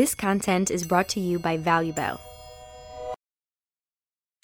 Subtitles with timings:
[0.00, 2.18] This content is brought to you by ValueBell.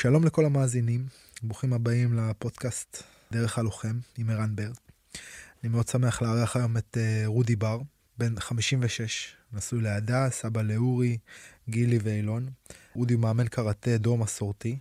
[0.03, 1.07] שלום לכל המאזינים,
[1.43, 4.77] ברוכים הבאים לפודקאסט דרך הלוחם עם ערן ברד.
[5.63, 7.79] אני מאוד שמח לארח היום את אה, רודי בר,
[8.19, 11.19] בן 56, נשוי להדס, אבא לאורי,
[11.68, 12.48] גילי ואילון.
[12.95, 14.79] רודי הוא מאמן קראטה דור מסורתי,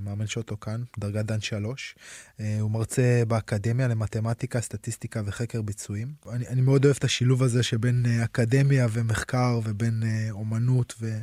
[0.00, 1.94] מאמן שוטו כאן, דרגת דן שלוש.
[2.40, 6.12] אה, הוא מרצה באקדמיה למתמטיקה, סטטיסטיקה וחקר ביצועים.
[6.30, 11.18] אני, אני מאוד אוהב את השילוב הזה שבין אה, אקדמיה ומחקר ובין אומנות ו,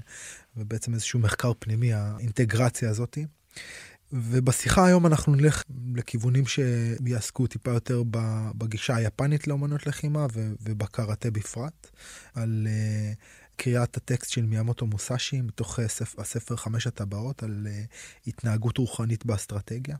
[0.57, 3.25] ובעצם איזשהו מחקר פנימי, האינטגרציה הזאתי.
[4.16, 5.63] ובשיחה היום אנחנו נלך
[5.95, 8.03] לכיוונים שיעסקו טיפה יותר
[8.58, 10.27] בגישה היפנית לאומנות לחימה
[10.61, 11.89] ובקראטה בפרט,
[12.35, 12.67] על
[13.55, 19.98] קריאת הטקסט של מיאמוטו מוסאשי מתוך הספר, הספר חמש הטבעות על uh, התנהגות רוחנית באסטרטגיה.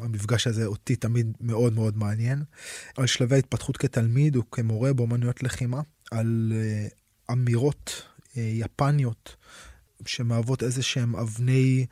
[0.00, 2.42] המפגש הזה אותי תמיד מאוד מאוד מעניין.
[2.96, 5.80] על שלבי ההתפתחות כתלמיד וכמורה באמנויות לחימה,
[6.10, 8.02] על uh, אמירות
[8.36, 9.36] יפניות
[10.06, 11.86] שמהוות איזה שהם אבני,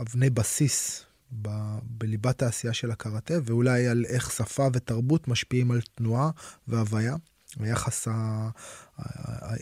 [0.00, 1.04] אבני בסיס
[1.42, 1.48] ב,
[1.82, 6.30] בליבת העשייה של הקראטה, ואולי על איך שפה ותרבות משפיעים על תנועה
[6.68, 7.16] והוויה.
[7.60, 8.48] היחס, ה...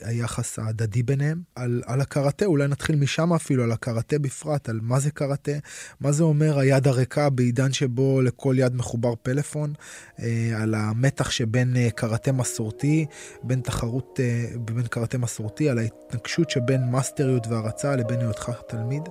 [0.02, 1.42] היחס ההדדי ביניהם.
[1.54, 5.52] על, על הקראטה, אולי נתחיל משם אפילו, על הקראטה בפרט, על מה זה קראטה,
[6.00, 9.72] מה זה אומר היד הריקה בעידן שבו לכל יד מחובר פלאפון,
[10.20, 13.06] אה, על המתח שבין אה, קראטה מסורתי,
[13.42, 19.02] בין תחרות, אה, בין קראטה מסורתי, על ההתנגשות שבין מאסטריות והרצה לבין היותך תלמיד.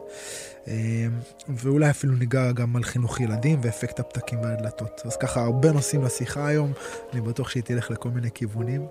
[1.50, 5.02] ואולי אפילו ניגע גם על חינוך ילדים ואפקט הפתקים והדלתות.
[5.06, 6.74] אז ככה, הרבה נושאים לשיחה היום,
[7.14, 8.88] אני בטוח שהיא תלך לכל מיני כיוונים.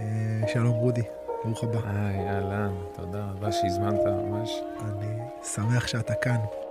[0.00, 0.04] אה,
[0.52, 1.02] שלום רודי,
[1.44, 1.80] ברוך הבא.
[1.84, 4.50] היי, אהלן, תודה רבה שהזמנת ממש.
[4.80, 5.18] אני
[5.54, 6.63] שמח שאתה כאן.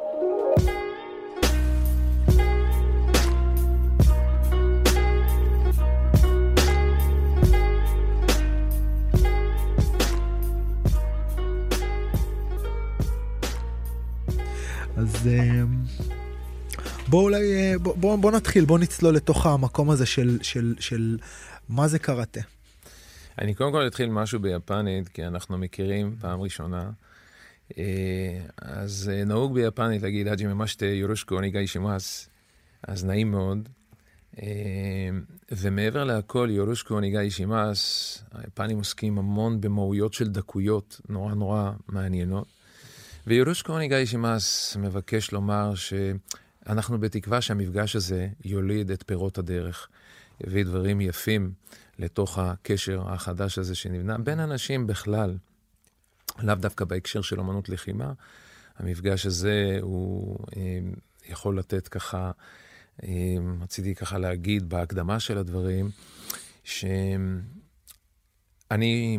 [14.98, 15.64] אז אה,
[17.08, 21.18] בוא אולי, אה, בוא, בוא, בוא נתחיל, בוא נצלול לתוך המקום הזה של, של, של
[21.70, 22.42] מה זה קראטה.
[23.40, 26.92] אני קודם כל אתחיל משהו ביפנית, כי אנחנו מכירים פעם ראשונה.
[27.78, 32.30] אה, אז אה, נהוג ביפנית להגיד, אג'י ממשטה יורושקו ניגאי שמאס,
[32.88, 33.70] אז נעים מאוד.
[35.52, 42.63] ומעבר להכל, יורושקו ניגאי שימאס, היפנים עוסקים המון במהויות של דקויות נורא נורא מעניינות.
[43.28, 49.88] ויורושקו ניגאי שימאס מבקש לומר שאנחנו בתקווה שהמפגש הזה יוליד את פירות הדרך,
[50.48, 51.54] יביא דברים יפים
[52.00, 55.38] לתוך הקשר החדש הזה שנבנה בין אנשים בכלל,
[56.40, 58.14] לאו דווקא בהקשר של אמנות לחימה.
[58.78, 60.80] המפגש הזה הוא אה,
[61.30, 62.32] יכול לתת ככה,
[63.04, 63.10] אה,
[63.62, 65.90] רציתי ככה להגיד בהקדמה של הדברים,
[66.64, 67.42] שאני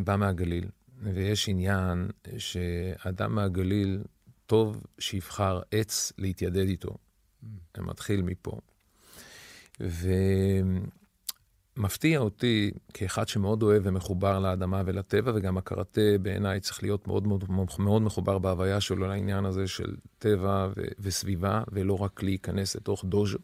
[0.04, 0.68] בא מהגליל,
[1.02, 4.02] ויש עניין שאדם מהגליל,
[4.46, 6.90] טוב שיבחר עץ להתיידד איתו.
[6.90, 7.46] Mm.
[7.76, 8.60] זה מתחיל מפה.
[9.80, 10.08] ו...
[11.76, 17.44] מפתיע אותי כאחד שמאוד אוהב ומחובר לאדמה ולטבע, וגם הקראטה בעיניי צריך להיות מאוד מאוד,
[17.78, 23.38] מאוד מחובר בהוויה שלו לעניין הזה של טבע ו- וסביבה, ולא רק להיכנס לתוך דוז'ו,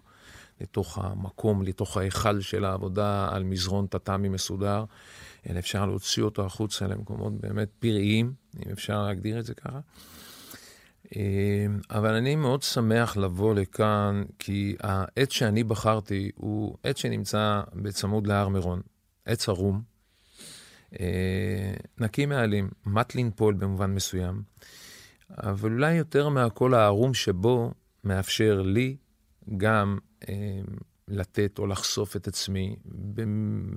[0.60, 4.84] לתוך המקום, לתוך ההיכל של העבודה על מזרון טאטאמי מסודר,
[5.49, 8.33] אלא אפשר להוציא אותו החוצה למקומות באמת פראיים,
[8.67, 9.81] אם אפשר להגדיר את זה ככה.
[11.17, 18.27] אמ, אבל אני מאוד שמח לבוא לכאן, כי העץ שאני בחרתי הוא עץ שנמצא בצמוד
[18.27, 18.81] להר מירון,
[19.25, 19.83] עץ ערום,
[21.01, 24.43] אה, נקי מעלים, מט לנפול במובן מסוים,
[25.31, 27.72] אבל אולי יותר מהכל הערום שבו
[28.05, 28.97] מאפשר לי
[29.57, 30.65] גם אמ,
[31.10, 32.76] לתת או לחשוף את עצמי,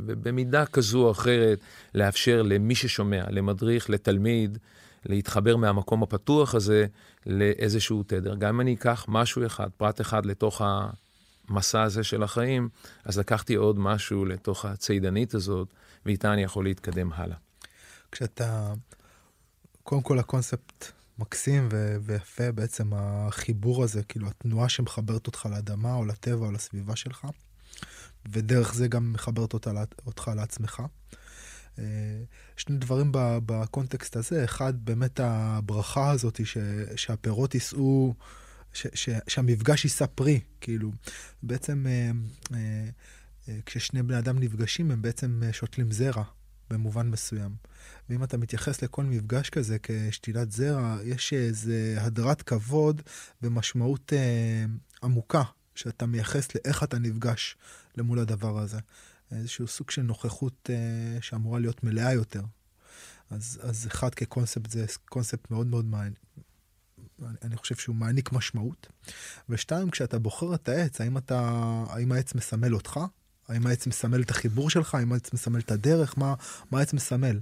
[0.08, 1.60] במידה כזו או אחרת,
[1.96, 4.58] לאפשר למי ששומע, למדריך, לתלמיד,
[5.06, 6.86] להתחבר מהמקום הפתוח הזה
[7.26, 8.36] לאיזשהו תדר.
[8.36, 10.62] גם אם אני אקח משהו אחד, פרט אחד לתוך
[11.50, 12.70] המסע הזה של החיים,
[13.06, 15.68] אז לקחתי עוד משהו לתוך הצידנית הזאת,
[16.06, 17.38] ואיתה אני יכול להתקדם הלאה.
[18.12, 18.74] כשאתה,
[19.84, 26.06] קודם כל הקונספט מקסים ו- ויפה, בעצם החיבור הזה, כאילו התנועה שמחברת אותך לאדמה או
[26.06, 27.28] לטבע או לסביבה שלך,
[28.26, 29.72] ודרך זה גם מחברת אותה,
[30.06, 30.82] אותך לעצמך.
[31.80, 31.84] אה,
[32.58, 33.10] שני דברים
[33.46, 36.58] בקונטקסט הזה, אחד באמת הברכה הזאת ש,
[36.96, 38.14] שהפירות יישאו,
[38.74, 40.92] ש, ש, שהמפגש יישא פרי, כאילו
[41.44, 42.12] בעצם אה,
[42.54, 42.90] אה,
[43.66, 46.24] כששני בני אדם נפגשים הם בעצם שותלים זרע
[46.74, 47.56] במובן מסוים.
[48.10, 53.02] ואם אתה מתייחס לכל מפגש כזה כשתילת זרע, יש איזה הדרת כבוד
[53.42, 54.14] ומשמעות
[55.04, 55.44] עמוקה
[55.76, 57.58] שאתה מייחס לאיך אתה נפגש
[57.98, 58.80] למול הדבר הזה.
[59.32, 62.42] איזשהו סוג של נוכחות אה, שאמורה להיות מלאה יותר.
[63.30, 66.14] אז, אז אחד כקונספט זה קונספט מאוד מאוד מעניין.
[67.42, 68.88] אני חושב שהוא מעניק משמעות.
[69.50, 71.40] ושתיים, כשאתה בוחר את העץ, האם, אתה,
[71.90, 73.00] האם העץ מסמל אותך?
[73.50, 74.96] האם העץ מסמל את החיבור שלך?
[74.96, 76.18] האם העץ מסמל את הדרך?
[76.18, 76.34] מה,
[76.72, 77.40] מה העץ מסמל?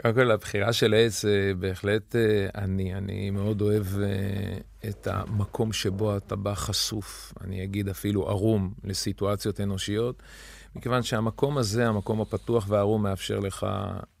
[0.00, 5.72] קודם כל, הבחירה של עץ, אה, בהחלט אה, אני, אני מאוד אוהב אה, את המקום
[5.72, 10.22] שבו אתה בא חשוף, אני אגיד אפילו ערום לסיטואציות אנושיות,
[10.74, 13.66] מכיוון שהמקום הזה, המקום הפתוח והערום, מאפשר לך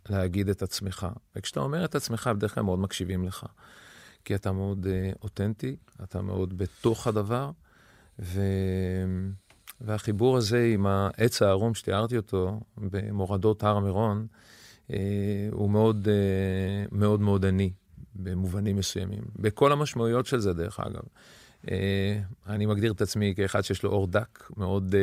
[0.08, 1.06] להגיד את עצמך.
[1.36, 3.46] וכשאתה אומר את עצמך, בדרך כלל מאוד מקשיבים לך.
[4.24, 4.86] כי אתה מאוד
[5.22, 7.50] אותנטי, אתה מאוד בתוך הדבר,
[8.18, 8.40] ו...
[9.80, 14.26] והחיבור הזה עם העץ הערום שתיארתי אותו במורדות הר מירון,
[14.92, 17.72] אה, הוא מאוד אה, מאוד מאוד עני
[18.14, 19.22] במובנים מסוימים.
[19.36, 21.02] בכל המשמעויות של זה, דרך אגב.
[21.70, 24.94] אה, אני מגדיר את עצמי כאחד שיש לו אור דק, מאוד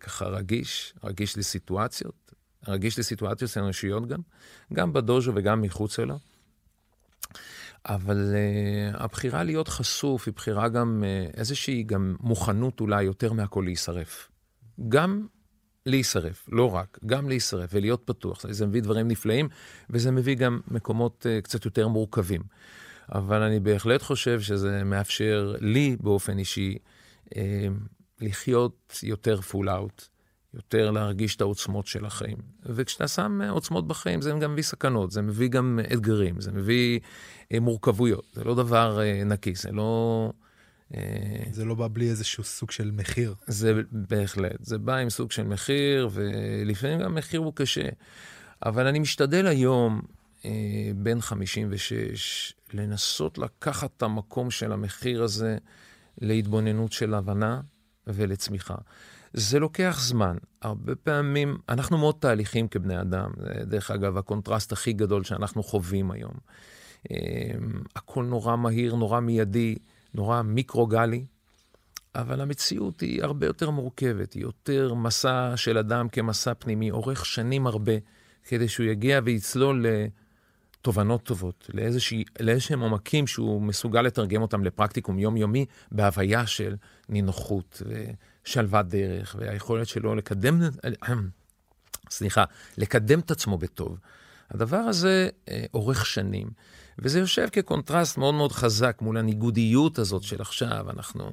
[0.00, 2.32] ככה רגיש, רגיש לסיטואציות,
[2.68, 4.20] רגיש לסיטואציות אנושיות גם,
[4.72, 6.18] גם בדוז'ו וגם מחוצה לו.
[7.86, 13.62] אבל uh, הבחירה להיות חשוף היא בחירה גם, uh, איזושהי גם מוכנות אולי יותר מהכל
[13.64, 14.28] להישרף.
[14.88, 15.26] גם
[15.86, 18.46] להישרף, לא רק, גם להישרף ולהיות פתוח.
[18.50, 19.48] זה מביא דברים נפלאים,
[19.90, 22.42] וזה מביא גם מקומות uh, קצת יותר מורכבים.
[23.12, 26.78] אבל אני בהחלט חושב שזה מאפשר לי באופן אישי
[27.26, 27.32] uh,
[28.20, 30.08] לחיות יותר פול אאוט,
[30.54, 32.36] יותר להרגיש את העוצמות של החיים.
[32.66, 37.60] וכשאתה שם עוצמות בחיים, זה גם מביא סכנות, זה מביא גם אתגרים, זה מביא uh,
[37.60, 38.26] מורכבויות.
[38.32, 40.32] זה לא דבר נקי, זה לא...
[40.94, 43.34] אה, זה לא בא בלי איזשהו סוג של מחיר.
[43.46, 47.88] זה בהחלט, זה בא עם סוג של מחיר, ולפעמים גם מחיר הוא קשה.
[48.66, 50.00] אבל אני משתדל היום,
[50.44, 50.50] אה,
[50.96, 55.58] בן 56, לנסות לקחת את המקום של המחיר הזה
[56.20, 57.60] להתבוננות של הבנה
[58.06, 58.74] ולצמיחה.
[59.32, 60.36] זה לוקח זמן.
[60.62, 63.30] הרבה פעמים, אנחנו מאוד תהליכים כבני אדם.
[63.36, 66.34] זה דרך אגב הקונטרסט הכי גדול שאנחנו חווים היום.
[67.10, 67.16] אה,
[67.96, 69.76] הכל נורא מהיר, נורא מיידי.
[70.14, 71.24] נורא מיקרוגלי,
[72.14, 77.66] אבל המציאות היא הרבה יותר מורכבת, היא יותר מסע של אדם כמסע פנימי, אורך שנים
[77.66, 77.92] הרבה,
[78.44, 79.86] כדי שהוא יגיע ויצלול
[80.78, 81.70] לתובנות טובות,
[82.40, 86.76] לאיזשהם עומקים שהוא מסוגל לתרגם אותם לפרקטיקום יומיומי, בהוויה של
[87.08, 87.82] נינוחות
[88.46, 90.60] ושלוות דרך, והיכולת שלו לקדם,
[92.10, 92.44] סליחה,
[92.76, 93.98] לקדם את עצמו בטוב.
[94.50, 96.50] הדבר הזה אה, אורך שנים.
[96.98, 101.30] וזה יושב כקונטרסט מאוד מאוד חזק מול הניגודיות הזאת של עכשיו, אנחנו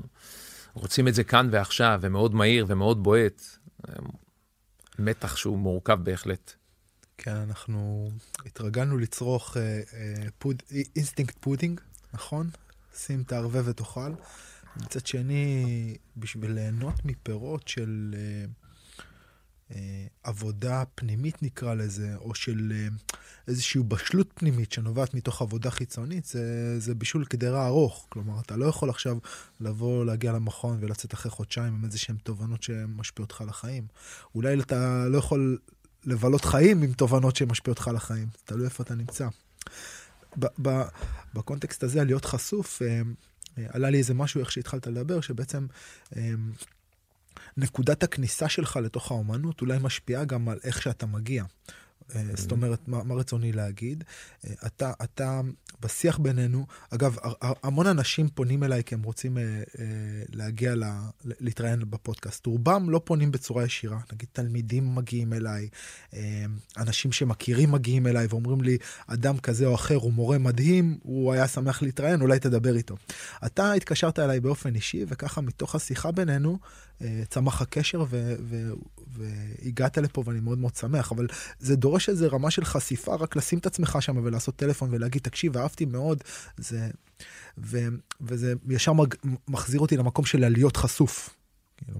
[0.73, 3.41] רוצים את זה כאן ועכשיו, ומאוד מהיר ומאוד בועט.
[4.99, 6.53] מתח שהוא מורכב בהחלט.
[7.17, 8.09] כן, אנחנו
[8.45, 10.63] התרגלנו לצרוך אה, אה, food,
[10.95, 11.81] instant pudding,
[12.13, 12.49] נכון?
[12.95, 14.11] שים תערבב ותאכל.
[14.81, 18.15] מצד שני, בשביל ליהנות מפירות של...
[18.17, 18.45] אה,
[19.75, 22.87] אה, עבודה פנימית נקרא לזה, או של אה,
[23.47, 28.05] איזושהי בשלות פנימית שנובעת מתוך עבודה חיצונית, זה, זה בישול קדרה ארוך.
[28.09, 29.17] כלומר, אתה לא יכול עכשיו
[29.59, 33.87] לבוא, להגיע למכון ולצאת אחרי חודשיים עם איזה שהן תובנות שמשפיעות לך על החיים.
[34.35, 35.57] אולי אתה לא יכול
[36.05, 39.27] לבלות חיים עם תובנות שמשפיעות לך על החיים, תלוי איפה אתה נמצא.
[41.33, 43.01] בקונטקסט הזה, להיות חשוף, אה,
[43.69, 45.67] עלה לי איזה משהו, איך שהתחלת לדבר, שבעצם
[47.57, 51.43] נקודת הכניסה שלך לתוך האומנות אולי משפיעה גם על איך שאתה מגיע.
[52.15, 54.03] אה, זאת אומרת, מה, מה רצוני להגיד?
[54.45, 55.41] אה, אתה, אתה,
[55.81, 59.43] בשיח בינינו, אגב, המון אנשים פונים אליי כי הם רוצים אה,
[60.29, 62.45] להגיע, לה, להתראיין בפודקאסט.
[62.45, 63.99] רובם לא פונים בצורה ישירה.
[64.13, 65.69] נגיד, תלמידים מגיעים אליי,
[66.77, 68.77] אנשים שמכירים מגיעים אליי ואומרים לי,
[69.07, 72.95] אדם כזה או אחר הוא מורה מדהים, הוא היה שמח להתראיין, אולי תדבר איתו.
[73.45, 76.59] אתה התקשרת אליי באופן אישי, וככה מתוך השיחה בינינו,
[77.29, 78.71] צמח הקשר ו, ו,
[79.11, 81.27] והגעת לפה ואני מאוד מאוד שמח, אבל
[81.59, 85.57] זה דורש איזה רמה של חשיפה, רק לשים את עצמך שם ולעשות טלפון ולהגיד, תקשיב,
[85.57, 86.23] אהבתי מאוד,
[86.57, 86.89] זה...
[87.57, 87.77] ו,
[88.21, 89.13] וזה ישר מג,
[89.47, 91.35] מחזיר אותי למקום של להיות חשוף.
[91.77, 91.99] כאילו.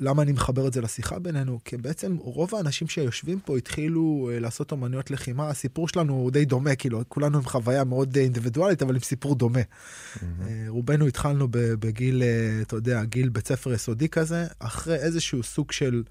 [0.00, 1.60] אה, למה אני מחבר את זה לשיחה בינינו?
[1.64, 6.44] כי בעצם רוב האנשים שיושבים פה התחילו uh, לעשות אומנויות לחימה, הסיפור שלנו הוא די
[6.44, 9.60] דומה, כאילו כולנו עם חוויה מאוד אינדיבידואלית, אבל עם סיפור דומה.
[9.60, 10.20] Mm-hmm.
[10.68, 12.22] רובנו התחלנו בגיל,
[12.62, 16.02] אתה יודע, גיל בית ספר יסודי כזה, אחרי איזשהו סוג של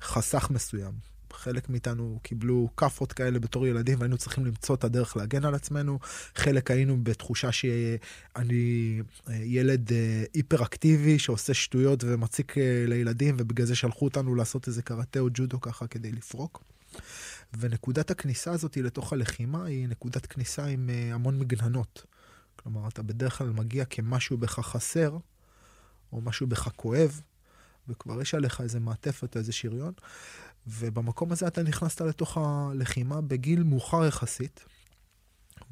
[0.00, 0.92] חסך מסוים.
[1.32, 5.98] חלק מאיתנו קיבלו כאפות כאלה בתור ילדים והיינו צריכים למצוא את הדרך להגן על עצמנו.
[6.34, 13.74] חלק היינו בתחושה שאני אה, ילד אה, היפראקטיבי שעושה שטויות ומציק אה, לילדים ובגלל זה
[13.74, 16.64] שלחו אותנו לעשות איזה קראטה או ג'ודו ככה כדי לפרוק.
[17.58, 22.06] ונקודת הכניסה הזאת לתוך הלחימה היא נקודת כניסה עם המון מגננות.
[22.56, 25.18] כלומר, אתה בדרך כלל מגיע כמשהו בך חסר,
[26.12, 27.20] או משהו בך כואב,
[27.88, 29.92] וכבר יש עליך איזה מעטפת, איזה שריון,
[30.66, 34.64] ובמקום הזה אתה נכנסת לתוך הלחימה בגיל מאוחר יחסית,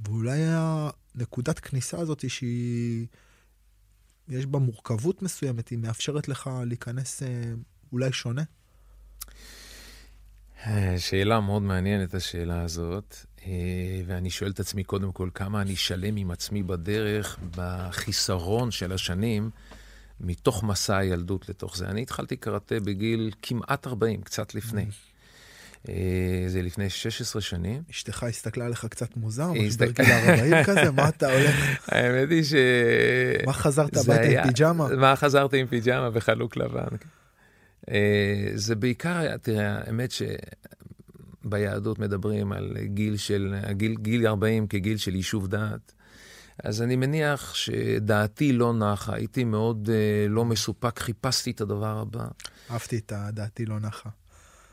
[0.04, 3.06] ואולי הנקודת כניסה הזאת שהיא...
[4.28, 7.28] יש בה מורכבות מסוימת, היא מאפשרת לך להיכנס אה,
[7.92, 8.42] אולי שונה?
[10.98, 13.16] שאלה מאוד מעניינת, השאלה הזאת.
[13.46, 18.92] אה, ואני שואל את עצמי, קודם כל, כמה אני שלם עם עצמי בדרך, בחיסרון של
[18.92, 19.50] השנים,
[20.20, 21.86] מתוך מסע הילדות לתוך זה.
[21.88, 24.86] אני התחלתי קראטה בגיל כמעט 40, קצת לפני.
[25.88, 27.82] אה, זה לפני 16 שנים.
[27.90, 31.54] אשתך הסתכלה עליך קצת מוזר, משבר גיל 40 כזה, מה אתה הולך?
[31.88, 32.54] האמת היא ש...
[33.46, 34.88] מה חזרת הביתה עם פיג'מה?
[34.96, 36.96] מה חזרתי עם פיג'מה וחלוק לבן.
[37.90, 40.12] אה, זה בעיקר, תראה, האמת
[41.44, 45.92] שביהדות מדברים על גיל של, גיל, גיל 40 כגיל של יישוב דעת.
[46.64, 52.28] אז אני מניח שדעתי לא נחה, הייתי מאוד uh, לא מסופק, חיפשתי את הדבר הבא.
[52.70, 54.08] אהבתי את הדעתי לא נחה.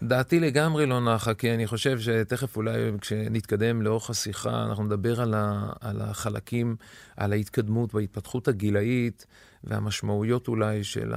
[0.04, 5.34] דעתי לגמרי לא נחה, כי אני חושב שתכף אולי כשנתקדם לאורך השיחה, אנחנו נדבר על,
[5.34, 6.75] ה, על החלקים,
[7.18, 9.25] על ההתקדמות וההתפתחות הגילאית
[9.63, 11.13] והמשמעויות אולי של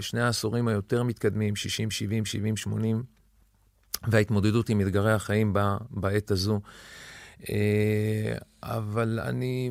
[0.00, 3.02] שני העשורים היותר מתקדמים, 60, 70, 70, 80,
[4.08, 5.52] וההתמודדות עם אתגרי החיים
[5.90, 6.60] בעת הזו.
[8.64, 9.70] אה, אבל אני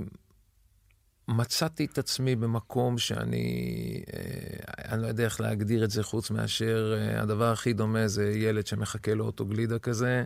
[1.27, 6.93] מצאתי את עצמי במקום שאני, אה, אני לא יודע איך להגדיר את זה חוץ מאשר
[6.97, 10.23] אה, הדבר הכי דומה זה ילד שמחכה לו אוטו גלידה כזה,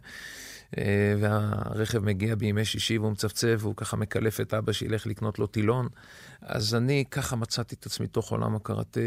[1.19, 5.87] והרכב מגיע בימי שישי והוא מצפצף והוא ככה מקלף את אבא שילך לקנות לו טילון.
[6.41, 8.99] אז אני ככה מצאתי את עצמי תוך עולם הקראטה.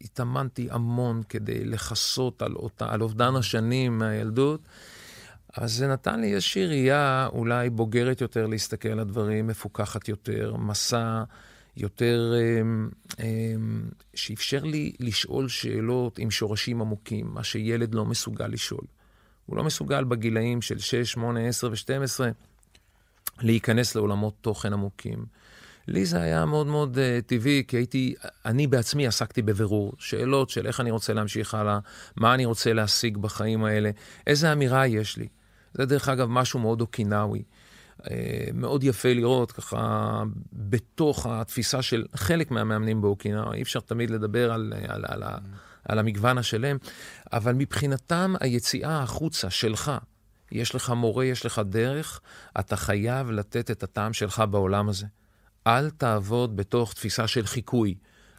[0.00, 4.60] התאמנתי המון כדי לכסות על, על אובדן השנים מהילדות.
[5.56, 11.22] אז זה נתן לי איזושהי ראייה אולי בוגרת יותר להסתכל על הדברים, מפוקחת יותר, מסע
[11.76, 12.60] יותר, אה,
[13.24, 13.54] אה,
[14.14, 18.84] שאפשר לי לשאול שאלות עם שורשים עמוקים, מה שילד לא מסוגל לשאול.
[19.46, 22.20] הוא לא מסוגל בגילאים של 6, 8, 10 ו-12
[23.40, 25.24] להיכנס לעולמות תוכן עמוקים.
[25.88, 28.14] לי זה היה מאוד מאוד uh, טבעי, כי הייתי,
[28.44, 31.78] אני בעצמי עסקתי בבירור, שאלות של איך אני רוצה להמשיך הלאה,
[32.16, 33.90] מה אני רוצה להשיג בחיים האלה,
[34.26, 35.28] איזה אמירה יש לי.
[35.74, 37.42] זה דרך אגב משהו מאוד אוקינאווי.
[38.10, 40.22] אה, מאוד יפה לראות ככה
[40.52, 45.38] בתוך התפיסה של חלק מהמאמנים באוקינאווה, אי אפשר תמיד לדבר על, על, על, על,
[45.88, 46.76] על המגוון השלם,
[47.32, 49.92] אבל מבחינתם היציאה החוצה שלך,
[50.52, 52.20] יש לך מורה, יש לך דרך,
[52.60, 55.06] אתה חייב לתת את הטעם שלך בעולם הזה.
[55.66, 57.94] אל תעבוד בתוך תפיסה של חיקוי.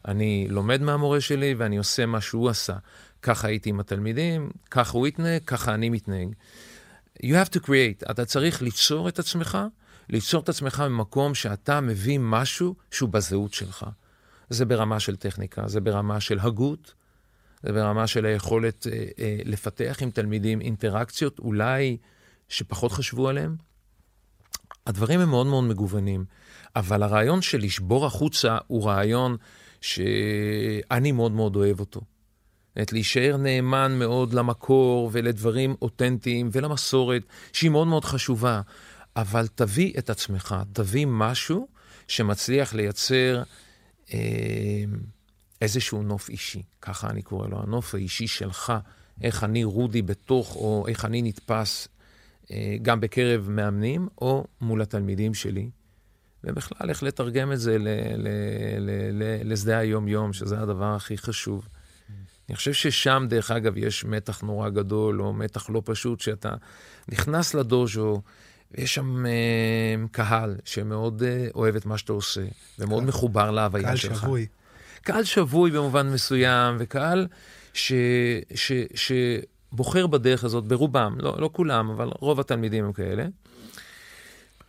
[0.08, 2.76] אני לומד מהמורה שלי ואני עושה מה שהוא עשה.
[3.22, 6.34] ככה הייתי עם התלמידים, ככה הוא התנהג, ככה אני מתנהג.
[7.24, 9.58] You have to create, אתה צריך ליצור את עצמך,
[10.10, 13.86] ליצור את עצמך במקום שאתה מביא משהו שהוא בזהות שלך.
[14.50, 16.94] זה ברמה של טכניקה, זה ברמה של הגות,
[17.64, 21.98] זה ברמה של היכולת אה, אה, לפתח עם תלמידים אינטראקציות אולי
[22.50, 23.56] שפחות חשבו עליהם.
[24.88, 26.26] הדברים הם מאוד מאוד מגוונים,
[26.76, 29.38] אבל הרעיון של לשבור החוצה הוא רעיון
[29.82, 32.02] שאני מאוד מאוד אוהב אותו.
[32.82, 37.22] את להישאר נאמן מאוד למקור ולדברים אותנטיים ולמסורת,
[37.54, 38.62] שהיא מאוד מאוד חשובה.
[39.16, 41.68] אבל תביא את עצמך, תביא משהו
[42.08, 43.44] שמצליח לייצר
[44.14, 44.20] אה,
[45.62, 48.74] איזשהו נוף אישי, ככה אני קורא לו, הנוף האישי שלך,
[49.22, 51.88] איך אני רודי בתוך, או איך אני נתפס
[52.52, 55.70] אה, גם בקרב מאמנים, או מול התלמידים שלי.
[56.44, 57.78] ובכלל, איך לתרגם את זה
[59.44, 61.68] לשדה היום-יום, שזה הדבר הכי חשוב.
[62.52, 66.54] אני חושב ששם, דרך אגב, יש מתח נורא גדול, או מתח לא פשוט, שאתה
[67.10, 68.22] נכנס לדוז'ו,
[68.72, 69.32] ויש שם אה,
[70.12, 72.42] קהל שמאוד אה, אוהב את מה שאתה עושה,
[72.80, 74.12] ומאוד קהל, מחובר להוויה שלך.
[74.12, 74.46] קהל שבוי.
[75.02, 77.28] קהל שבוי במובן מסוים, וקהל
[77.74, 77.94] ש,
[78.56, 83.26] ש, שבוחר בדרך הזאת, ברובם, לא, לא כולם, אבל רוב התלמידים הם כאלה.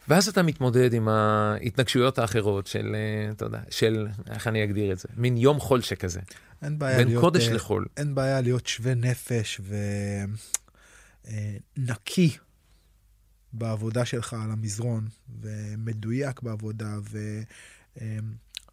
[0.08, 4.98] ואז אתה מתמודד עם ההתנגשויות האחרות של, אה, אתה יודע, של, איך אני אגדיר את
[4.98, 5.08] זה?
[5.16, 6.20] מין יום חול שכזה.
[6.62, 7.24] אין בעיה בין להיות...
[7.24, 7.86] קודש אה, לחול.
[7.96, 9.60] אין בעיה להיות שווה נפש
[11.78, 12.36] ונקי אה,
[13.52, 15.08] בעבודה שלך על המזרון,
[15.40, 16.96] ומדויק בעבודה,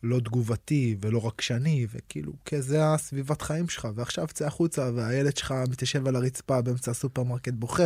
[0.03, 5.53] ולא תגובתי ולא רגשני, וכאילו, כי זה הסביבת חיים שלך, ועכשיו צא החוצה והילד שלך
[5.70, 7.84] מתיישב על הרצפה באמצע הסופרמרקט בוכה,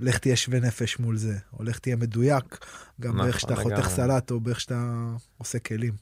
[0.00, 2.58] ולך תהיה שווה נפש מול זה, או לך תהיה מדויק,
[3.00, 3.74] גם נכון, באיך שאתה לגמרי.
[3.76, 4.94] חותך סלט, או באיך שאתה
[5.38, 5.92] עושה כלים.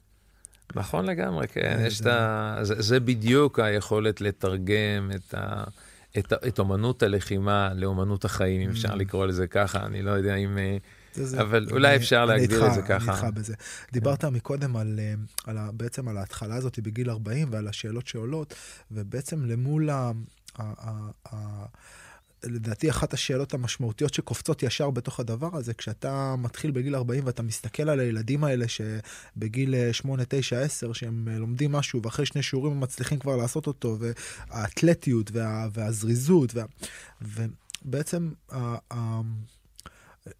[0.75, 1.77] נכון לגמרי, כן.
[1.81, 2.59] אה, יש זה- את ה...
[2.63, 5.63] זה, זה בדיוק היכולת לתרגם את, ה...
[6.17, 8.95] את, את אומנות הלחימה לאומנות החיים, אם אפשר Mm.
[8.95, 10.57] לקרוא לזה ככה, אני לא יודע אם...
[10.57, 10.77] אה,
[11.25, 13.11] זה, אבל אולי אפשר להגדיר את זה ככה.
[13.11, 13.53] אני איתך בזה.
[13.91, 15.13] דיברת מקודם על, אה,
[15.45, 18.53] על בעצם על ההתחלה הזאת בגיל 40 ועל השאלות שעולות,
[18.91, 20.11] ובעצם למול ה...
[22.43, 27.89] לדעתי אחת השאלות המשמעותיות שקופצות ישר בתוך הדבר הזה, כשאתה מתחיל בגיל 40 ואתה מסתכל
[27.89, 32.73] על הילדים האלה שבגיל אה, 8, 9, 10, שהם אה, לומדים משהו ואחרי שני שיעורים
[32.73, 36.63] הם מצליחים כבר לעשות אותו, והאתלטיות וה, והזריזות, וה,
[37.21, 38.29] ובעצם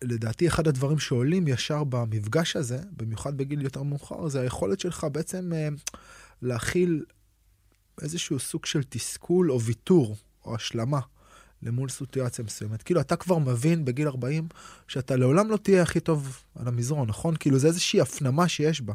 [0.01, 5.51] לדעתי אחד הדברים שעולים ישר במפגש הזה, במיוחד בגיל יותר מאוחר, זה היכולת שלך בעצם
[5.53, 5.69] אה,
[6.41, 7.05] להכיל
[8.01, 10.99] איזשהו סוג של תסכול או ויתור או השלמה
[11.63, 12.83] למול סיטואציה מסוימת.
[12.83, 14.47] כאילו, אתה כבר מבין בגיל 40
[14.87, 17.35] שאתה לעולם לא תהיה הכי טוב על המזרון, נכון?
[17.39, 18.93] כאילו, זה איזושהי הפנמה שיש בה.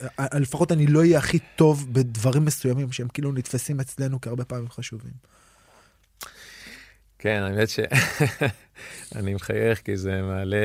[0.00, 4.44] אה, אה, לפחות אני לא אהיה הכי טוב בדברים מסוימים שהם כאילו נתפסים אצלנו כהרבה
[4.44, 5.12] פעמים חשובים.
[7.18, 10.56] כן, האמת שאני מחייך כי זה מעלה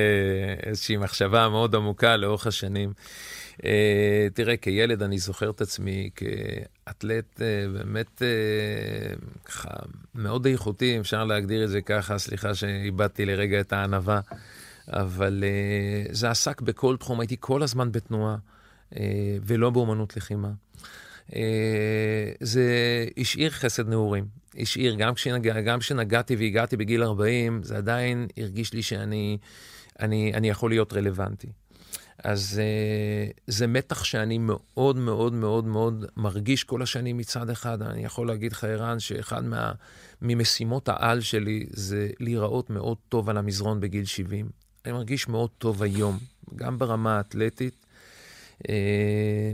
[0.64, 2.94] איזושהי מחשבה מאוד עמוקה לאורך השנים.
[3.58, 3.66] Uh,
[4.34, 7.42] תראה, כילד אני זוכר את עצמי כאתלט uh,
[7.74, 9.70] באמת uh, ככה
[10.16, 14.20] מאוד איכותי, אפשר להגדיר את זה ככה, סליחה שאיבדתי לרגע את הענווה,
[14.88, 18.36] אבל uh, זה עסק בכל תחום, הייתי כל הזמן בתנועה
[18.94, 18.98] uh,
[19.44, 20.52] ולא באומנות לחימה.
[21.30, 21.34] Uh,
[22.40, 22.68] זה
[23.18, 24.43] השאיר חסד נעורים.
[24.60, 25.60] השאיר, גם, כשנג...
[25.66, 29.38] גם כשנגעתי והגעתי בגיל 40, זה עדיין הרגיש לי שאני
[30.00, 31.48] אני, אני יכול להיות רלוונטי.
[32.24, 37.82] אז uh, זה מתח שאני מאוד מאוד מאוד מאוד מרגיש כל השנים מצד אחד.
[37.82, 39.72] אני יכול להגיד לך, ערן, שאחד מה,
[40.22, 44.50] ממשימות העל שלי זה להיראות מאוד טוב על המזרון בגיל 70.
[44.86, 46.18] אני מרגיש מאוד טוב היום,
[46.56, 47.86] גם ברמה האתלטית.
[48.64, 48.66] Uh,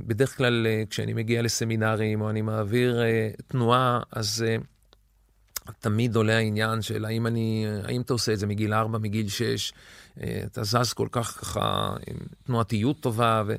[0.07, 4.45] בדרך כלל, uh, כשאני מגיע לסמינרים או אני מעביר uh, תנועה, אז...
[4.47, 4.63] Uh,
[5.79, 9.73] תמיד עולה העניין של האם אני, האם אתה עושה את זה מגיל 4, מגיל 6,
[10.45, 13.55] אתה זז כל כך ככה עם תנועתיות טובה, ו...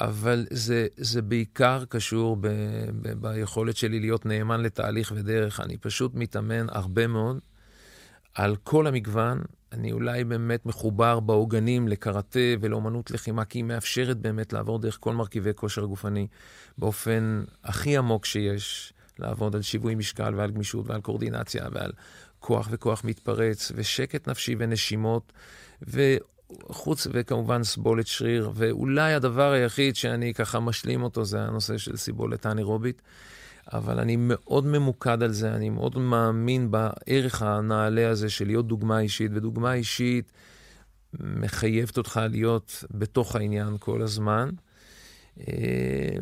[0.00, 2.46] אבל זה, זה בעיקר קשור ב,
[3.02, 5.60] ב, ביכולת שלי להיות נאמן לתהליך ודרך.
[5.60, 7.38] אני פשוט מתאמן הרבה מאוד
[8.34, 9.42] על כל המגוון.
[9.72, 15.14] אני אולי באמת מחובר בעוגנים לקראטה ולאומנות לחימה, כי היא מאפשרת באמת לעבור דרך כל
[15.14, 16.26] מרכיבי כושר גופני
[16.78, 18.92] באופן הכי עמוק שיש.
[19.20, 21.92] לעבוד על שיווי משקל ועל גמישות ועל קורדינציה ועל
[22.40, 25.32] כוח וכוח מתפרץ ושקט נפשי ונשימות
[25.82, 32.46] וחוץ וכמובן סבולת שריר ואולי הדבר היחיד שאני ככה משלים אותו זה הנושא של סיבולת
[32.46, 33.02] אנאירובית
[33.72, 39.00] אבל אני מאוד ממוקד על זה, אני מאוד מאמין בערך הנעלה הזה של להיות דוגמה
[39.00, 40.32] אישית ודוגמה אישית
[41.20, 44.50] מחייבת אותך להיות בתוך העניין כל הזמן.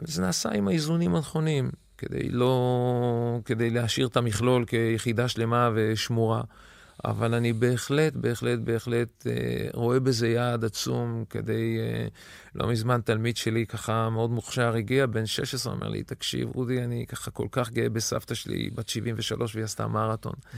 [0.04, 1.70] זה נעשה עם האיזונים הנכונים.
[1.98, 3.40] כדי לא...
[3.44, 6.42] כדי להשאיר את המכלול כיחידה שלמה ושמורה.
[7.04, 11.78] אבל אני בהחלט, בהחלט, בהחלט אה, רואה בזה יעד עצום כדי...
[11.80, 12.06] אה,
[12.54, 17.06] לא מזמן תלמיד שלי ככה מאוד מוכשר הגיע, בן 16, אומר לי, תקשיב, אודי, אני
[17.06, 20.32] ככה כל כך גאה בסבתא שלי, בת 73, והיא עשתה מרתון.
[20.32, 20.56] Mm.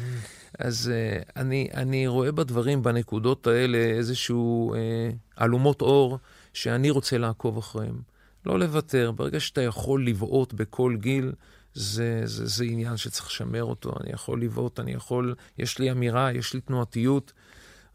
[0.58, 5.10] אז אה, אני, אני רואה בדברים, בנקודות האלה, איזשהו אה,
[5.44, 6.18] אלומות אור
[6.52, 8.09] שאני רוצה לעקוב אחריהם.
[8.46, 9.12] לא לוותר.
[9.12, 11.32] ברגע שאתה יכול לבעוט בכל גיל,
[11.74, 13.92] זה, זה, זה עניין שצריך לשמר אותו.
[14.00, 17.32] אני יכול לבעוט, אני יכול, יש לי אמירה, יש לי תנועתיות.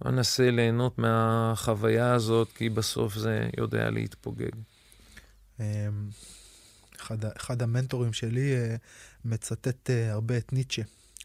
[0.06, 4.52] אני אנסה ליהנות מהחוויה הזאת, כי בסוף זה יודע להתפוגג.
[7.00, 8.54] אחד, אחד המנטורים שלי
[9.26, 10.82] מצטט הרבה את ניטשה.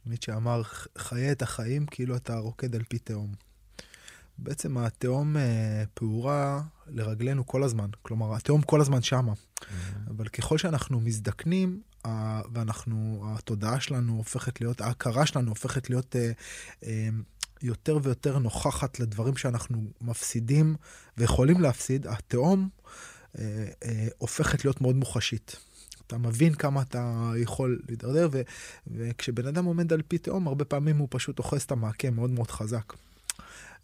[0.06, 0.62] ניטשה אמר,
[0.98, 3.49] חיה את החיים כאילו אתה רוקד על פי תהום.
[4.42, 7.90] בעצם התהום אה, פעורה לרגלינו כל הזמן.
[8.02, 9.32] כלומר, התהום כל הזמן שמה.
[9.32, 9.64] Mm-hmm.
[10.10, 16.32] אבל ככל שאנחנו מזדקנים, אה, ואנחנו, התודעה שלנו הופכת להיות, ההכרה שלנו הופכת להיות אה,
[16.84, 17.08] אה,
[17.62, 20.76] יותר ויותר נוכחת לדברים שאנחנו מפסידים
[21.18, 22.68] ויכולים להפסיד, התהום
[23.38, 25.56] אה, אה, הופכת להיות מאוד מוחשית.
[26.06, 28.42] אתה מבין כמה אתה יכול להידרדר, ו-
[28.86, 32.50] וכשבן אדם עומד על פי תהום, הרבה פעמים הוא פשוט אוחז את המעקה מאוד מאוד
[32.50, 32.92] חזק.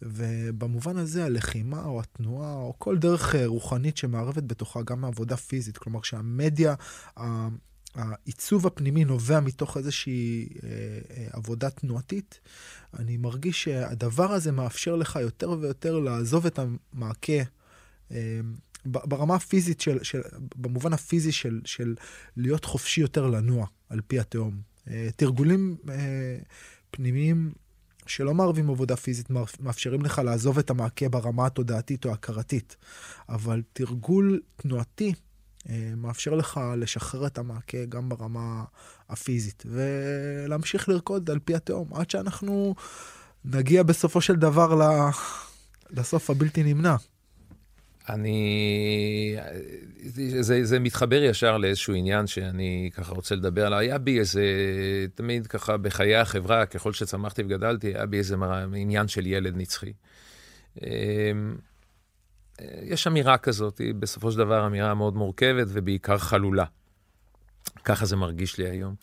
[0.02, 6.02] ובמובן הזה הלחימה או התנועה או כל דרך רוחנית שמערבת בתוכה גם מעבודה פיזית, כלומר
[6.02, 6.74] שהמדיה,
[7.94, 10.48] העיצוב הפנימי נובע מתוך איזושהי
[11.32, 12.40] עבודה תנועתית,
[12.98, 17.42] אני מרגיש שהדבר הזה מאפשר לך יותר ויותר לעזוב את המעקה.
[18.85, 20.20] ברמה הפיזית של, של
[20.56, 21.94] במובן הפיזי של, של
[22.37, 24.61] להיות חופשי יותר לנוע על פי התהום.
[25.16, 25.76] תרגולים
[26.90, 27.52] פנימיים
[28.07, 32.77] שלא מערבים עבודה פיזית, מאפשרים לך לעזוב את המעקה ברמה התודעתית או ההכרתית.
[33.29, 35.12] אבל תרגול תנועתי
[35.69, 38.64] אה, מאפשר לך לשחרר את המעקה גם ברמה
[39.09, 42.75] הפיזית, ולהמשיך לרקוד על פי התהום, עד שאנחנו
[43.45, 44.81] נגיע בסופו של דבר
[45.90, 46.97] לסוף הבלתי נמנע.
[48.09, 49.37] אני...
[50.40, 53.79] זה, זה מתחבר ישר לאיזשהו עניין שאני ככה רוצה לדבר עליו.
[53.79, 54.42] היה בי איזה,
[55.14, 58.37] תמיד ככה בחיי החברה, ככל שצמחתי וגדלתי, היה בי איזה
[58.75, 59.92] עניין של ילד נצחי.
[60.83, 61.57] אמ,
[62.83, 66.64] יש אמירה כזאת, היא בסופו של דבר אמירה מאוד מורכבת ובעיקר חלולה.
[67.85, 68.95] ככה זה מרגיש לי היום.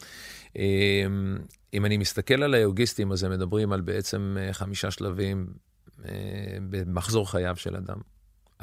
[0.56, 1.38] אמ,
[1.74, 5.48] אם אני מסתכל על היוגיסטים, אז הם מדברים על בעצם אה, חמישה שלבים
[6.06, 6.12] אה,
[6.70, 8.13] במחזור חייו של אדם.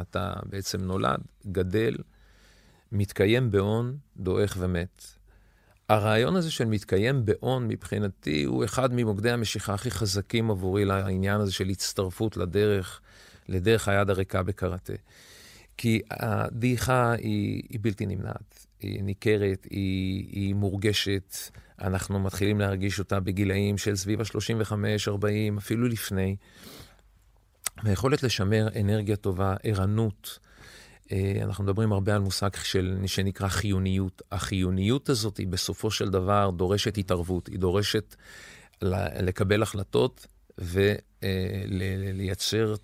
[0.00, 1.96] אתה בעצם נולד, גדל,
[2.92, 5.04] מתקיים בהון, דועך ומת.
[5.88, 11.52] הרעיון הזה של מתקיים בהון, מבחינתי, הוא אחד ממוקדי המשיכה הכי חזקים עבורי לעניין הזה
[11.52, 13.00] של הצטרפות לדרך,
[13.48, 14.92] לדרך היד הריקה בקראטה.
[15.76, 21.36] כי הדעיכה היא, היא בלתי נמנעת, היא ניכרת, היא, היא מורגשת,
[21.80, 24.72] אנחנו מתחילים להרגיש אותה בגילאים של סביב ה-35,
[25.08, 26.36] 40, אפילו לפני.
[27.84, 30.38] היכולת לשמר אנרגיה טובה, ערנות,
[31.12, 34.22] אה, אנחנו מדברים הרבה על מושג של, שנקרא חיוניות.
[34.32, 38.16] החיוניות הזאת היא בסופו של דבר דורשת התערבות, היא דורשת
[38.82, 40.26] לקבל החלטות
[41.70, 42.74] ולייצר,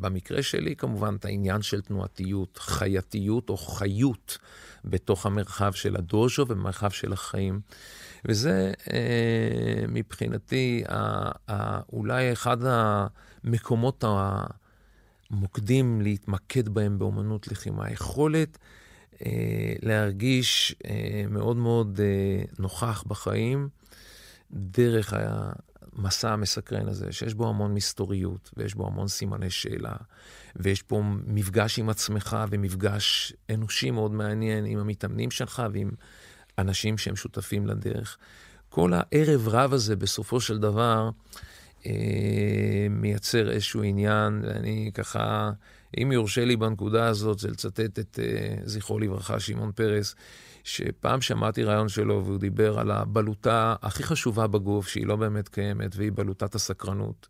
[0.00, 4.38] במקרה שלי כמובן, את העניין של תנועתיות, חייתיות או חיות
[4.84, 7.60] בתוך המרחב של הדוז'ו ובמרחב של החיים.
[8.24, 10.84] וזה אה, מבחינתי
[11.92, 14.04] אולי אחד המקומות
[15.30, 17.86] המוקדים להתמקד בהם באומנות לחימה.
[17.86, 18.58] היכולת
[19.26, 22.00] אה, להרגיש אה, מאוד מאוד
[22.58, 23.68] נוכח בחיים
[24.52, 29.94] דרך המסע המסקרן הזה, שיש בו המון מסתוריות, ויש בו המון סימני שאלה,
[30.56, 35.90] ויש פה מפגש עם עצמך ומפגש אנושי מאוד מעניין עם המתאמנים שלך ועם
[36.58, 38.16] אנשים שהם שותפים לדרך.
[38.68, 41.10] כל הערב רב הזה בסופו של דבר
[41.86, 45.50] אה, מייצר איזשהו עניין, ואני ככה,
[46.02, 50.14] אם יורשה לי בנקודה הזאת, זה לצטט את אה, זכרו לברכה, שמעון פרס,
[50.64, 55.96] שפעם שמעתי רעיון שלו והוא דיבר על הבלוטה הכי חשובה בגוף, שהיא לא באמת קיימת,
[55.96, 57.28] והיא בלוטת הסקרנות.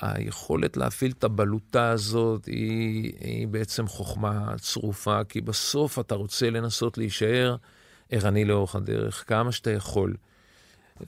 [0.00, 6.98] היכולת להפעיל את הבלוטה הזאת היא, היא בעצם חוכמה צרופה, כי בסוף אתה רוצה לנסות
[6.98, 7.56] להישאר
[8.10, 10.14] ערני לאורך הדרך, כמה שאתה יכול.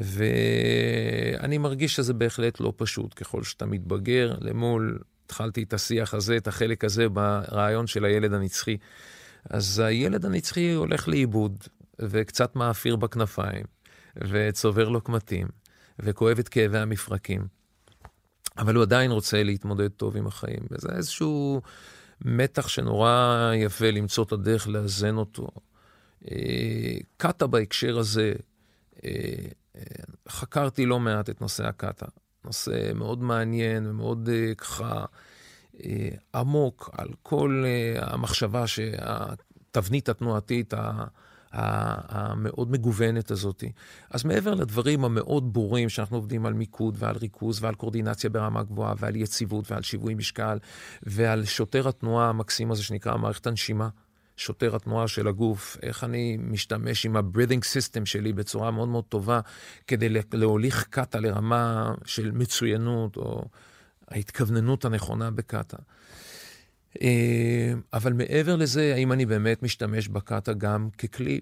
[0.01, 6.49] ואני מרגיש שזה בהחלט לא פשוט ככל שאתה מתבגר למול, התחלתי את השיח הזה, את
[6.49, 8.77] החלק הזה ברעיון של הילד הנצחי.
[9.51, 11.65] אז הילד הנצחי הולך לאיבוד,
[11.99, 13.65] וקצת מאפיר בכנפיים,
[14.17, 15.47] וצובר לו קמטים,
[15.99, 17.47] וכואב את כאבי המפרקים.
[18.59, 21.63] אבל הוא עדיין רוצה להתמודד טוב עם החיים, וזה איזשהו
[22.25, 25.49] מתח שנורא יפה למצוא את הדרך לאזן אותו.
[26.31, 28.33] אה, קאטה בהקשר הזה,
[29.05, 29.11] אה,
[29.77, 29.83] אה,
[30.29, 32.07] חקרתי לא מעט את נושא הקאטה.
[32.45, 35.05] נושא מאוד מעניין ומאוד ככה
[36.35, 37.65] עמוק על כל
[37.99, 40.75] המחשבה שהתבנית התנועתית
[41.53, 43.65] המאוד מגוונת הזאת.
[44.11, 48.95] אז מעבר לדברים המאוד ברורים שאנחנו עובדים על מיקוד ועל ריכוז ועל קורדינציה ברמה גבוהה
[48.99, 50.59] ועל יציבות ועל שיווי משקל
[51.03, 53.89] ועל שוטר התנועה המקסים הזה שנקרא מערכת הנשימה.
[54.37, 59.41] שוטר התנועה של הגוף, איך אני משתמש עם ה-breathing system שלי בצורה מאוד מאוד טובה
[59.87, 63.45] כדי להוליך קאטה לרמה של מצוינות, או
[64.09, 65.77] ההתכווננות הנכונה בקאטה.
[67.93, 71.41] אבל מעבר לזה, האם אני באמת משתמש בקאטה גם ככלי,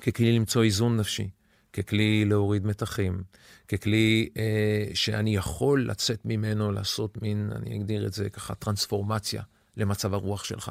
[0.00, 1.28] ככלי למצוא איזון נפשי,
[1.72, 3.22] ככלי להוריד מתחים,
[3.68, 9.42] ככלי אה, שאני יכול לצאת ממנו, לעשות מין, אני אגדיר את זה ככה, טרנספורמציה
[9.76, 10.70] למצב הרוח שלך.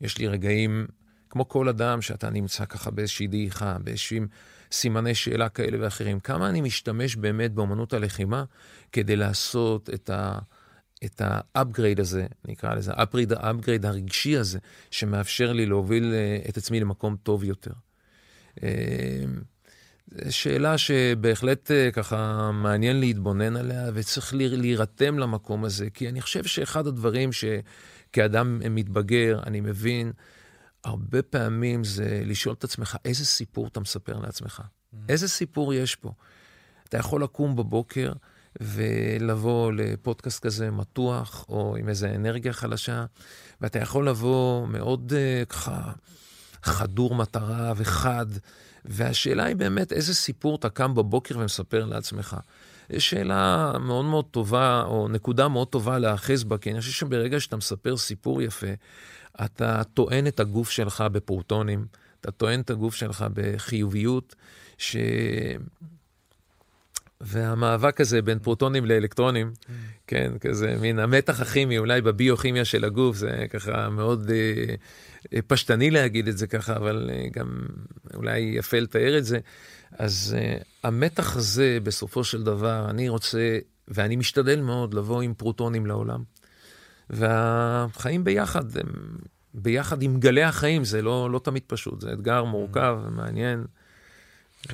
[0.00, 0.86] יש לי רגעים,
[1.30, 4.26] כמו כל אדם, שאתה נמצא ככה באיזושהי דעיכה, באיזשהם
[4.72, 6.20] סימני שאלה כאלה ואחרים.
[6.20, 8.44] כמה אני משתמש באמת באמנות הלחימה
[8.92, 10.38] כדי לעשות את ה...
[11.04, 12.92] את ה upgrade הזה, נקרא לזה,
[13.36, 14.58] ה upgrade הרגשי הזה,
[14.90, 17.72] שמאפשר לי להוביל אה, את עצמי למקום טוב יותר.
[18.62, 19.24] אה,
[20.30, 26.86] שאלה שבהחלט אה, ככה מעניין להתבונן עליה, וצריך להירתם למקום הזה, כי אני חושב שאחד
[26.86, 27.30] הדברים
[28.10, 30.12] שכאדם מתבגר, אני מבין,
[30.84, 34.62] הרבה פעמים זה לשאול את עצמך, איזה סיפור אתה מספר לעצמך?
[34.62, 34.96] Mm.
[35.08, 36.12] איזה סיפור יש פה?
[36.88, 38.12] אתה יכול לקום בבוקר
[38.60, 43.04] ולבוא לפודקאסט כזה מתוח, או עם איזו אנרגיה חלשה,
[43.60, 45.92] ואתה יכול לבוא מאוד uh, ככה
[46.62, 48.26] חדור מטרה וחד,
[48.84, 52.36] והשאלה היא באמת איזה סיפור אתה קם בבוקר ומספר לעצמך.
[52.98, 57.56] שאלה מאוד מאוד טובה, או נקודה מאוד טובה להאחז בה, כי אני חושב שברגע שאתה
[57.56, 58.72] מספר סיפור יפה,
[59.44, 61.86] אתה טוען את הגוף שלך בפרוטונים,
[62.20, 64.34] אתה טוען את הגוף שלך בחיוביות,
[64.78, 64.96] ש...
[67.20, 69.70] והמאבק הזה בין פרוטונים לאלקטרונים, mm.
[70.06, 74.74] כן, כזה מין המתח הכימי, אולי בביוכימיה של הגוף, זה ככה מאוד אה,
[75.34, 77.66] אה, פשטני להגיד את זה ככה, אבל אה, גם
[78.14, 79.38] אולי יפה לתאר את זה.
[79.92, 85.86] אז אה, המתח הזה, בסופו של דבר, אני רוצה, ואני משתדל מאוד לבוא עם פרוטונים
[85.86, 86.22] לעולם.
[87.10, 89.18] והחיים ביחד, הם
[89.54, 93.64] ביחד עם גלי החיים, זה לא, לא תמיד פשוט, זה אתגר מורכב ומעניין.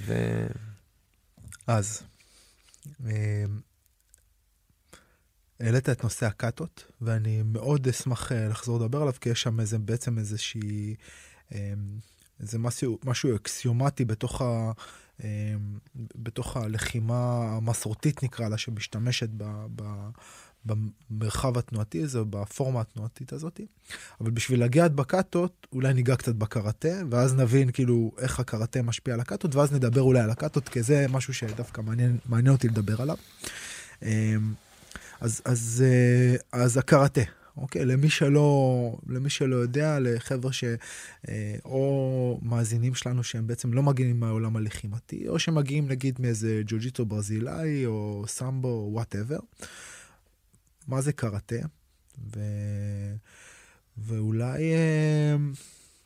[0.00, 0.14] ו...
[1.66, 2.02] אז,
[3.06, 3.44] אה,
[5.60, 9.78] העלית את נושא הקאטות, ואני מאוד אשמח אה, לחזור לדבר עליו, כי יש שם איזה,
[9.78, 10.94] בעצם איזושהי,
[11.52, 11.72] אה,
[12.40, 14.72] איזה משהו, משהו אקסיומטי בתוך, ה,
[16.16, 19.82] בתוך הלחימה המסורתית, נקרא לה, שמשתמשת ב, ב,
[20.64, 23.60] במרחב התנועתי הזה, בפורמה התנועתית הזאת.
[24.20, 29.14] אבל בשביל להגיע עד בקאטות, אולי ניגע קצת בקראטה, ואז נבין כאילו איך הקראטה משפיע
[29.14, 33.02] על הקאטות, ואז נדבר אולי על הקאטות, כי זה משהו שדווקא מעניין, מעניין אותי לדבר
[33.02, 33.16] עליו.
[34.02, 34.54] אמ,
[35.20, 37.20] אז, אז, אה, אז הקראטה,
[37.56, 37.84] אוקיי?
[37.84, 40.64] למי שלא, למי שלא יודע, לחבר'ה ש...
[41.28, 41.56] אה,
[42.42, 48.24] מאזינים שלנו שהם בעצם לא מגיעים מהעולם הלחימתי, או שמגיעים נגיד מאיזה ג'ו-ג'יטו ברזילאי, או
[48.26, 49.38] סמבו, whatever.
[50.88, 51.56] מה זה קראטה,
[52.36, 52.40] ו...
[53.98, 55.36] ואולי, אה,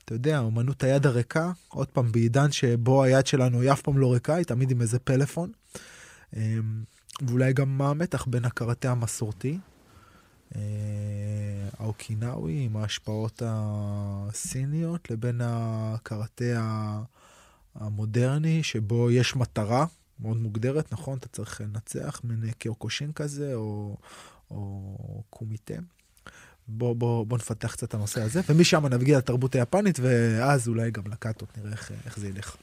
[0.04, 4.12] אתה יודע, אומנות היד הריקה, עוד פעם, בעידן שבו היד שלנו היא אף פעם לא
[4.12, 5.52] ריקה, היא תמיד עם איזה פלאפון.
[6.36, 6.58] אה,
[7.26, 9.58] ואולי גם מה המתח בין הקראטה המסורתי,
[11.78, 17.02] האוקינאווי, עם ההשפעות הסיניות, לבין הקראטה
[17.74, 19.86] המודרני, שבו יש מטרה
[20.20, 21.18] מאוד מוגדרת, נכון?
[21.18, 23.96] אתה צריך לנצח, מין קיוקושין כזה, או,
[24.50, 25.74] או קומיטה.
[26.68, 31.02] בוא, בוא, בוא נפתח קצת את הנושא הזה, ומשם נגיע לתרבות היפנית, ואז אולי גם
[31.06, 32.56] לקאטות, נראה איך, איך זה ילך.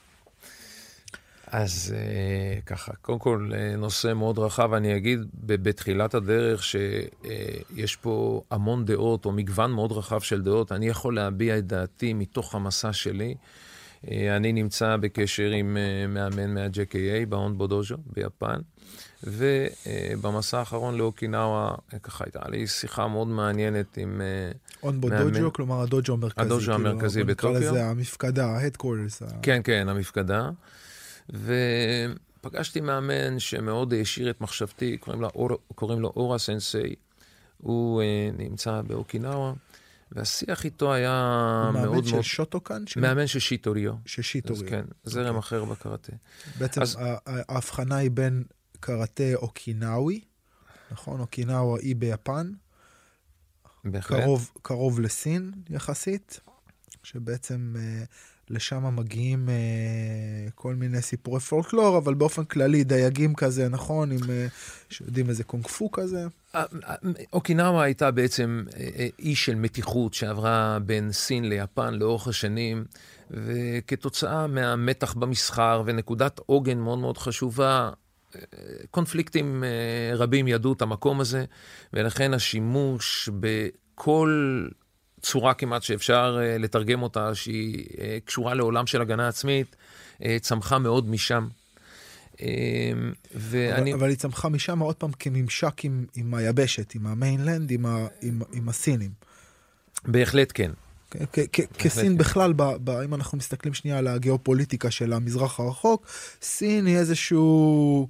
[1.51, 7.97] אז uh, ככה, קודם כל אה, נושא מאוד רחב, אני אגיד בתחילת הדרך שיש uh,
[8.01, 10.71] פה המון דעות, או מגוון מאוד רחב של דעות.
[10.71, 13.35] אני יכול להביע את דעתי מתוך המסע שלי.
[14.05, 18.59] Uh, אני נמצא בקשר עם uh, מאמן מה-JKA בהון בודוז'ו ביפן.
[19.23, 24.21] ובמסע האחרון לאוקינאווה, ככה הייתה לי שיחה מאוד מעניינת עם...
[24.83, 26.41] אונבו דוג'ו, כלומר הדוג'ו המרכזי.
[26.41, 27.59] הדוג'ו כאילו, המרכזי בטוקיו.
[27.59, 29.33] נקרא לזה המפקדה, ה-headquarters.
[29.41, 30.49] כן, כן, המפקדה.
[31.29, 35.29] ופגשתי מאמן שמאוד העשיר את מחשבתי, קוראים, לה,
[35.75, 36.95] קוראים לו אורה סנסei.
[37.57, 39.53] הוא uh, נמצא באוקינאווה.
[40.11, 41.11] והשיח איתו היה
[41.73, 42.05] מאוד מאוד...
[42.05, 42.87] מאמן של שוטוקן?
[42.87, 42.99] של...
[42.99, 43.93] מאמן של שיטוריו.
[44.05, 44.63] של שיטוריו.
[44.63, 45.27] אז כן, זרם okay.
[45.27, 45.39] אוקיי.
[45.39, 46.11] אחר בקראטה.
[46.57, 46.97] בעצם אז...
[47.25, 48.43] ההבחנה היא בין
[48.79, 50.21] קראטה אוקינאווי,
[50.91, 51.19] נכון?
[51.19, 52.51] אוקינאווה היא ביפן.
[53.85, 54.19] בהחלט.
[54.19, 56.39] קרוב, קרוב לסין יחסית,
[57.03, 58.07] שבעצם uh,
[58.49, 64.11] לשם מגיעים uh, כל מיני סיפורי פולקלור, אבל באופן כללי דייגים כזה, נכון?
[64.11, 64.23] עם, uh,
[64.89, 66.27] שיודעים איזה קונג פו כזה.
[67.33, 68.63] אוקינאווה הייתה בעצם
[69.19, 72.85] אי של מתיחות שעברה בין סין ליפן לאורך השנים,
[73.31, 77.91] וכתוצאה מהמתח במסחר ונקודת עוגן מאוד מאוד חשובה,
[78.91, 81.45] קונפליקטים אה, רבים ידעו את המקום הזה,
[81.93, 84.67] ולכן השימוש בכל
[85.21, 89.75] צורה כמעט שאפשר אה, לתרגם אותה, שהיא אה, קשורה לעולם של הגנה עצמית,
[90.41, 91.47] צמחה מאוד משם.
[93.35, 93.93] ואני...
[93.93, 98.07] אבל, אבל היא צמחה משם עוד פעם כממשק עם, עם היבשת, עם המיינלנד, עם, ה,
[98.21, 99.11] עם, עם הסינים.
[100.05, 100.71] בהחלט כן.
[101.77, 102.17] כסין כן.
[102.17, 102.53] בכלל,
[103.05, 106.07] אם אנחנו מסתכלים שנייה על הגיאופוליטיקה של המזרח הרחוק,
[106.41, 108.07] סין היא איזשהו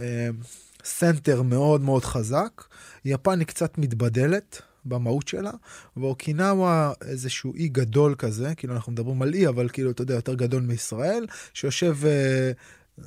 [0.00, 0.28] אה,
[0.84, 2.64] center מאוד מאוד חזק.
[3.04, 5.50] יפן היא קצת מתבדלת במהות שלה,
[5.96, 10.34] ואוקינאווה איזשהו אי גדול כזה, כאילו אנחנו מדברים על אי, אבל כאילו, אתה יודע, יותר
[10.34, 11.96] גדול מישראל, שיושב...
[12.06, 12.52] אה,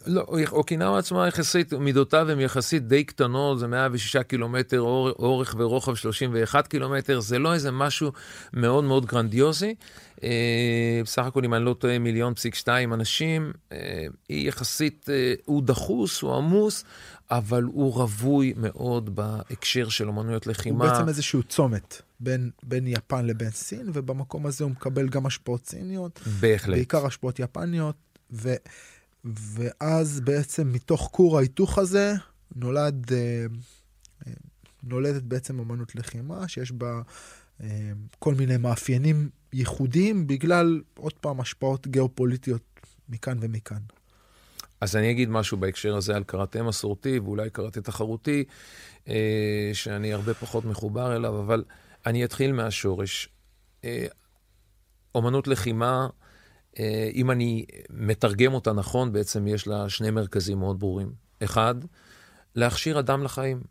[0.07, 6.67] לא, אוקינאווה עצמה יחסית, מידותיו הן יחסית די קטנות, זה 106 קילומטר אורך ורוחב 31
[6.67, 8.11] קילומטר, זה לא איזה משהו
[8.53, 9.75] מאוד מאוד גרנדיוזי.
[10.23, 15.33] אה, בסך הכל, אם אני לא טועה, מיליון פסיק שתיים אנשים, אה, היא יחסית, אה,
[15.45, 16.83] הוא דחוס, הוא עמוס,
[17.31, 20.85] אבל הוא רווי מאוד בהקשר של אמנויות לחימה.
[20.85, 25.65] הוא בעצם איזשהו צומת בין, בין יפן לבין סין, ובמקום הזה הוא מקבל גם השפעות
[25.65, 26.19] סיניות.
[26.39, 26.75] בהחלט.
[26.75, 27.95] בעיקר השפעות יפניות,
[28.31, 28.53] ו...
[29.25, 32.13] ואז בעצם מתוך כור ההיתוך הזה
[32.55, 33.45] נולד, אה,
[34.27, 34.33] אה,
[34.83, 37.01] נולדת בעצם אמנות לחימה שיש בה
[37.61, 43.81] אה, כל מיני מאפיינים ייחודיים בגלל, עוד פעם, השפעות גיאופוליטיות מכאן ומכאן.
[44.81, 48.43] אז אני אגיד משהו בהקשר הזה על קראטה מסורתי ואולי קראטה תחרותי,
[49.73, 51.63] שאני הרבה פחות מחובר אליו, אבל
[52.05, 53.29] אני אתחיל מהשורש.
[55.15, 56.07] אומנות לחימה,
[57.13, 61.11] אם אני מתרגם אותה נכון, בעצם יש לה שני מרכזים מאוד ברורים.
[61.43, 61.75] אחד,
[62.55, 63.61] להכשיר אדם לחיים,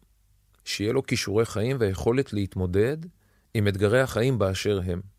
[0.64, 2.96] שיהיה לו כישורי חיים והיכולת להתמודד
[3.54, 5.15] עם אתגרי החיים באשר הם.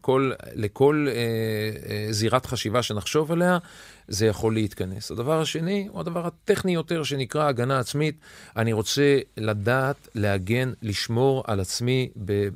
[0.00, 3.58] כל, לכל אה, אה, זירת חשיבה שנחשוב עליה,
[4.08, 5.10] זה יכול להתכנס.
[5.10, 8.16] הדבר השני הוא הדבר הטכני יותר, שנקרא הגנה עצמית.
[8.56, 12.48] אני רוצה לדעת, להגן, לשמור על עצמי ב,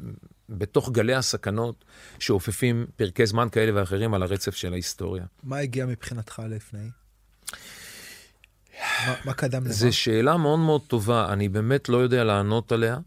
[0.49, 1.85] בתוך גלי הסכנות
[2.19, 5.25] שאופפים פרקי זמן כאלה ואחרים על הרצף של ההיסטוריה.
[5.43, 6.89] מה הגיע מבחינתך לפני?
[9.07, 9.73] מה, מה קדם למה?
[9.73, 12.99] זו שאלה מאוד מאוד טובה, אני באמת לא יודע לענות עליה.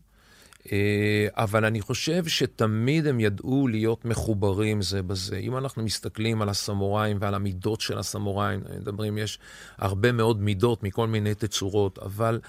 [0.71, 5.37] אה, אבל אני חושב שתמיד הם ידעו להיות מחוברים זה בזה.
[5.37, 9.39] אם אנחנו מסתכלים על הסמוראים ועל המידות של הסמוראים, מדברים, יש
[9.77, 12.39] הרבה מאוד מידות מכל מיני תצורות, אבל,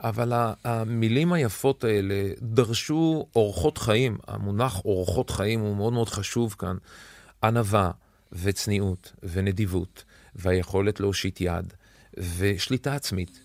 [0.00, 0.32] אבל
[0.64, 4.18] המילים היפות האלה דרשו אורחות חיים.
[4.26, 6.76] המונח אורחות חיים הוא מאוד מאוד חשוב כאן.
[7.42, 7.90] ענווה
[8.32, 11.72] וצניעות ונדיבות והיכולת להושיט יד
[12.38, 13.40] ושליטה עצמית.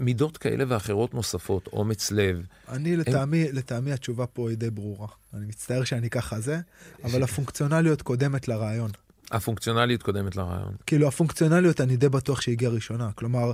[0.00, 2.42] מידות כאלה ואחרות נוספות, אומץ לב.
[2.68, 3.56] אני, לטעמי, הם...
[3.56, 5.08] לטעמי התשובה פה היא די ברורה.
[5.34, 6.60] אני מצטער שאני ככה זה,
[7.04, 8.90] אבל הפונקציונליות קודמת לרעיון.
[9.30, 10.74] הפונקציונליות קודמת לרעיון.
[10.86, 13.10] כאילו, הפונקציונליות, אני די בטוח שהגיעה ראשונה.
[13.14, 13.52] כלומר,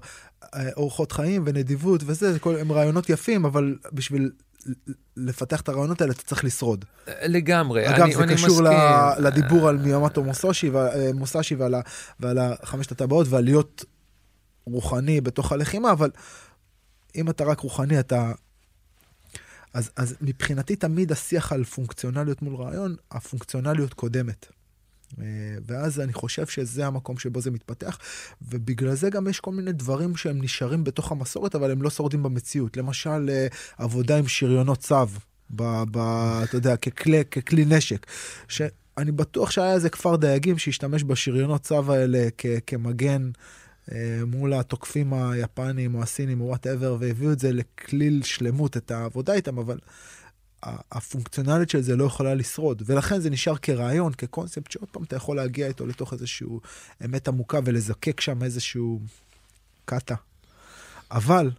[0.77, 4.31] אורחות חיים ונדיבות וזה, הם רעיונות יפים, אבל בשביל
[5.17, 6.85] לפתח את הרעיונות האלה, אתה צריך לשרוד.
[7.23, 9.25] לגמרי, אגב, אני, זה אני קשור מסכים.
[9.25, 10.25] לדיבור על מיומטו
[11.15, 11.75] מוסושי, ועל,
[12.21, 13.85] ועל החמשת הטבעות ועל להיות
[14.67, 16.11] רוחני בתוך הלחימה, אבל
[17.17, 18.33] אם אתה רק רוחני, אתה...
[19.75, 24.47] אז, אז מבחינתי תמיד השיח על פונקציונליות מול רעיון, הפונקציונליות קודמת.
[25.21, 25.25] אה,
[25.67, 27.99] ואז אני חושב שזה המקום שבו זה מתפתח,
[28.43, 32.23] ובגלל זה גם יש כל מיני דברים שהם נשארים בתוך המסורת, אבל הם לא שורדים
[32.23, 32.77] במציאות.
[32.77, 33.47] למשל, אה,
[33.79, 35.07] עבודה עם שריונות צב,
[35.51, 35.99] ב, ב,
[36.45, 38.07] אתה יודע, ככלי, ככלי נשק.
[38.49, 43.31] שאני בטוח שהיה איזה כפר דייגים שהשתמש בשריונות צב האלה כ, כמגן.
[43.93, 49.35] אה, מול התוקפים היפנים או הסינים או whatever, והביאו את זה לכליל שלמות, את העבודה
[49.35, 49.79] איתם, אבל
[50.93, 55.37] הפונקציונלית של זה לא יכולה לשרוד, ולכן זה נשאר כרעיון, כקונספט, שעוד פעם אתה יכול
[55.37, 56.61] להגיע איתו לתוך איזשהו
[57.05, 59.01] אמת עמוקה ולזקק שם איזשהו
[59.85, 60.15] קאטה.
[61.11, 61.51] אבל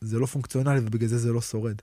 [0.00, 1.76] זה לא פונקציונלי ובגלל זה זה לא שורד.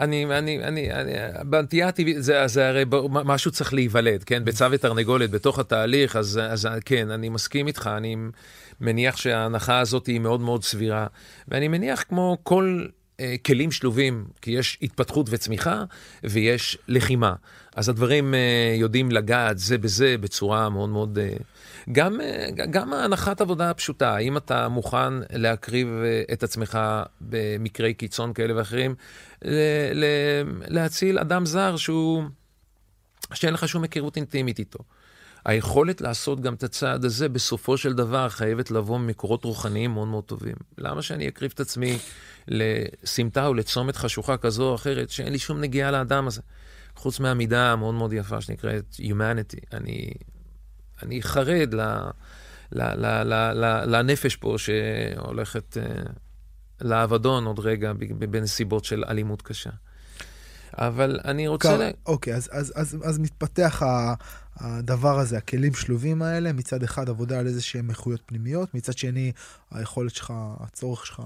[0.00, 1.12] אני, אני, אני, אני,
[1.44, 4.44] בנטייה הטבעית, זה, זה הרי משהו צריך להיוולד, כן?
[4.44, 8.16] ביצה ותרנגולת בתוך התהליך, אז, אז כן, אני מסכים איתך, אני
[8.80, 11.06] מניח שההנחה הזאת היא מאוד מאוד סבירה.
[11.48, 12.86] ואני מניח כמו כל
[13.20, 15.84] אה, כלים שלובים, כי יש התפתחות וצמיחה
[16.24, 17.34] ויש לחימה.
[17.76, 21.18] אז הדברים אה, יודעים לגעת זה בזה בצורה מאוד מאוד...
[21.18, 21.36] אה,
[21.92, 26.78] גם, אה, גם ההנחת עבודה הפשוטה, האם אתה מוכן להקריב אה, את עצמך
[27.20, 28.94] במקרי קיצון כאלה ואחרים,
[29.44, 32.24] ל- ל- להציל אדם זר שהוא,
[33.34, 34.78] שאין לך שום היכרות אינטימית איתו.
[35.44, 40.24] היכולת לעשות גם את הצעד הזה, בסופו של דבר, חייבת לבוא ממקורות רוחניים מאוד מאוד
[40.24, 40.56] טובים.
[40.78, 41.98] למה שאני אקריב את עצמי
[42.48, 46.40] לסמטה או לצומת חשוכה כזו או אחרת, שאין לי שום נגיעה לאדם הזה?
[46.96, 49.66] חוץ מהמידה המאוד מאוד יפה שנקראת Humanity.
[49.72, 50.10] אני,
[51.02, 51.80] אני חרד ל,
[52.72, 56.10] ל, ל, ל, ל, לנפש פה שהולכת uh,
[56.80, 59.70] לאבדון עוד רגע בנסיבות של אלימות קשה.
[60.78, 61.68] אבל אני רוצה...
[61.68, 61.90] קר, לה...
[62.06, 63.82] אוקיי, אז, אז, אז, אז מתפתח
[64.56, 69.32] הדבר הזה, הכלים שלובים האלה, מצד אחד עבודה על איזה שהם איכויות פנימיות, מצד שני
[69.70, 71.22] היכולת שלך, הצורך שלך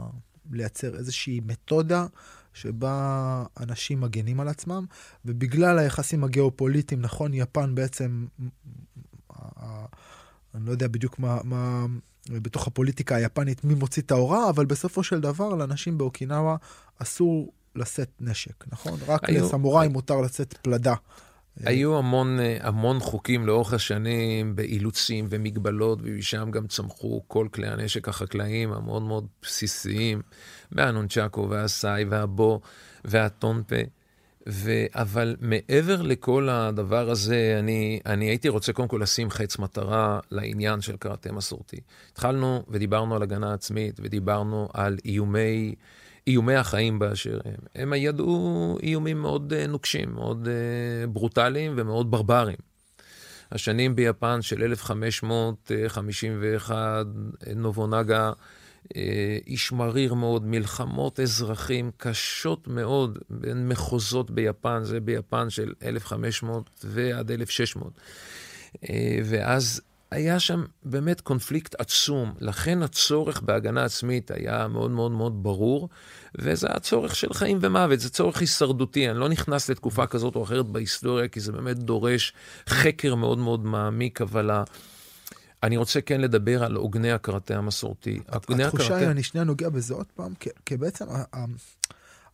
[0.52, 2.06] לייצר איזושהי מתודה
[2.52, 4.86] שבה אנשים מגנים על עצמם,
[5.24, 8.26] ובגלל היחסים הגיאופוליטיים, נכון, יפן בעצם,
[10.54, 11.86] אני לא יודע בדיוק מה, מה
[12.30, 16.56] בתוך הפוליטיקה היפנית מי מוציא את ההוראה, אבל בסופו של דבר לאנשים באוקינאווה
[16.98, 18.98] אסור לשאת נשק, נכון?
[19.06, 19.46] רק היו...
[19.46, 20.94] לסמוראי מותר לשאת פלדה.
[21.64, 28.72] היו המון, המון חוקים לאורך השנים באילוצים ומגבלות, ומשם גם צמחו כל כלי הנשק החקלאיים
[28.72, 30.22] המאוד מאוד בסיסיים,
[30.72, 32.60] והנונצ'קו והסאי והבו
[33.04, 33.76] והטונפה.
[34.48, 34.70] ו...
[34.94, 40.80] אבל מעבר לכל הדבר הזה, אני, אני הייתי רוצה קודם כל לשים חץ מטרה לעניין
[40.80, 41.80] של קראטה מסורתי.
[42.12, 45.74] התחלנו ודיברנו על הגנה עצמית, ודיברנו על איומי,
[46.26, 47.54] איומי החיים באשר הם.
[47.74, 50.50] הם ידעו איומים מאוד uh, נוקשים, מאוד uh,
[51.10, 52.70] ברוטליים ומאוד ברברים.
[53.52, 57.06] השנים ביפן של 1551,
[57.56, 58.32] נובונגה, אה,
[59.46, 67.30] איש מריר מאוד, מלחמות אזרחים קשות מאוד בין מחוזות ביפן, זה ביפן של 1500 ועד
[67.30, 67.92] 1600.
[68.90, 75.42] אה, ואז היה שם באמת קונפליקט עצום, לכן הצורך בהגנה עצמית היה מאוד מאוד מאוד
[75.42, 75.88] ברור,
[76.34, 79.10] וזה הצורך של חיים ומוות, זה צורך הישרדותי.
[79.10, 82.32] אני לא נכנס לתקופה כזאת או אחרת בהיסטוריה, כי זה באמת דורש
[82.68, 84.50] חקר מאוד מאוד מעמיק, אבל
[85.62, 88.20] אני רוצה כן לדבר על עוגני הקראטה המסורתי.
[88.28, 88.96] התחושה הקראטה...
[88.96, 91.04] היא, אני שנייה נוגע בזה עוד פעם, כי, כי בעצם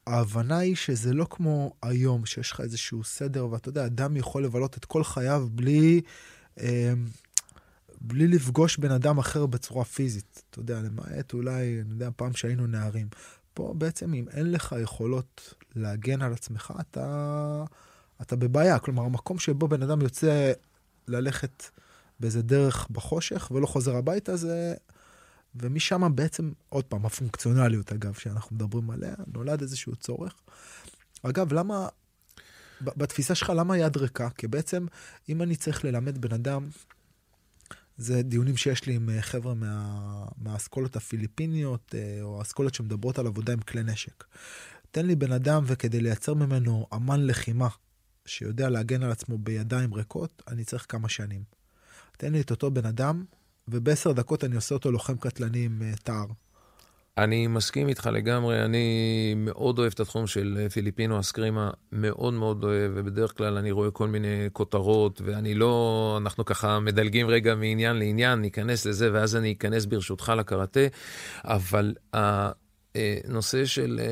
[0.06, 4.76] ההבנה היא שזה לא כמו היום, שיש לך איזשהו סדר, ואתה יודע, אדם יכול לבלות
[4.76, 6.00] את כל חייו בלי...
[6.60, 6.92] אה,
[8.00, 10.42] בלי לפגוש בן אדם אחר בצורה פיזית.
[10.50, 13.08] אתה יודע, למעט אולי, אני יודע, פעם שהיינו נערים.
[13.54, 17.64] פה בעצם, אם אין לך יכולות להגן על עצמך, אתה,
[18.22, 18.78] אתה בבעיה.
[18.78, 20.52] כלומר, המקום שבו בן אדם יוצא
[21.08, 21.64] ללכת
[22.20, 24.74] באיזה דרך בחושך ולא חוזר הביתה, זה...
[25.54, 30.34] ומשם בעצם, עוד פעם, הפונקציונליות, אגב, שאנחנו מדברים עליה, נולד איזשהו צורך.
[31.22, 31.88] אגב, למה,
[32.80, 34.30] בתפיסה שלך, למה יד ריקה?
[34.30, 34.86] כי בעצם,
[35.28, 36.68] אם אני צריך ללמד בן אדם
[37.98, 43.26] זה דיונים שיש לי עם אה, חבר'ה מה, מהאסכולות הפיליפיניות, אה, או האסכולות שמדברות על
[43.26, 44.24] עבודה עם כלי נשק.
[44.90, 47.68] תן לי בן אדם וכדי לייצר ממנו אמן לחימה,
[48.26, 51.55] שיודע להגן על עצמו בידיים ריקות, אני צריך כמה שנים.
[52.16, 53.24] תן לי את אותו בן אדם,
[53.68, 56.26] ובעשר דקות אני עושה אותו לוחם קטלני עם אה, תער.
[57.18, 62.92] אני מסכים איתך לגמרי, אני מאוד אוהב את התחום של פיליפינו אסקרימה, מאוד מאוד אוהב,
[62.94, 68.38] ובדרך כלל אני רואה כל מיני כותרות, ואני לא, אנחנו ככה מדלגים רגע מעניין לעניין,
[68.40, 70.80] ניכנס לזה, ואז אני אכנס ברשותך לקראטה,
[71.44, 74.06] אבל הנושא של, אה,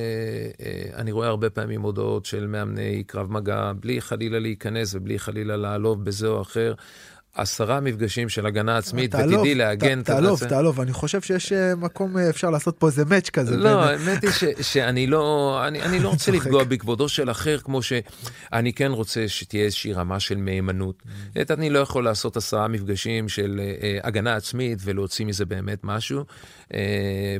[0.66, 5.56] אה, אני רואה הרבה פעמים הודעות של מאמני קרב מגע, בלי חלילה להיכנס ובלי חלילה
[5.56, 6.74] לעלוב בזה או אחר.
[7.34, 12.18] עשרה מפגשים של הגנה עצמית, ותדעי להגן את תעלוב, תעלוב, אני חושב שיש אה, מקום,
[12.18, 13.56] אה, אפשר לעשות פה איזה מאץ' כזה.
[13.56, 14.30] לא, האמת היא
[14.62, 19.92] שאני לא, אני לא רוצה לפגוע בכבודו של אחר, כמו שאני כן רוצה שתהיה איזושהי
[19.92, 21.02] רמה של מהימנות.
[21.02, 21.38] Mm.
[21.50, 26.24] אני לא יכול לעשות עשרה מפגשים של אה, הגנה עצמית ולהוציא מזה באמת משהו.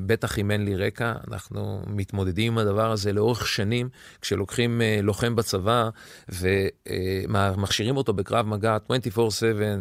[0.07, 3.89] בטח אם אין לי רקע, אנחנו מתמודדים עם הדבר הזה לאורך שנים,
[4.21, 5.89] כשלוקחים לוחם בצבא
[6.29, 9.21] ומכשירים אותו בקרב מגע 24/7,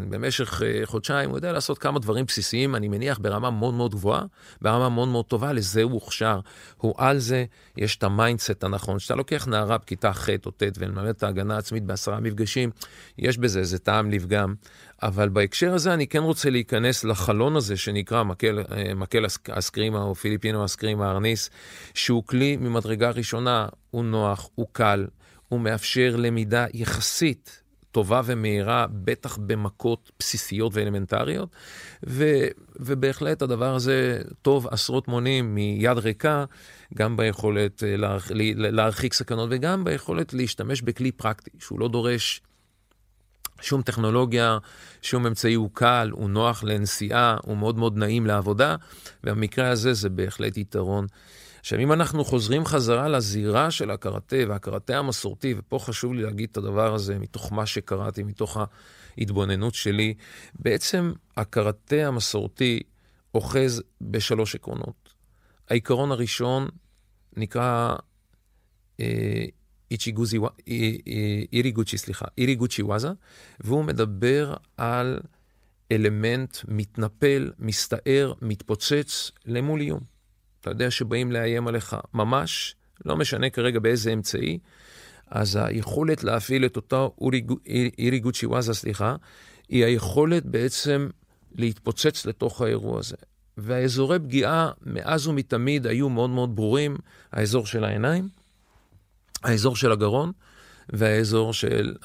[0.10, 4.24] במשך אה, חודשיים, הוא יודע לעשות כמה דברים בסיסיים, אני מניח, ברמה מאוד מאוד גבוהה,
[4.62, 6.40] ברמה מאוד מאוד טובה, לזה הוא הוכשר.
[6.78, 7.46] הוא על זה,
[7.78, 8.98] יש את ה mindset הנכון.
[8.98, 12.72] כשאתה לוקח נערה בכיתה ח' או ט' ומלמד אותה הגנה העצמית בעשרה מפגשים,
[13.18, 14.54] יש בזה איזה טעם לפגם.
[15.04, 20.16] אבל בהקשר הזה אני כן רוצה להיכנס לחלון הזה שנקרא מקל, אה, מקל אסקרימה או
[20.16, 21.50] פיליפינו אסקרימה ארניס,
[21.94, 25.08] שהוא כלי ממדרגה ראשונה, הוא נוח, הוא קל,
[25.48, 31.50] הוא מאפשר למידה יחסית טובה ומהירה, בטח במכות בסיסיות ואלמנטריות,
[32.08, 32.26] ו,
[32.80, 36.46] ובהחלט הדבר הזה טוב עשרות מונים מיד ריקה,
[36.94, 42.42] גם ביכולת אה, להרח, להרחיק סכנות וגם ביכולת להשתמש בכלי פרקטי, שהוא לא דורש
[43.64, 44.58] שום טכנולוגיה,
[45.02, 48.76] שום אמצעי הוא קל, הוא נוח לנסיעה, הוא מאוד מאוד נעים לעבודה,
[49.24, 51.08] ובמקרה הזה זה בהחלט יתרון.
[51.60, 56.58] עכשיו, אם אנחנו חוזרים חזרה לזירה של הקראטה והקראטה המסורתי, ופה חשוב לי להגיד את
[56.58, 58.58] הדבר הזה מתוך מה שקראתי, מתוך
[59.18, 60.14] ההתבוננות שלי,
[60.60, 62.80] בעצם הקראטה המסורתי
[63.36, 65.14] אוחז בשלוש עקרונות.
[65.70, 66.68] העיקרון הראשון
[67.38, 67.96] נקרא
[69.00, 69.46] אה,
[69.94, 73.10] איצ'יגוזי, אה, אה, איריגוצ'י, סליחה, איריגוצ'י וואזה,
[73.60, 75.20] והוא מדבר על
[75.92, 80.00] אלמנט מתנפל, מסתער, מתפוצץ למול איום.
[80.62, 82.76] אתה יודע שבאים לאיים עליך ממש,
[83.06, 84.60] לא משנה כרגע באיזה אמצעי,
[85.28, 87.08] אז היכולת להפעיל את אותה
[88.00, 89.16] אירי גוצ'י וואזה, סליחה,
[89.70, 91.10] היא היכולת בעצם
[91.56, 93.16] להתפוצץ לתוך האירוע הזה.
[93.58, 96.98] והאזורי פגיעה מאז ומתמיד היו מאוד מאוד ברורים,
[97.32, 98.30] האזור של העיניים,
[99.44, 100.32] האזור של הגרון
[100.90, 101.96] והאזור של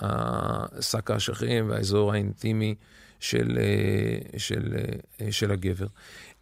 [0.80, 2.74] שק האשכים והאזור האינטימי
[3.20, 4.76] של, אה, של,
[5.20, 5.86] אה, של הגבר.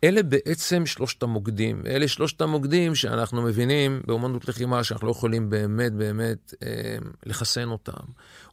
[0.05, 1.83] אלה בעצם שלושת המוקדים.
[1.87, 8.05] אלה שלושת המוקדים שאנחנו מבינים באומנות לחימה שאנחנו לא יכולים באמת באמת אה, לחסן אותם,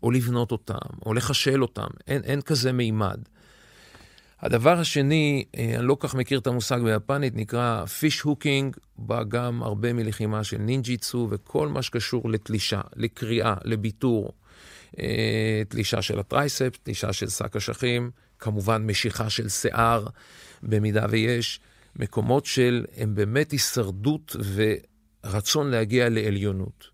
[0.04, 1.88] או לבנות אותם, או לחשל אותם.
[2.08, 3.20] אין, אין כזה מימד.
[4.44, 9.64] הדבר השני, אה, אני לא כך מכיר את המושג ביפנית, נקרא fish hooking, בא גם
[9.64, 14.32] הרבה מלחימה של נינג'יצו וכל מה שקשור לתלישה, לקריעה, לביתור.
[15.00, 20.06] אה, תלישה של הטרייספס, תלישה של שק אשכים, כמובן משיכה של שיער.
[20.64, 21.60] במידה ויש
[21.96, 24.36] מקומות של, הם באמת הישרדות
[25.24, 26.93] ורצון להגיע לעליונות.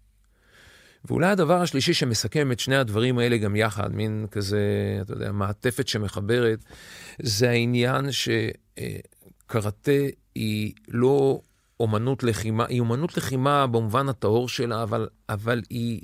[1.05, 4.59] ואולי הדבר השלישי שמסכם את שני הדברים האלה גם יחד, מין כזה,
[5.01, 6.59] אתה יודע, מעטפת שמחברת,
[7.21, 9.91] זה העניין שקראטה
[10.35, 11.41] היא לא
[11.79, 16.01] אומנות לחימה, היא אומנות לחימה במובן הטהור שלה, אבל, אבל היא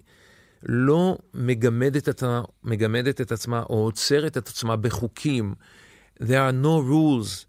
[0.63, 2.23] לא מגמדת את,
[2.63, 5.55] מגמדת את עצמה או עוצרת את עצמה בחוקים,
[6.19, 7.45] there are no rules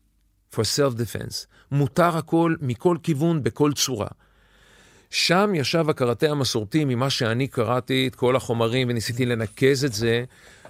[0.55, 1.47] for self-defense.
[1.71, 4.09] מותר הכל מכל כיוון, בכל צורה.
[5.11, 10.25] שם ישב הקראטה המסורתי, ממה שאני קראתי את כל החומרים וניסיתי לנקז את זה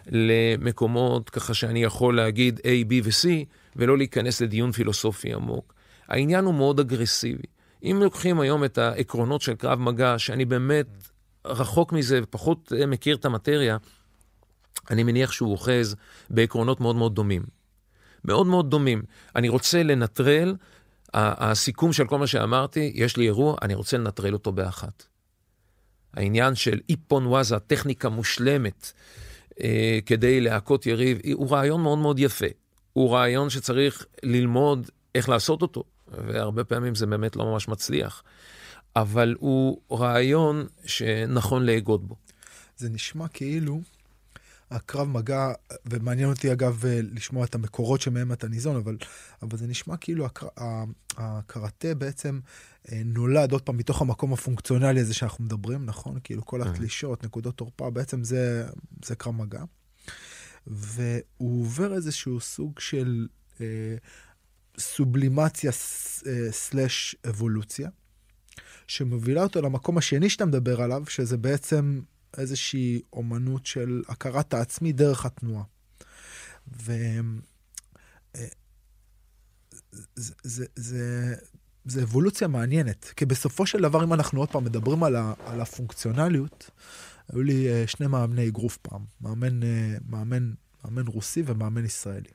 [0.06, 3.28] למקומות ככה שאני יכול להגיד A, B ו-C,
[3.76, 5.74] ולא להיכנס לדיון פילוסופי עמוק.
[6.08, 7.46] העניין הוא מאוד אגרסיבי.
[7.82, 10.86] אם לוקחים היום את העקרונות של קרב מגע, שאני באמת
[11.44, 13.76] רחוק מזה ופחות אה, מכיר את המטריה,
[14.90, 15.96] אני מניח שהוא אוחז
[16.30, 17.42] בעקרונות מאוד מאוד דומים.
[18.24, 19.02] מאוד מאוד דומים.
[19.36, 20.54] אני רוצה לנטרל,
[21.16, 25.06] הסיכום של כל מה שאמרתי, יש לי אירוע, אני רוצה לנטרל אותו באחת.
[26.14, 28.92] העניין של איפון וואזה, טכניקה מושלמת
[29.60, 32.46] אה, כדי להכות יריב, הוא רעיון מאוד מאוד יפה.
[32.92, 38.22] הוא רעיון שצריך ללמוד איך לעשות אותו, והרבה פעמים זה באמת לא ממש מצליח.
[38.96, 42.16] אבל הוא רעיון שנכון לאגוד בו.
[42.76, 43.80] זה נשמע כאילו
[44.70, 45.52] הקרב מגע,
[45.86, 48.96] ומעניין אותי אגב לשמוע את המקורות שמהם אתה ניזון, אבל,
[49.42, 50.46] אבל זה נשמע כאילו הקר,
[51.16, 52.40] הקראטה בעצם
[52.92, 56.18] אה, נולד עוד פעם מתוך המקום הפונקציונלי הזה שאנחנו מדברים, נכון?
[56.24, 56.62] כאילו כל.
[56.62, 58.66] התלישות, נקודות תורפה, בעצם זה,
[59.04, 59.62] זה קרב מגע.
[60.66, 63.26] והוא עובר איזשהו סוג של
[63.60, 63.96] אה,
[64.78, 65.70] סובלימציה
[66.26, 67.88] אה, סלש אבולוציה,
[68.86, 72.00] שמובילה אותו למקום השני שאתה מדבר עליו, שזה בעצם
[72.36, 75.64] איזושהי אומנות של הכרת העצמי דרך התנועה.
[76.82, 76.92] ו...
[78.36, 78.46] אה,
[79.92, 81.34] זה, זה, זה,
[81.84, 85.60] זה אבולוציה מעניינת, כי בסופו של דבר, אם אנחנו עוד פעם מדברים על, ה, על
[85.60, 86.70] הפונקציונליות,
[87.28, 90.52] היו לי אה, שני מאמני אגרוף פעם, מאמן, אה, מאמן,
[90.84, 92.30] מאמן רוסי ומאמן ישראלי.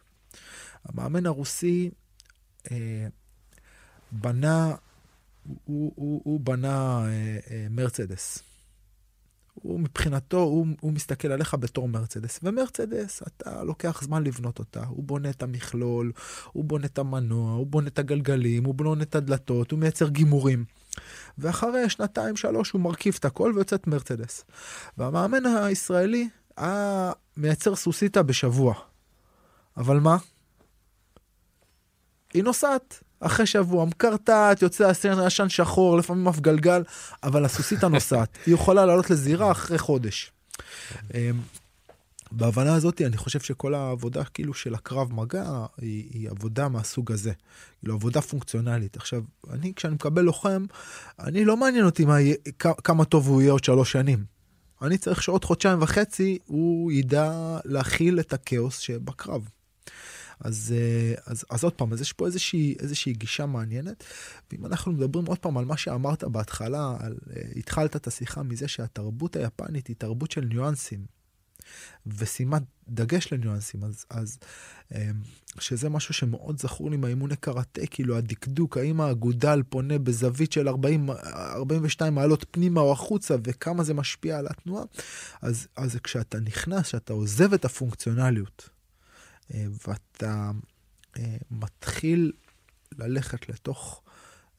[0.84, 1.92] המאמן הרוסי
[2.72, 3.08] אה,
[4.12, 4.76] בנה,
[5.44, 8.44] הוא, הוא, הוא בנה אה, אה, מרצדס.
[9.54, 12.40] הוא מבחינתו, הוא, הוא מסתכל עליך בתור מרצדס.
[12.44, 14.84] ומרצדס, אתה לוקח זמן לבנות אותה.
[14.84, 16.12] הוא בונה את המכלול,
[16.52, 20.66] הוא בונה את המנוע, הוא בונה את הגלגלים, הוא בונה את הדלתות, הוא מייצר גימורים.
[21.38, 24.46] ואחרי שנתיים, שלוש, הוא מרכיב את הכל ויוצאת מרצדס.
[24.98, 28.74] והמאמן הישראלי היה מייצר סוסיתא בשבוע.
[29.78, 30.18] אבל מה?
[32.34, 33.04] היא נוסעת.
[33.22, 36.84] אחרי שבוע, מקרטעת, יוצא הסרט עשן שחור, לפעמים אף גלגל,
[37.24, 40.32] אבל הסוסית הנוסעת, היא יכולה לעלות לזירה אחרי חודש.
[41.14, 41.40] אמ,
[42.32, 47.32] בהבנה הזאת, אני חושב שכל העבודה כאילו של הקרב מגע היא, היא עבודה מהסוג הזה.
[47.80, 48.98] כאילו עבודה פונקציונלית.
[48.98, 50.66] עכשיו, אני, כשאני מקבל לוחם,
[51.20, 52.18] אני לא מעניין אותי מה,
[52.58, 54.24] כמה טוב הוא יהיה עוד שלוש שנים.
[54.82, 59.50] אני צריך שעוד חודשיים וחצי הוא ידע להכיל את הכאוס שבקרב.
[60.42, 64.04] אז, אה, אז, אז עוד פעם, אז יש פה איזושהי, איזושהי גישה מעניינת.
[64.52, 68.68] ואם אנחנו מדברים עוד פעם על מה שאמרת בהתחלה, על, אה, התחלת את השיחה מזה
[68.68, 71.22] שהתרבות היפנית היא תרבות של ניואנסים.
[72.06, 74.38] ושימת דגש לניואנסים, אז, אז
[74.96, 75.10] אה,
[75.60, 81.10] שזה משהו שמאוד זכור לי מהאימוני קראטה, כאילו הדקדוק, האם האגודל פונה בזווית של 40,
[81.10, 84.84] 42 מעלות פנימה או החוצה, וכמה זה משפיע על התנועה,
[85.42, 88.70] אז, אז כשאתה נכנס, כשאתה עוזב את הפונקציונליות,
[89.88, 90.52] ואתה
[91.18, 92.32] אה, מתחיל
[92.98, 94.04] ללכת לתוך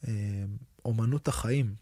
[0.08, 0.44] אה,
[0.84, 1.74] אומנות החיים,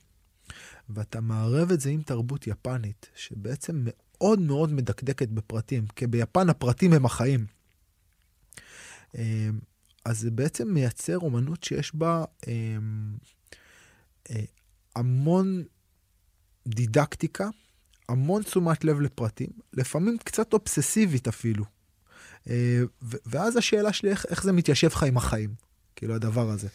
[0.88, 6.92] ואתה מערב את זה עם תרבות יפנית, שבעצם מאוד מאוד מדקדקת בפרטים, כי ביפן הפרטים
[6.92, 7.46] הם החיים.
[10.04, 12.24] אז זה בעצם מייצר אומנות שיש בה
[14.96, 15.64] המון
[16.68, 17.48] דידקטיקה,
[18.08, 21.64] המון תשומת לב לפרטים, לפעמים קצת אובססיבית אפילו.
[22.48, 22.80] אה,
[23.26, 25.50] ואז השאלה שלי, איך, איך זה מתיישב לך עם החיים?
[25.96, 26.68] כאילו, הדבר הזה.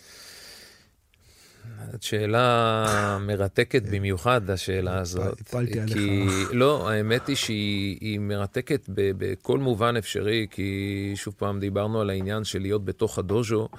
[1.92, 5.42] זאת שאלה מרתקת במיוחד, השאלה הזאת.
[5.42, 5.94] הפלתי עליך.
[5.94, 12.44] כי, לא, האמת היא שהיא מרתקת בכל מובן אפשרי, כי שוב פעם דיברנו על העניין
[12.44, 13.70] של להיות בתוך הדוז'ו,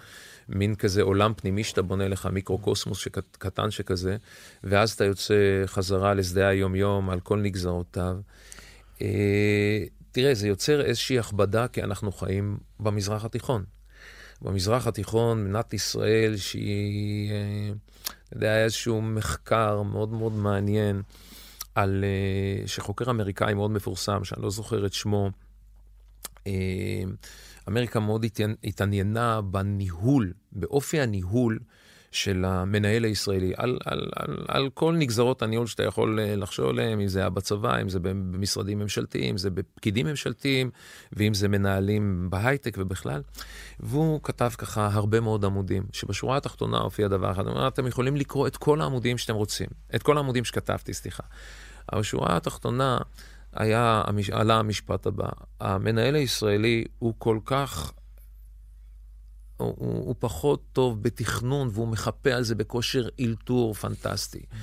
[0.48, 4.16] מין כזה עולם פנימי שאתה בונה לך, מיקרוקוסמוס שקט, קטן שכזה,
[4.64, 8.16] ואז אתה יוצא חזרה לשדה היום-יום על כל נגזרותיו.
[10.18, 13.64] אה, תראה, זה יוצר איזושהי הכבדה, כי אנחנו חיים במזרח התיכון.
[14.42, 17.72] במזרח התיכון, מדינת ישראל, שהיא, אה,
[18.28, 21.02] אתה יודע, היה איזשהו מחקר מאוד מאוד מעניין,
[21.74, 25.30] על, אה, שחוקר אמריקאי מאוד מפורסם, שאני לא זוכר את שמו,
[26.46, 27.02] אה,
[27.68, 28.26] אמריקה מאוד
[28.64, 31.58] התעניינה בניהול, באופי הניהול
[32.16, 37.00] של המנהל הישראלי, על, על, על, על כל נגזרות הניהול שאתה יכול אה, לחשוב עליהן,
[37.00, 40.70] אם זה היה בצבא, אם זה במשרדים ממשלתיים, אם זה בפקידים ממשלתיים,
[41.12, 43.22] ואם זה מנהלים בהייטק ובכלל.
[43.80, 48.16] והוא כתב ככה הרבה מאוד עמודים, שבשורה התחתונה הופיע דבר אחד, הוא אומר, אתם יכולים
[48.16, 51.22] לקרוא את כל העמודים שאתם רוצים, את כל העמודים שכתבתי, סליחה.
[51.92, 52.98] אבל בשורה התחתונה
[53.52, 54.02] היה,
[54.32, 55.28] עלה המשפט הבא,
[55.60, 57.92] המנהל הישראלי הוא כל כך
[59.56, 64.38] הוא, הוא, פחות טוב בתכנון, והוא מחפה על זה בכושר אילתור פנטסטי.
[64.38, 64.54] Mm.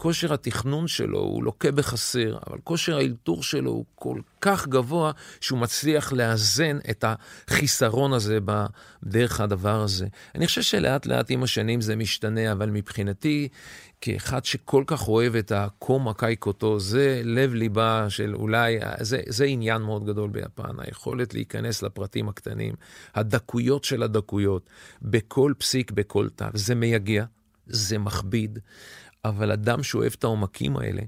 [0.00, 5.58] כושר התכנון שלו הוא לוקה בחסר, אבל כושר האלתור שלו הוא כל כך גבוה, שהוא
[5.58, 7.04] מצליח לאזן את
[7.48, 8.38] החיסרון הזה
[9.04, 10.06] דרך הדבר הזה.
[10.34, 13.48] אני חושב שלאט לאט עם השנים זה משתנה, אבל מבחינתי,
[14.00, 19.82] כאחד שכל כך אוהב את הקומה קייקוטו, זה לב ליבה של אולי, זה, זה עניין
[19.82, 22.74] מאוד גדול ביפן, היכולת להיכנס לפרטים הקטנים,
[23.14, 24.70] הדקויות של הדקויות,
[25.02, 26.44] בכל פסיק, בכל תו.
[26.54, 27.24] זה מייגע,
[27.66, 28.58] זה מכביד.
[29.24, 31.02] אבל אדם שאוהב את העומקים האלה,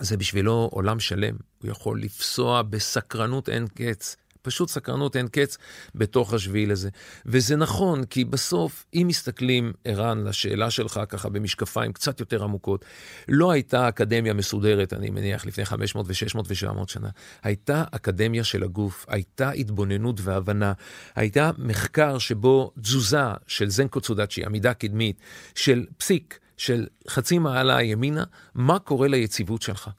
[0.00, 1.36] זה בשבילו עולם שלם.
[1.62, 5.58] הוא יכול לפסוע בסקרנות אין קץ, פשוט סקרנות אין קץ
[5.94, 6.88] בתוך השביל הזה.
[7.26, 12.84] וזה נכון, כי בסוף, אם מסתכלים, ערן, לשאלה שלך ככה במשקפיים קצת יותר עמוקות,
[13.28, 17.08] לא הייתה אקדמיה מסודרת, אני מניח, לפני 500 ו-600 ו-700 שנה.
[17.42, 20.72] הייתה אקדמיה של הגוף, הייתה התבוננות והבנה,
[21.14, 25.20] הייתה מחקר שבו תזוזה של זנקו צודצ'י, עמידה קדמית,
[25.54, 29.90] של פסיק, של חצי מעלה ימינה, מה קורה ליציבות שלך.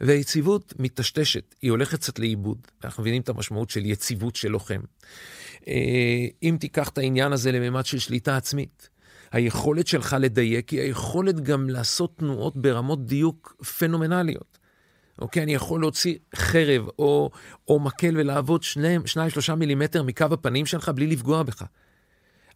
[0.00, 2.58] והיציבות מטשטשת, היא הולכת קצת לאיבוד.
[2.84, 4.80] אנחנו מבינים את המשמעות של יציבות של לוחם.
[5.68, 8.88] אה, אם תיקח את העניין הזה לממד של שליטה עצמית,
[9.32, 14.58] היכולת שלך לדייק היא היכולת גם לעשות תנועות ברמות דיוק פנומנליות.
[15.18, 17.30] אוקיי, אני יכול להוציא חרב או,
[17.68, 21.64] או מקל ולעבוד שניים, שניים, שלושה מילימטר מקו הפנים שלך בלי לפגוע בך.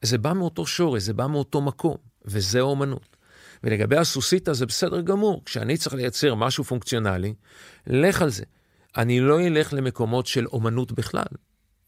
[0.03, 3.16] זה בא מאותו שורש, זה בא מאותו מקום, וזה אומנות.
[3.67, 7.35] ולגבי הסוסיתא זה בסדר גמור, כשאני צריך לייצר משהו פונקציונלי,
[7.87, 8.45] לך על זה.
[8.97, 11.25] אני לא אלך למקומות של אומנות בכלל,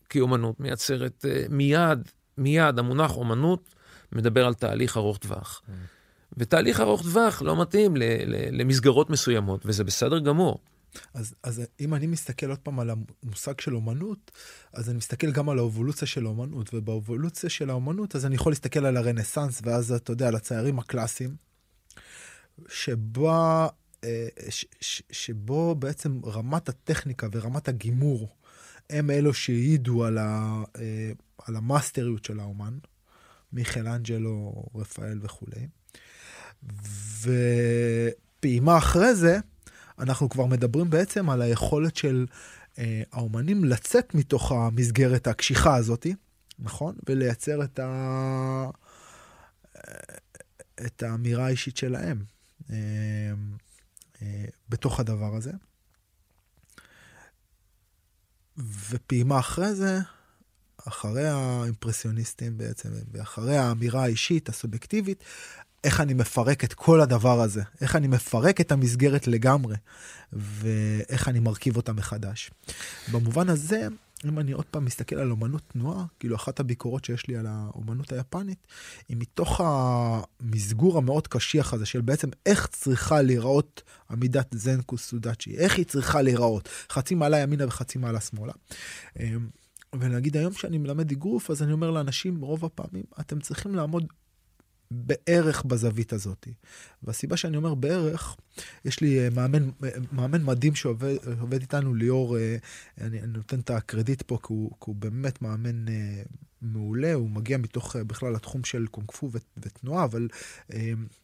[0.09, 1.99] כי אומנות מייצרת uh, מיד,
[2.39, 3.74] מיד, המונח אומנות
[4.12, 5.62] מדבר על תהליך ארוך טווח.
[5.66, 5.72] Mm.
[6.37, 10.59] ותהליך ארוך טווח לא מתאים ל, ל, למסגרות מסוימות, וזה בסדר גמור.
[11.14, 14.31] אז, אז אם אני מסתכל עוד פעם על המושג של אומנות,
[14.72, 18.87] אז אני מסתכל גם על האבולוציה של האומנות, ובאבולוציה של האומנות, אז אני יכול להסתכל
[18.87, 21.47] על הרנסאנס, ואז אתה יודע, על הציירים הקלאסיים,
[22.68, 23.68] שבה,
[24.04, 28.28] אה, ש, ש, שבו בעצם רמת הטכניקה ורמת הגימור
[28.90, 30.62] הם אלו שהעידו על, אה,
[31.46, 32.78] על המאסטריות של האומן,
[33.52, 35.68] מיכלנג'לו, רפאל וכולי.
[38.40, 39.38] ופעימה אחרי זה,
[39.98, 42.26] אנחנו כבר מדברים בעצם על היכולת של
[42.78, 46.06] אה, האומנים לצאת מתוך המסגרת הקשיחה הזאת,
[46.59, 46.94] נכון?
[47.09, 48.70] ולייצר את, ה...
[50.86, 52.38] את האמירה האישית שלהם.
[52.71, 52.77] אה,
[54.23, 55.53] אה, בתוך הדבר הזה.
[58.91, 59.99] ופעימה אחרי זה,
[60.89, 65.25] אחרי האימפרסיוניסטים בעצם, ואחרי האמירה האישית, הסובייקטיבית,
[65.85, 69.77] איך אני מפרק את כל הדבר הזה, איך אני מפרק את המסגרת לגמרי,
[70.33, 72.51] ואיך אני מרכיב אותה מחדש.
[73.12, 73.89] במובן הזה,
[74.25, 78.12] אם אני עוד פעם מסתכל על אומנות תנועה, כאילו אחת הביקורות שיש לי על האומנות
[78.12, 78.66] היפנית,
[79.09, 85.77] היא מתוך המסגור המאוד קשיח הזה של בעצם איך צריכה להיראות עמידת זנקוס סודאצ'י, איך
[85.77, 88.53] היא צריכה להיראות, חצי מעלה ימינה וחצי מעלה שמאלה.
[89.21, 89.49] אמ,
[90.01, 94.07] ונגיד היום שאני מלמד אגרוף, אז אני אומר לאנשים רוב הפעמים, אתם צריכים לעמוד
[94.91, 96.49] בערך בזווית הזאת.
[97.03, 98.36] והסיבה שאני אומר בערך,
[98.84, 102.57] יש לי אה, מאמן, אה, מאמן מדהים שעובד איתנו, ליאור, אה,
[103.01, 105.84] אני, אני נותן את הקרדיט פה, כי הוא, כי הוא באמת מאמן
[106.62, 110.28] מעולה, הוא מגיע מתוך בכלל התחום של קונג פו ותנועה, אבל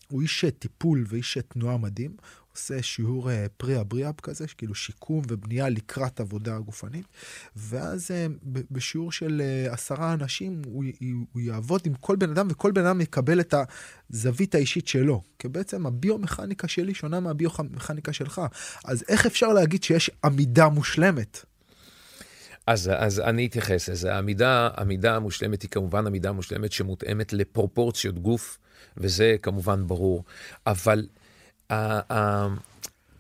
[0.08, 2.16] הוא איש טיפול ואיש תנועה מדהים.
[2.56, 7.06] עושה שיעור פרי-אבריאב כזה, כאילו שיקום ובנייה לקראת עבודה גופנית,
[7.56, 8.26] ואז אה,
[8.70, 10.84] בשיעור של אה, עשרה אנשים הוא,
[11.32, 13.54] הוא יעבוד עם כל בן אדם, וכל בן אדם יקבל את
[14.10, 15.22] הזווית האישית שלו.
[15.38, 18.40] כי בעצם הביומכניקה שלי שונה מהביומכניקה שלך.
[18.84, 21.44] אז איך אפשר להגיד שיש עמידה מושלמת?
[22.66, 24.14] אז, אז אני אתייחס לזה.
[24.14, 28.58] העמידה, העמידה המושלמת היא כמובן עמידה מושלמת שמותאמת לפרופורציות גוף,
[28.96, 30.24] וזה כמובן ברור.
[30.66, 31.06] אבל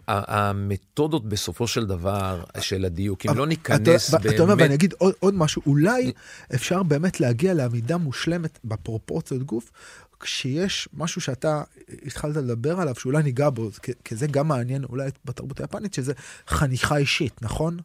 [0.08, 4.34] המתודות בסופו של דבר של הדיוק, אם לא ניכנס באמת...
[4.34, 6.12] אתה אומר, ואני אגיד עוד משהו, אולי
[6.54, 9.70] אפשר באמת להגיע לעמידה מושלמת בפרופורציות גוף,
[10.20, 11.62] כשיש משהו שאתה
[12.06, 13.70] התחלת לדבר עליו, שאולי ניגע בו,
[14.04, 16.12] כי זה גם מעניין אולי בתרבות היפנית, שזה
[16.48, 17.78] חניכה אישית, נכון?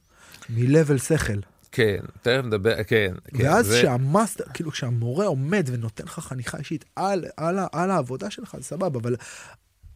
[0.50, 1.40] מ-level שכל.
[1.72, 3.14] כן, תכף נדבר, כן.
[3.38, 3.82] כן ואז זה...
[3.82, 9.00] שהמאסטר, כאילו כשהמורה עומד ונותן לך חניכה אישית על, על, על העבודה שלך, זה סבבה,
[9.00, 9.16] אבל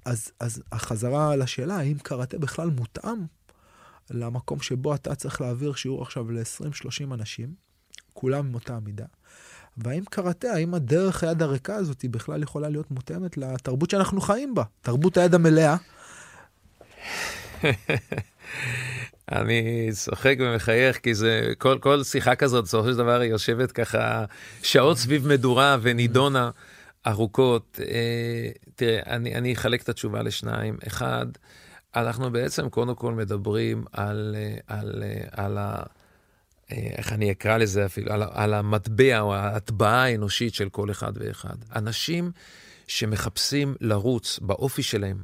[0.06, 3.26] אז, אז החזרה לשאלה, האם קראטה בכלל מותאם
[4.10, 7.54] למקום שבו אתה צריך להעביר שיעור עכשיו ל-20-30 אנשים,
[8.14, 9.06] כולם עם אותה מידה,
[9.78, 14.56] והאם קראטה, האם הדרך היד הריקה הזאת היא בכלל יכולה להיות מותאמת לתרבות שאנחנו חיים
[14.56, 15.76] בה, תרבות היד המלאה?
[19.32, 24.26] אני צוחק ומחייך, כי זה, כל, כל שיחה כזאת, בסופו של דבר היא יושבת ככה
[24.64, 26.52] שעות סביב מדורה ונידונה
[27.08, 27.80] ארוכות.
[27.88, 30.78] אה, תראה, אני, אני אחלק את התשובה לשניים.
[30.88, 31.26] אחד,
[31.96, 35.84] אנחנו בעצם קודם כל מדברים על, אה, על, אה, על ה...
[36.72, 41.56] איך אני אקרא לזה אפילו, על, על המטבע או ההטבעה האנושית של כל אחד ואחד.
[41.76, 42.32] אנשים
[42.88, 45.18] שמחפשים לרוץ באופי שלהם,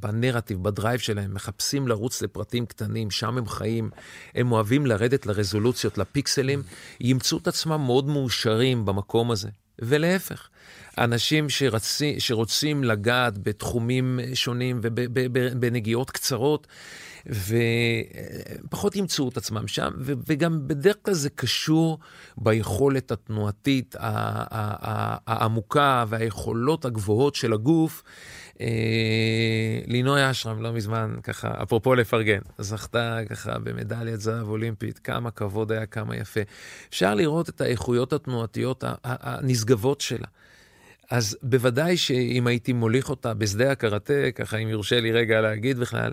[0.00, 3.90] בנרטיב, בדרייב שלהם, מחפשים לרוץ לפרטים קטנים, שם הם חיים,
[4.34, 6.62] הם אוהבים לרדת לרזולוציות, לפיקסלים,
[7.00, 9.48] ימצאו את עצמם מאוד מאושרים במקום הזה.
[9.78, 10.48] ולהפך,
[10.98, 16.66] אנשים שרצי, שרוצים לגעת בתחומים שונים ובנגיעות קצרות,
[17.26, 21.98] ופחות ימצאו את עצמם שם, וגם בדרך כלל זה קשור
[22.36, 23.94] ביכולת התנועתית
[25.26, 28.02] העמוקה והיכולות הגבוהות של הגוף.
[28.60, 28.66] אה,
[29.86, 35.86] לינוי אשרם לא מזמן, ככה, אפרופו לפרגן, זכתה ככה במדליית זהב אולימפית, כמה כבוד היה,
[35.86, 36.40] כמה יפה.
[36.88, 40.26] אפשר לראות את האיכויות התנועתיות הנשגבות שלה.
[41.12, 46.12] אז בוודאי שאם הייתי מוליך אותה בשדה הקראטה, ככה אם יורשה לי רגע להגיד בכלל,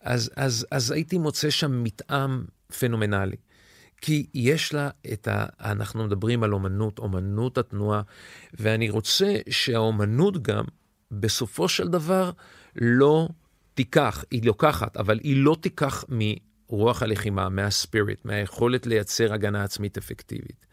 [0.00, 2.44] אז, אז, אז הייתי מוצא שם מתאם
[2.78, 3.36] פנומנלי.
[4.00, 5.46] כי יש לה את ה...
[5.60, 8.02] אנחנו מדברים על אומנות, אומנות התנועה,
[8.54, 10.64] ואני רוצה שהאומנות גם
[11.10, 12.30] בסופו של דבר
[12.76, 13.28] לא
[13.74, 20.65] תיקח, היא לוקחת, אבל היא לא תיקח מרוח הלחימה, מהספיריט, מהיכולת לייצר הגנה עצמית אפקטיבית.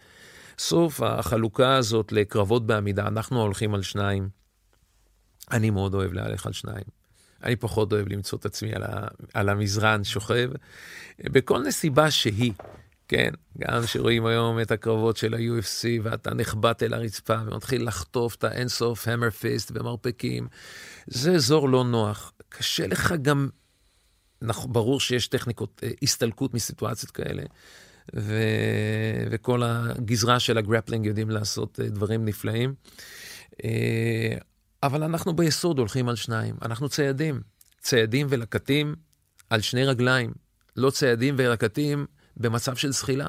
[0.59, 4.29] סוף החלוקה הזאת לקרבות בעמידה, אנחנו הולכים על שניים.
[5.51, 6.83] אני מאוד אוהב להלך על שניים.
[7.43, 10.49] אני פחות אוהב למצוא את עצמי על, ה, על המזרן שוכב,
[11.19, 12.53] בכל נסיבה שהיא.
[13.07, 13.29] כן,
[13.59, 19.07] גם שרואים היום את הקרבות של ה-UFC ואתה נחבט אל הרצפה ומתחיל לחטוף את האינסוף
[19.07, 20.47] המר פיסט ומרפקים,
[21.07, 22.33] זה אזור לא נוח.
[22.49, 23.49] קשה לך גם,
[24.65, 27.43] ברור שיש טכניקות אה, הסתלקות מסיטואציות כאלה,
[28.15, 28.33] ו...
[29.31, 32.73] וכל הגזרה של הגרפלינג יודעים לעשות אה, דברים נפלאים.
[33.63, 34.37] אה,
[34.83, 37.41] אבל אנחנו ביסוד הולכים על שניים, אנחנו ציידים,
[37.81, 38.95] ציידים ולקטים
[39.49, 40.31] על שני רגליים,
[40.75, 42.05] לא ציידים ולקטים
[42.37, 43.27] במצב של זחילה.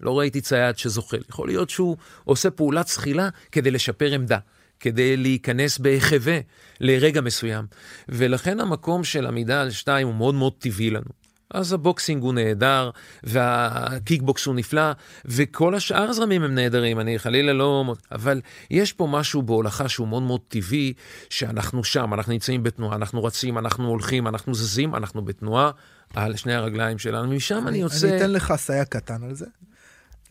[0.00, 1.20] לא ראיתי צייד שזוחל.
[1.28, 4.38] יכול להיות שהוא עושה פעולת זחילה כדי לשפר עמדה,
[4.80, 6.38] כדי להיכנס בהיחווה
[6.80, 7.66] לרגע מסוים.
[8.08, 11.23] ולכן המקום של עמידה על שתיים הוא מאוד מאוד טבעי לנו.
[11.50, 12.90] אז הבוקסינג הוא נהדר,
[13.22, 14.92] והקיקבוקס הוא נפלא,
[15.24, 17.94] וכל השאר הזרמים הם נהדרים, אני חלילה לא...
[18.12, 18.40] אבל
[18.70, 20.92] יש פה משהו בהולכה שהוא מאוד מאוד טבעי,
[21.30, 25.70] שאנחנו שם, אנחנו נמצאים בתנועה, אנחנו רצים, אנחנו הולכים, אנחנו זזים, אנחנו בתנועה,
[26.14, 28.08] על שני הרגליים שלנו, משם אני יוצא...
[28.08, 29.46] אני אתן לך סייע קטן על זה.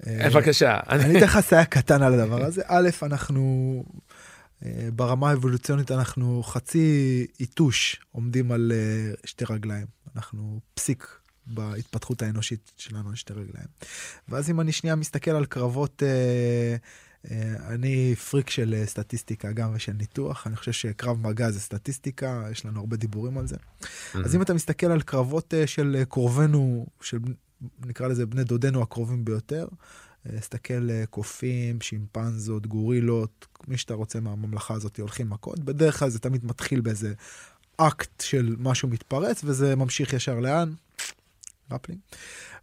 [0.08, 0.80] אה, בבקשה.
[0.90, 2.62] אני אתן לך סייע קטן על הדבר הזה.
[2.68, 3.84] א', אנחנו,
[4.66, 9.86] אה, ברמה האבולוציונית אנחנו חצי יתוש עומדים על אה, שתי רגליים.
[10.16, 11.08] אנחנו פסיק
[11.48, 13.68] בהתפתחות האנושית שלנו על שתי רגליים.
[14.30, 16.04] ואז אם אני שנייה מסתכל על קרבות...
[17.68, 22.80] אני פריק של סטטיסטיקה גם ושל ניתוח, אני חושב שקרב מגע זה סטטיסטיקה, יש לנו
[22.80, 23.56] הרבה דיבורים על זה.
[23.56, 24.18] Mm-hmm.
[24.26, 27.20] אז אם אתה מסתכל על קרבות של קרובינו, של
[27.86, 29.68] נקרא לזה בני דודינו הקרובים ביותר,
[30.40, 36.46] תסתכל קופים, שימפנזות, גורילות, מי שאתה רוצה מהממלכה הזאת הולכים מכות, בדרך כלל זה תמיד
[36.46, 37.14] מתחיל באיזה
[37.78, 40.74] אקט של משהו מתפרץ וזה ממשיך ישר לאן?
[41.72, 42.02] grappling.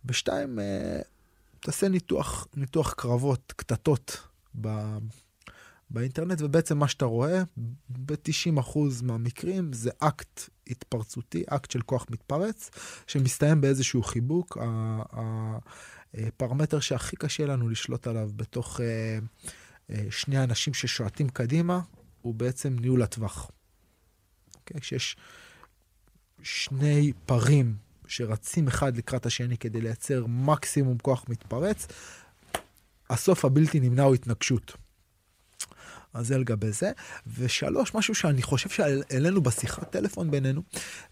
[0.04, 0.58] בשתיים,
[1.60, 4.16] תעשה ניתוח, ניתוח קרבות, קטטות
[4.60, 4.68] ב,
[5.90, 7.42] באינטרנט, ובעצם מה שאתה רואה,
[7.88, 12.70] ב-90% מהמקרים זה אקט התפרצותי, אקט של כוח מתפרץ,
[13.06, 14.58] שמסתיים באיזשהו חיבוק.
[16.14, 19.18] הפרמטר שהכי קשה לנו לשלוט עליו בתוך אה,
[19.90, 21.80] אה, שני אנשים ששועטים קדימה,
[22.22, 23.50] הוא בעצם ניהול הטווח.
[24.70, 24.74] Okay?
[24.74, 24.80] אוקיי?
[24.80, 25.16] כשיש
[26.42, 31.86] שני פרים שרצים אחד לקראת השני כדי לייצר מקסימום כוח מתפרץ,
[33.10, 34.76] הסוף הבלתי נמנע הוא התנגשות.
[36.14, 36.92] אז זה לגבי זה.
[37.36, 40.62] ושלוש, משהו שאני חושב שהעלינו בשיחת טלפון בינינו,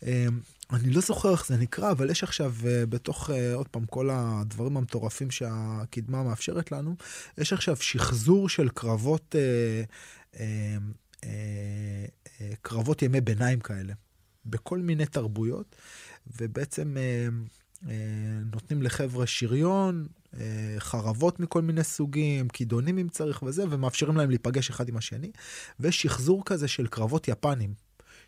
[0.03, 0.41] אמ,
[0.73, 4.11] אני לא זוכר איך זה נקרא, אבל יש עכשיו אה, בתוך, אה, עוד פעם, כל
[4.13, 6.97] הדברים המטורפים שהקדמה מאפשרת לנו,
[7.39, 9.35] יש עכשיו שחזור של קרבות,
[10.35, 10.79] אה,
[12.63, 13.93] קרבות ימי ביניים כאלה,
[14.47, 15.77] בכל מיני תרבויות,
[16.27, 16.97] ובעצם
[18.53, 24.71] נותנים לחבר'ה שריון, אה, חרבות מכל מיני סוגים, כידונים אם צריך וזה, ומאפשרים להם להיפגש
[24.71, 25.31] אחד עם השני.
[25.81, 27.75] ויש שחזור כזה של קרבות יפנים.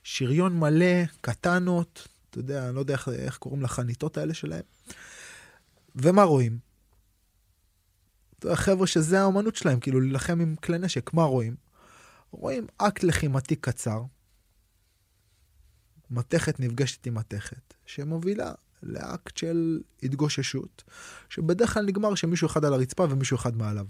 [0.05, 4.63] שריון מלא, קטנות, אתה יודע, אני לא יודע איך, איך קוראים לחניתות האלה שלהם.
[5.97, 6.59] ומה רואים?
[8.45, 11.55] החבר'ה שזה האומנות שלהם, כאילו להילחם עם כלי נשק, מה רואים?
[12.31, 14.03] רואים אקט לחימתי קצר,
[16.11, 18.53] מתכת נפגשת עם מתכת, שמובילה
[18.83, 20.85] לאקט של התגוששות,
[21.29, 23.87] שבדרך כלל נגמר שמישהו אחד על הרצפה ומישהו אחד מעליו.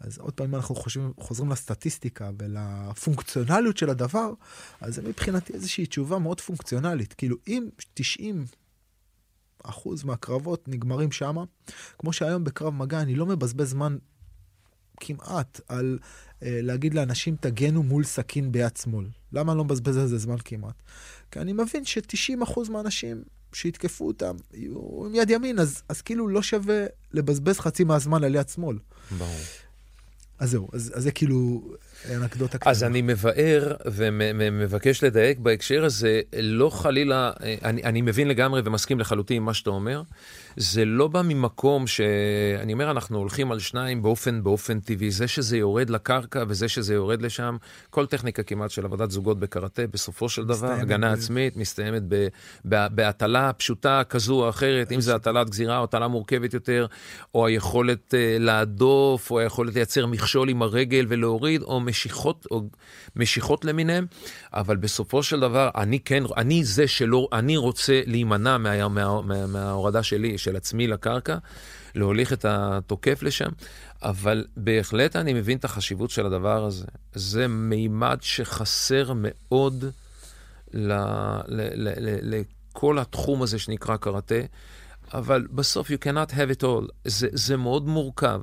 [0.00, 4.32] אז עוד פעם, אם אנחנו חושבים, חוזרים לסטטיסטיקה ולפונקציונליות של הדבר,
[4.80, 7.12] אז זה מבחינתי איזושהי תשובה מאוד פונקציונלית.
[7.12, 8.44] כאילו, אם 90
[9.64, 11.44] אחוז מהקרבות נגמרים שמה,
[11.98, 13.98] כמו שהיום בקרב מגע, אני לא מבזבז זמן
[15.00, 15.98] כמעט על
[16.42, 19.06] אה, להגיד לאנשים, תגנו מול סכין ביד שמאל.
[19.32, 20.74] למה אני לא מבזבז על זה זמן כמעט?
[21.30, 23.22] כי אני מבין ש-90% מהאנשים
[23.52, 28.34] שיתקפו אותם יהיו עם יד ימין, אז, אז כאילו לא שווה לבזבז חצי מהזמן על
[28.34, 28.78] יד שמאל.
[29.18, 29.40] ברור.
[30.38, 31.62] אז זהו, אז, אז זה כאילו
[32.14, 32.70] אנקדוטה קטנה.
[32.70, 37.30] אז אני מבאר ומבקש לדייק בהקשר הזה, לא חלילה,
[37.64, 40.02] אני, אני מבין לגמרי ומסכים לחלוטין עם מה שאתה אומר.
[40.56, 45.10] זה לא בא ממקום שאני אומר, אנחנו הולכים על שניים באופן, באופן טבעי.
[45.10, 47.56] זה שזה יורד לקרקע וזה שזה יורד לשם,
[47.90, 51.12] כל טכניקה כמעט של עבודת זוגות בקראטה, בסופו של דבר, הגנה ב...
[51.12, 52.02] עצמית, מסתיימת
[52.64, 56.86] בהטלה פשוטה כזו או אחרת, אם זה הטלת גזירה או הטלה מורכבת יותר,
[57.34, 62.62] או היכולת uh, להדוף, או היכולת לייצר מכשול עם הרגל ולהוריד, או משיכות, או
[63.16, 64.06] משיכות למיניהם,
[64.52, 69.46] אבל בסופו של דבר, אני כן, אני זה שלא, אני רוצה להימנע מה, מה, מה,
[69.46, 71.36] מההורדה שלי, של עצמי לקרקע,
[71.94, 73.50] להוליך את התוקף לשם,
[74.02, 76.86] אבל בהחלט אני מבין את החשיבות של הדבר הזה.
[77.14, 79.84] זה מימד שחסר מאוד
[80.74, 82.36] ל, ל, ל, ל,
[82.74, 84.40] לכל התחום הזה שנקרא קראטה,
[85.14, 86.92] אבל בסוף you cannot have it all.
[87.04, 88.40] זה, זה מאוד מורכב.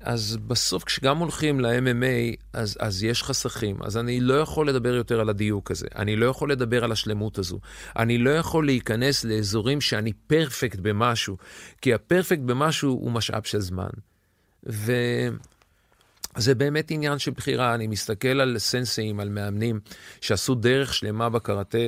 [0.00, 3.82] אז בסוף, כשגם הולכים ל-MMA, אז, אז יש חסכים.
[3.82, 5.86] אז אני לא יכול לדבר יותר על הדיוק הזה.
[5.96, 7.58] אני לא יכול לדבר על השלמות הזו.
[7.98, 11.36] אני לא יכול להיכנס לאזורים שאני פרפקט במשהו,
[11.82, 13.88] כי הפרפקט במשהו הוא משאב של זמן.
[14.62, 15.34] וזה
[16.56, 17.74] באמת עניין של בחירה.
[17.74, 19.80] אני מסתכל על סנסאים, על מאמנים,
[20.20, 21.78] שעשו דרך שלמה בקראטה.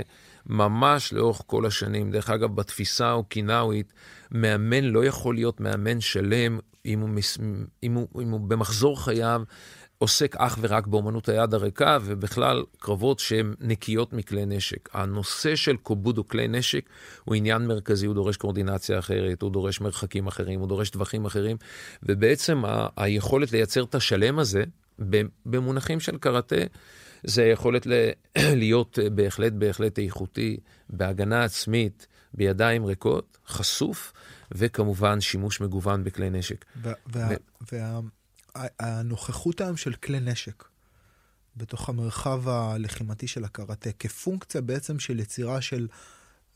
[0.46, 2.10] ממש לאורך כל השנים.
[2.10, 3.92] דרך אגב, בתפיסה האוקינאווית,
[4.30, 7.10] מאמן לא יכול להיות מאמן שלם אם הוא.
[7.82, 9.42] אם הוא, אם הוא במחזור חייו
[9.98, 14.88] עוסק אך ורק באומנות היד הריקה, ובכלל קרבות שהן נקיות מכלי נשק.
[14.92, 16.88] הנושא של קובודו כלי נשק
[17.24, 21.56] הוא עניין מרכזי, הוא דורש קואורדינציה אחרת, הוא דורש מרחקים אחרים, הוא דורש טווחים אחרים,
[22.02, 24.64] ובעצם ה- היכולת לייצר את השלם הזה,
[25.46, 26.56] במונחים של קראטה,
[27.24, 28.10] זה היכולת ל-
[28.62, 30.56] להיות בהחלט בהחלט איכותי,
[30.90, 34.12] בהגנה עצמית, בידיים ריקות, חשוף,
[34.52, 36.64] וכמובן שימוש מגוון בכלי נשק.
[38.50, 40.64] והנוכחות היום של כלי נשק
[41.56, 45.88] בתוך המרחב הלחימתי של הקראטה, כפונקציה בעצם של יצירה של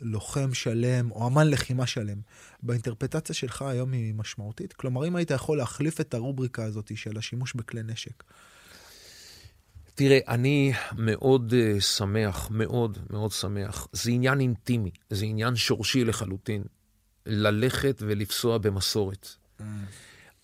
[0.00, 2.20] לוחם שלם או אמן לחימה שלם,
[2.62, 4.72] באינטרפטציה שלך היום היא משמעותית?
[4.72, 8.22] כלומר, אם היית יכול להחליף את הרובריקה הזאת של השימוש בכלי נשק,
[9.94, 13.88] תראה, אני מאוד uh, שמח, מאוד מאוד שמח.
[13.92, 16.64] זה עניין אינטימי, זה עניין שורשי לחלוטין.
[17.26, 19.28] ללכת ולפסוע במסורת.
[19.60, 19.62] Mm.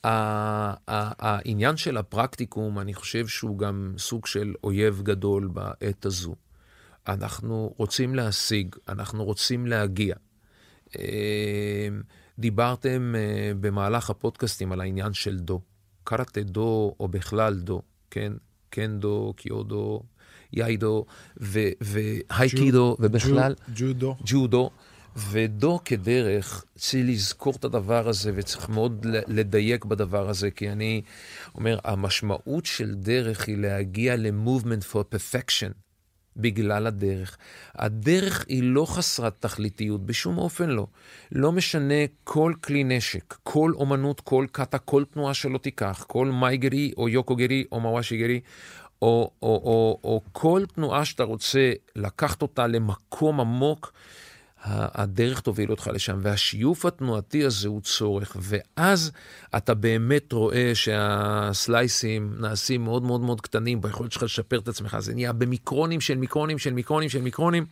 [0.05, 6.35] העניין של הפרקטיקום, אני חושב שהוא גם סוג של אויב גדול בעת הזו.
[7.09, 10.15] אנחנו רוצים להשיג, אנחנו רוצים להגיע.
[10.99, 11.89] אה,
[12.39, 15.61] דיברתם אה, במהלך הפודקאסטים על העניין של דו.
[16.05, 18.33] קראטה דו, או בכלל דו, כן?
[18.71, 20.03] קנדו, קיודו,
[20.53, 21.05] יאידו,
[21.37, 23.55] והייקידו, ובכלל...
[23.75, 24.17] ג'ודו.
[24.25, 24.71] ג'ודו.
[25.31, 31.03] ודו כדרך, צריך לזכור את הדבר הזה וצריך מאוד לדייק בדבר הזה, כי אני
[31.55, 35.73] אומר, המשמעות של דרך היא להגיע ל-movement for perfection
[36.37, 37.37] בגלל הדרך.
[37.75, 40.87] הדרך היא לא חסרת תכליתיות, בשום אופן לא.
[41.33, 46.93] לא משנה כל כלי נשק, כל אומנות, כל קאטה, כל תנועה שלא תיקח, כל מייגרי
[46.97, 48.41] או יוקוגרי או מוואשיגרי,
[49.03, 53.93] או, או, או, או כל תנועה שאתה רוצה לקחת אותה למקום עמוק,
[54.65, 59.11] הדרך תוביל אותך לשם, והשיוף התנועתי הזה הוא צורך, ואז
[59.57, 65.15] אתה באמת רואה שהסלייסים נעשים מאוד מאוד מאוד קטנים ביכולת שלך לשפר את עצמך, זה
[65.15, 67.67] נהיה במיקרונים של מיקרונים של מיקרונים של מיקרונים.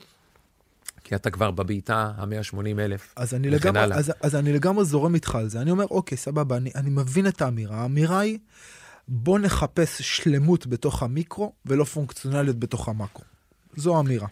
[1.05, 5.34] כי אתה כבר בבעיטה ה-180 אלף, אז אני, לגמרי, אז, אז אני לגמרי זורם איתך
[5.34, 5.61] על זה.
[5.61, 7.76] אני אומר, אוקיי, סבבה, אני, אני מבין את האמירה.
[7.76, 8.39] האמירה היא,
[9.09, 13.24] בוא נחפש שלמות בתוך המיקרו ולא פונקציונליות בתוך המקרו.
[13.76, 14.28] זו האמירה.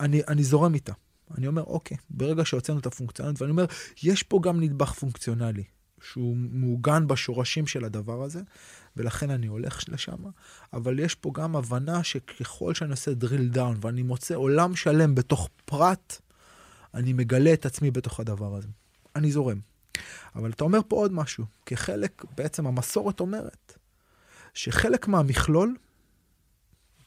[0.00, 0.92] אני, אני זורם איתה.
[1.38, 3.64] אני אומר, אוקיי, ברגע שהוצאנו את הפונקציונליות, ואני אומר,
[4.02, 5.64] יש פה גם נדבך פונקציונלי,
[6.02, 8.40] שהוא מעוגן בשורשים של הדבר הזה,
[8.96, 10.24] ולכן אני הולך לשם,
[10.72, 15.48] אבל יש פה גם הבנה שככל שאני עושה drill down ואני מוצא עולם שלם בתוך
[15.64, 16.20] פרט,
[16.94, 18.68] אני מגלה את עצמי בתוך הדבר הזה.
[19.16, 19.60] אני זורם.
[20.34, 23.78] אבל אתה אומר פה עוד משהו, כחלק, בעצם המסורת אומרת,
[24.54, 25.76] שחלק מהמכלול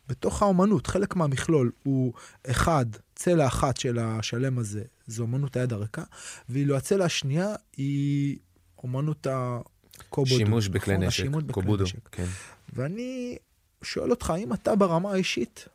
[0.08, 2.14] בתוך האומנות, חלק מהמכלול הוא
[2.48, 2.86] אחד,
[3.24, 6.04] צלע אחת של השלם הזה, זו אומנות היד הריקה,
[6.50, 8.38] ואילו הצלע השנייה היא
[8.84, 10.36] אומנות הקובודו.
[10.36, 11.08] שימוש בכלי נכון?
[11.08, 11.84] נשק, השימוש קובודו.
[11.84, 12.10] נשק.
[12.12, 12.26] כן.
[12.74, 13.38] ואני
[13.84, 15.68] שואל אותך, האם אתה ברמה האישית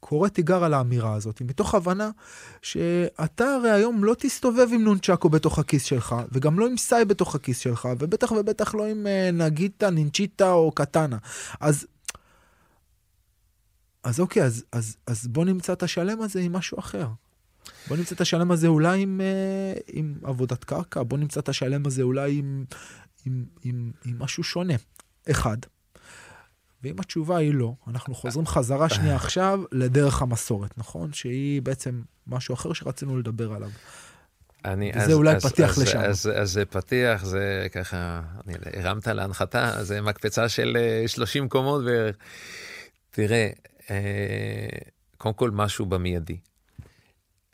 [0.00, 2.10] קורא תיגר על האמירה הזאת, מתוך הבנה
[2.62, 7.34] שאתה הרי היום לא תסתובב עם נונצ'קו בתוך הכיס שלך, וגם לא עם סאי בתוך
[7.34, 11.18] הכיס שלך, ובטח ובטח לא עם אה, נגיטה, נינצ'יטה או קטנה.
[11.60, 11.86] אז...
[14.04, 17.08] אז אוקיי, אז, אז, אז בוא נמצא את השלם הזה עם משהו אחר.
[17.88, 21.86] בוא נמצא את השלם הזה אולי עם, אה, עם עבודת קרקע, בוא נמצא את השלם
[21.86, 22.64] הזה אולי עם,
[23.26, 24.74] עם, עם, עם משהו שונה.
[25.30, 25.56] אחד.
[26.82, 31.12] ואם התשובה היא לא, אנחנו חוזרים חזרה שנייה עכשיו לדרך המסורת, נכון?
[31.12, 33.70] שהיא בעצם משהו אחר שרצינו לדבר עליו.
[34.64, 35.98] אני, וזה אולי פתיח אז, לשם.
[35.98, 41.84] אז, אז זה פתיח, זה ככה, אני, הרמת להנחתה, זה מקפצה של אה, 30 קומות
[41.84, 42.16] בערך.
[43.10, 43.50] תראה, אה,
[45.18, 46.38] קודם כל משהו במיידי.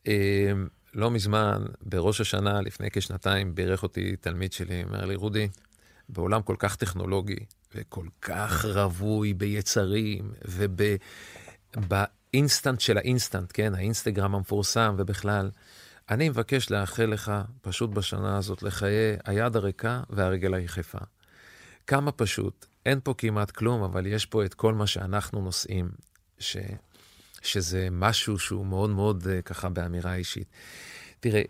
[0.06, 0.52] אה,
[0.94, 5.48] לא מזמן, בראש השנה, לפני כשנתיים, בירך אותי תלמיד שלי, אומר לי, רודי,
[6.08, 10.32] בעולם כל כך טכנולוגי, וכל כך רווי ביצרים,
[11.74, 15.50] ובאינסטנט של האינסטנט, כן, האינסטגרם המפורסם, ובכלל,
[16.10, 20.98] אני מבקש לאחל לך, פשוט בשנה הזאת, לחיי היד הריקה והרגל היחפה.
[21.86, 25.90] כמה פשוט, אין פה כמעט כלום, אבל יש פה את כל מה שאנחנו נושאים,
[26.40, 26.56] ש...
[27.42, 30.48] שזה משהו שהוא מאוד מאוד אה, ככה באמירה אישית.
[31.20, 31.42] תראה,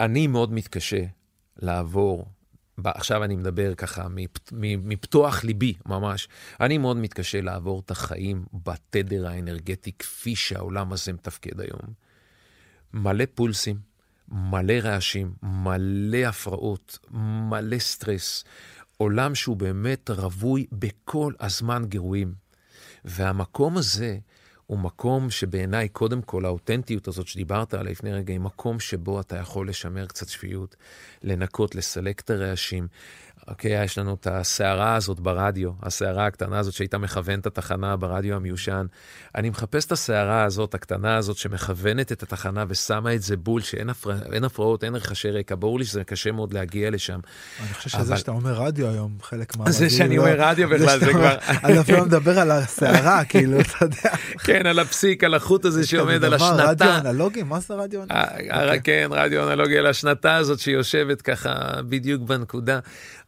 [0.00, 1.04] אני מאוד מתקשה
[1.56, 2.26] לעבור,
[2.84, 4.06] עכשיו אני מדבר ככה
[4.52, 6.28] מפתוח ליבי ממש,
[6.60, 11.80] אני מאוד מתקשה לעבור את החיים בתדר האנרגטי כפי שהעולם הזה מתפקד היום.
[12.92, 13.78] מלא פולסים,
[14.28, 16.98] מלא רעשים, מלא הפרעות,
[17.50, 18.44] מלא סטרס.
[18.96, 22.45] עולם שהוא באמת רווי בכל הזמן גירויים.
[23.04, 24.18] והמקום הזה
[24.66, 29.36] הוא מקום שבעיניי, קודם כל, האותנטיות הזאת שדיברת עליה לפני רגע, היא מקום שבו אתה
[29.36, 30.76] יכול לשמר קצת שפיות,
[31.22, 32.88] לנקות, לסלק את הרעשים.
[33.48, 38.36] אוקיי, יש לנו את הסערה הזאת ברדיו, הסערה הקטנה הזאת שהייתה מכוונת את התחנה ברדיו
[38.36, 38.86] המיושן.
[39.34, 43.90] אני מחפש את הסערה הזאת, הקטנה הזאת, שמכוונת את התחנה ושמה את זה בול, שאין
[43.90, 45.54] הפרע, אין הפרעות, אין רחשי רקע.
[45.58, 47.20] ברור לי שזה קשה מאוד להגיע לשם.
[47.60, 49.70] אני חושב שזה אבל- שאתה אומר רדיו היום, חלק מה...
[49.70, 51.36] זה שאני אומר רדיו בכלל, זה כבר...
[51.64, 54.16] אני אפילו מדבר על הסערה, כאילו, אתה יודע.
[54.44, 56.98] כן, על הפסיק, על החוט הזה שעומד על דבר, רדיו השנתה.
[57.10, 57.42] אנלוגי?
[57.42, 58.14] מה זה רדיו אנלוגי?
[58.50, 58.80] אה, אוקיי.
[58.84, 61.52] כן, רדיו אנלוגי על השנתה הזאת שיושבת ככה
[61.88, 62.78] בדיוק בנקודה.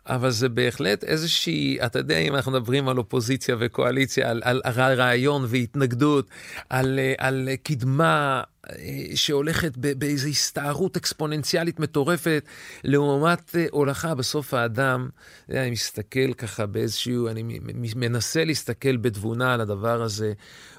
[0.08, 5.44] אבל זה בהחלט איזושהי, אתה יודע, אם אנחנו מדברים על אופוזיציה וקואליציה, על, על, רעיון
[5.48, 6.30] והתנגדות,
[6.70, 8.76] על, על קדמה אה,
[9.14, 12.44] שהולכת באיזו הסתערות אקספוננציאלית מטורפת,
[12.84, 15.08] לעומת אה, הולכה בסוף האדם.
[15.50, 17.60] אני מסתכל ככה באיזשהו, אני
[17.96, 20.32] מנסה להסתכל בתבונה על הדבר הזה.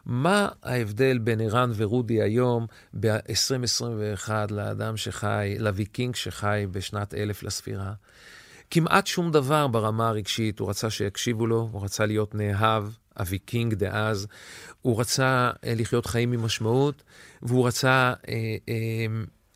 [0.05, 2.67] מה ההבדל בין ערן ורודי היום
[2.99, 7.93] ב-2021 לאדם שחי, לוויקינג שחי בשנת אלף לספירה?
[8.71, 12.83] כמעט שום דבר ברמה הרגשית, הוא רצה שיקשיבו לו, הוא רצה להיות נאהב,
[13.19, 14.27] הוויקינג דאז,
[14.81, 17.03] הוא רצה אה, לחיות חיים עם משמעות,
[17.41, 18.33] והוא רצה אה,
[18.69, 18.75] אה,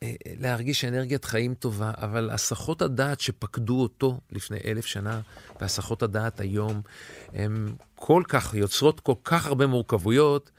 [0.03, 5.21] אה, להרגיש אנרגיית חיים טובה, אבל הסחות הדעת שפקדו אותו לפני אלף שנה,
[5.61, 6.81] והסחות הדעת היום,
[7.33, 10.51] הן כל כך, יוצרות כל כך הרבה מורכבויות,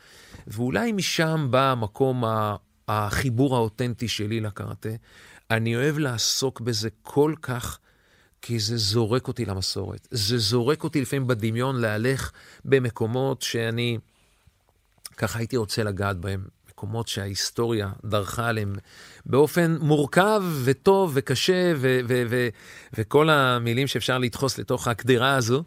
[0.46, 2.56] ואולי משם בא המקום ה-
[2.88, 4.88] החיבור האותנטי שלי לקראטה.
[5.50, 7.78] אני אוהב לעסוק בזה כל כך,
[8.46, 10.08] כי זה זורק אותי למסורת.
[10.10, 12.32] זה זורק אותי לפעמים בדמיון להלך
[12.64, 13.98] במקומות שאני
[15.16, 16.44] ככה הייתי רוצה לגעת בהם.
[16.68, 18.74] מקומות שההיסטוריה דרכה עליהם
[19.26, 22.48] באופן מורכב וטוב וקשה ו- ו- ו-
[22.98, 25.64] וכל המילים שאפשר לדחוס לתוך הקדירה הזו,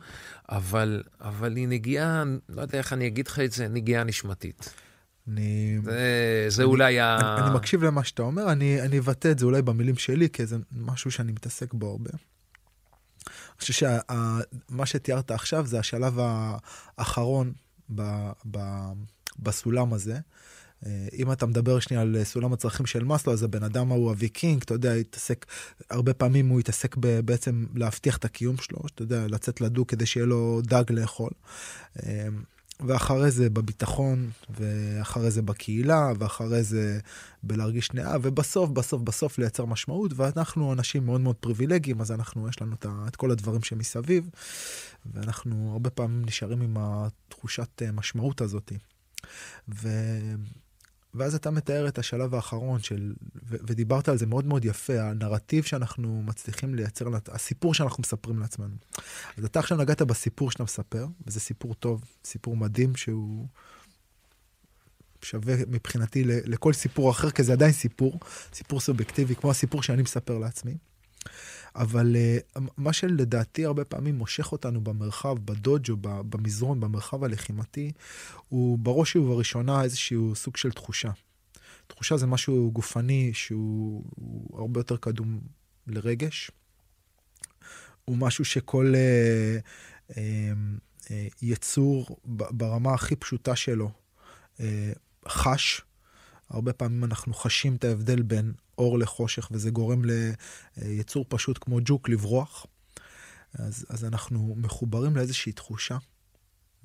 [0.49, 4.73] אבל, אבל היא נגיעה, לא יודע איך אני אגיד לך את זה, נגיעה נשמתית.
[5.27, 5.77] אני...
[5.83, 7.17] זה, זה אולי ה...
[7.19, 10.45] אני, אני מקשיב למה שאתה אומר, אני, אני אבטא את זה אולי במילים שלי, כי
[10.45, 12.09] זה משהו שאני מתעסק בו הרבה.
[13.57, 16.19] אני חושב שמה שתיארת עכשיו זה השלב
[16.97, 17.53] האחרון
[17.95, 18.59] ב, ב,
[19.39, 20.19] בסולם הזה.
[20.85, 24.61] אה, אם אתה מדבר שנייה על סולם הצרכים של מאסלו, אז הבן אדם ההוא הוויקינג,
[24.63, 25.45] אתה יודע, התעסק,
[25.89, 30.05] הרבה פעמים הוא התעסק ב, בעצם להבטיח את הקיום שלו, אתה יודע, לצאת לדוג כדי
[30.05, 31.31] שיהיה לו דג לאכול.
[32.79, 36.99] ואחרי זה בביטחון, ואחרי זה בקהילה, ואחרי זה
[37.43, 42.61] בלהרגיש נאה, ובסוף, בסוף, בסוף לייצר משמעות, ואנחנו אנשים מאוד מאוד פריבילגיים, אז אנחנו, יש
[42.61, 42.75] לנו
[43.07, 44.29] את כל הדברים שמסביב,
[45.13, 48.71] ואנחנו הרבה פעמים נשארים עם התחושת אה, משמעות הזאת.
[49.69, 49.89] ו...
[51.13, 55.63] ואז אתה מתאר את השלב האחרון של, ו- ודיברת על זה מאוד מאוד יפה, הנרטיב
[55.63, 58.75] שאנחנו מצליחים לייצר, הסיפור שאנחנו מספרים לעצמנו.
[59.37, 63.47] אז אתה עכשיו נגעת בסיפור שאתה מספר, וזה סיפור טוב, סיפור מדהים שהוא,
[65.21, 68.19] שווה מבחינתי לכל סיפור אחר, כי זה עדיין סיפור,
[68.53, 70.77] סיפור סובייקטיבי, כמו הסיפור שאני מספר לעצמי.
[71.75, 77.91] אבל uh, מה שלדעתי הרבה פעמים מושך אותנו במרחב, בדוג'ו, במזרון, במרחב הלחימתי,
[78.49, 81.11] הוא בראש ובראשונה איזשהו סוג של תחושה.
[81.87, 84.03] תחושה זה משהו גופני שהוא
[84.53, 85.39] הרבה יותר קדום
[85.87, 86.51] לרגש.
[88.05, 90.15] הוא משהו שכל uh, uh,
[91.03, 91.07] uh,
[91.41, 93.91] יצור ברמה הכי פשוטה שלו
[94.57, 94.61] uh,
[95.27, 95.81] חש.
[96.49, 100.01] הרבה פעמים אנחנו חשים את ההבדל בין אור לחושך, וזה גורם
[100.77, 102.65] ליצור פשוט כמו ג'וק לברוח.
[103.53, 105.97] אז, אז אנחנו מחוברים לאיזושהי תחושה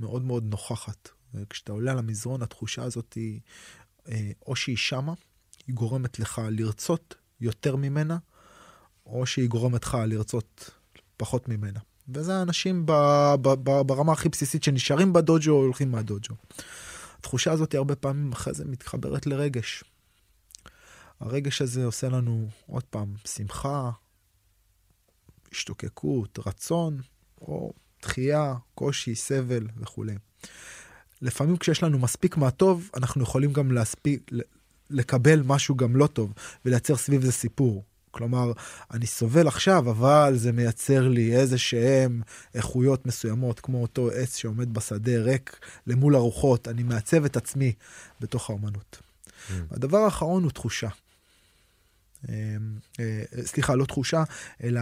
[0.01, 1.09] מאוד מאוד נוכחת.
[1.35, 3.41] וכשאתה עולה על המזרון, התחושה הזאת היא,
[4.09, 5.13] אה, או שהיא שמה,
[5.67, 8.19] היא גורמת לך לרצות יותר ממנה,
[9.07, 10.71] או שהיא גורמת לך לרצות
[11.17, 11.81] פחות ממנה.
[12.09, 12.87] וזה האנשים
[13.87, 16.35] ברמה הכי בסיסית שנשארים בדוג'ו או הולכים מהדוג'ו.
[17.23, 19.85] התחושה הזאת הרבה פעמים אחרי זה מתחברת לרגש.
[21.21, 23.91] הרגש הזה עושה לנו, עוד פעם, שמחה,
[25.53, 27.01] השתוקקות, רצון,
[27.41, 30.15] או דחייה, קושי, סבל וכולי.
[31.23, 34.31] לפעמים כשיש לנו מספיק מה טוב, אנחנו יכולים גם להספיק,
[34.91, 36.33] לקבל משהו גם לא טוב,
[36.65, 37.85] ולייצר סביב זה סיפור.
[38.13, 38.53] כלומר,
[38.91, 42.23] אני סובל עכשיו, אבל זה מייצר לי איזה שהם
[42.55, 47.73] איכויות מסוימות, כמו אותו עץ שעומד בשדה ריק למול הרוחות, אני מעצב את עצמי
[48.21, 48.99] בתוך האומנות.
[49.01, 49.53] Mm.
[49.71, 50.89] הדבר האחרון הוא תחושה.
[52.29, 52.35] אה,
[53.01, 54.23] אה, סליחה, לא תחושה,
[54.63, 54.81] אלא,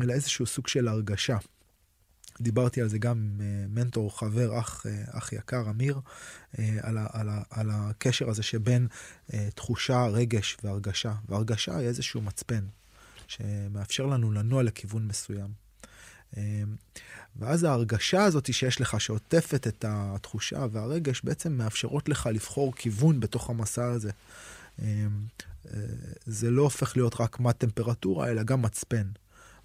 [0.00, 1.36] אלא איזשהו סוג של הרגשה.
[2.40, 6.00] דיברתי על זה גם עם אה, מנטור, חבר, אח, אח יקר, אמיר,
[6.58, 8.86] על, ה, על, ה, על הקשר הזה שבין
[9.54, 11.14] תחושה, רגש והרגשה.
[11.28, 12.64] והרגשה היא איזשהו מצפן
[13.26, 15.50] שמאפשר לנו לנוע לכיוון מסוים.
[17.36, 23.50] ואז ההרגשה הזאת שיש לך, שעוטפת את התחושה והרגש, בעצם מאפשרות לך לבחור כיוון בתוך
[23.50, 24.10] המסע הזה.
[26.26, 29.06] זה לא הופך להיות רק מה טמפרטורה, אלא גם מצפן.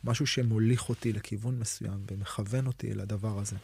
[0.05, 3.55] משהו שמוליך אותי לכיוון מסוים ומכוון אותי לדבר הזה.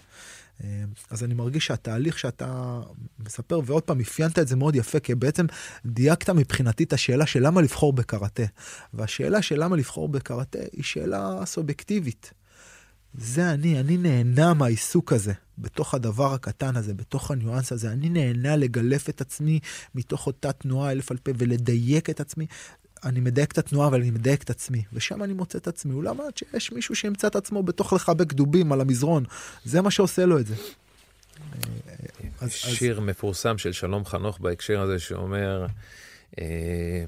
[1.10, 2.82] אז אני מרגיש שהתהליך שאתה
[3.20, 5.46] מספר, ועוד פעם, אפיינת את זה מאוד יפה, כי בעצם
[5.86, 8.44] דייקת מבחינתי את השאלה של למה לבחור בקראטה.
[8.94, 12.34] והשאלה של למה לבחור בקראטה היא שאלה סובייקטיבית.
[13.14, 17.92] זה אני, אני נהנה מהעיסוק הזה, בתוך הדבר הקטן הזה, בתוך הניואנס הזה.
[17.92, 19.60] אני נהנה לגלף את עצמי
[19.96, 22.46] מתוך אותה תנועה אלף אלפי ולדייק את עצמי.
[23.04, 24.84] אני מדייק את התנועה, אבל אני מדייק את עצמי.
[24.93, 25.93] ושם אני מוצא את עצמי.
[25.93, 29.24] אולי אמרת שיש מישהו שימצא את עצמו בתוך לחבק דובים על המזרון.
[29.66, 30.56] זה מה שעושה לו את זה.
[32.41, 33.04] אז, שיר אז...
[33.04, 35.66] מפורסם של שלום חנוך בהקשר הזה, שאומר,
[36.39, 36.45] אה,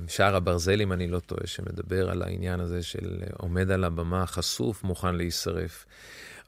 [0.08, 4.84] שער הברזל, אם אני לא טועה, שמדבר על העניין הזה של עומד על הבמה חשוף,
[4.84, 5.86] מוכן להישרף.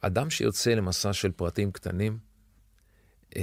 [0.02, 2.18] אדם שיוצא למסע של פרטים קטנים,
[3.38, 3.42] אה,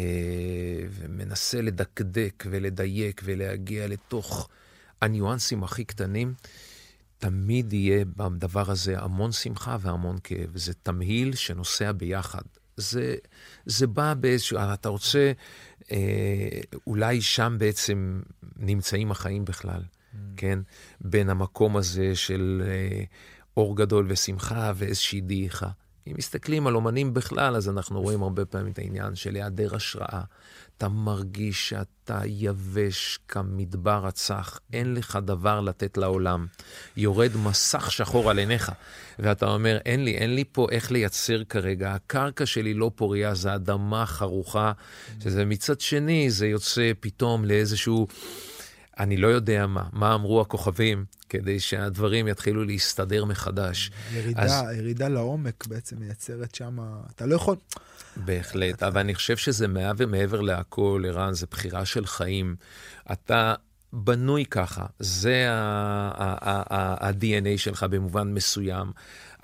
[0.91, 4.49] ומנסה לדקדק ולדייק ולהגיע לתוך
[5.03, 6.35] הניואנסים הכי קטנים,
[7.19, 10.51] תמיד יהיה בדבר הזה המון שמחה והמון כאב.
[10.55, 12.43] זה תמהיל שנוסע ביחד.
[12.77, 13.15] זה,
[13.67, 15.33] זה בא באיזשהו, אתה רוצה,
[15.93, 18.21] אה, אולי שם בעצם
[18.57, 20.17] נמצאים החיים בכלל, mm.
[20.37, 20.59] כן?
[21.01, 23.05] בין המקום הזה של אה,
[23.57, 25.69] אור גדול ושמחה ואיזושהי דעיכה.
[26.07, 30.23] אם מסתכלים על אומנים בכלל, אז אנחנו רואים הרבה פעמים את העניין של היעדר השראה.
[30.83, 36.47] אתה מרגיש שאתה יבש כמדבר הצח, אין לך דבר לתת לעולם.
[36.97, 38.73] יורד מסך שחור על עיניך,
[39.19, 41.95] ואתה אומר, אין לי, אין לי פה איך לייצר כרגע.
[41.95, 44.73] הקרקע שלי לא פוריה, זה אדמה חרוכה,
[45.23, 48.07] שזה מצד שני, זה יוצא פתאום לאיזשהו...
[48.99, 53.91] אני לא יודע מה, מה אמרו הכוכבים, כדי שהדברים יתחילו להסתדר מחדש.
[54.15, 54.79] ירידה, אז...
[54.79, 56.79] ירידה לעומק בעצם מייצרת שם,
[57.17, 57.57] אתה לא יכול...
[58.17, 58.83] בהחלט.
[58.83, 62.57] אבל אני חושב שזה מעבר, מעבר להכל, ערן, זה בחירה של חיים.
[63.13, 63.55] אתה
[63.93, 68.93] בנוי ככה, זה ה-DNA שלך במובן מסוים.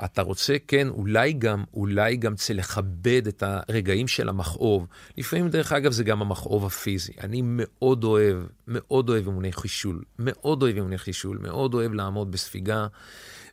[0.05, 4.87] אתה רוצה, כן, אולי גם, אולי גם צריך לכבד את הרגעים של המכאוב.
[5.19, 7.13] לפעמים, דרך אגב, זה גם המכאוב הפיזי.
[7.21, 8.37] אני מאוד אוהב,
[8.69, 10.03] מאוד אוהב אימוני חישול.
[10.19, 11.39] מאוד אוהב אימוני חישול.
[11.43, 12.87] מאוד אוהב לעמוד בספיגה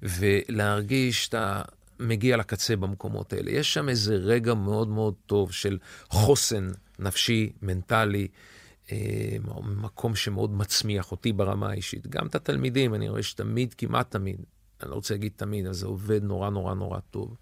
[0.01, 1.61] ולהרגיש שאתה
[1.99, 3.51] מגיע לקצה במקומות האלה.
[3.51, 5.77] יש שם איזה רגע מאוד מאוד טוב של
[6.09, 6.67] חוסן
[6.99, 8.27] נפשי, מנטלי.
[8.91, 12.07] אה, מקום שמאוד מצמיח אותי ברמה האישית.
[12.07, 14.37] גם את התלמידים, אני רואה שתמיד, כמעט תמיד,
[14.81, 17.35] אני לא רוצה להגיד תמיד, אבל זה עובד נורא נורא נורא טוב.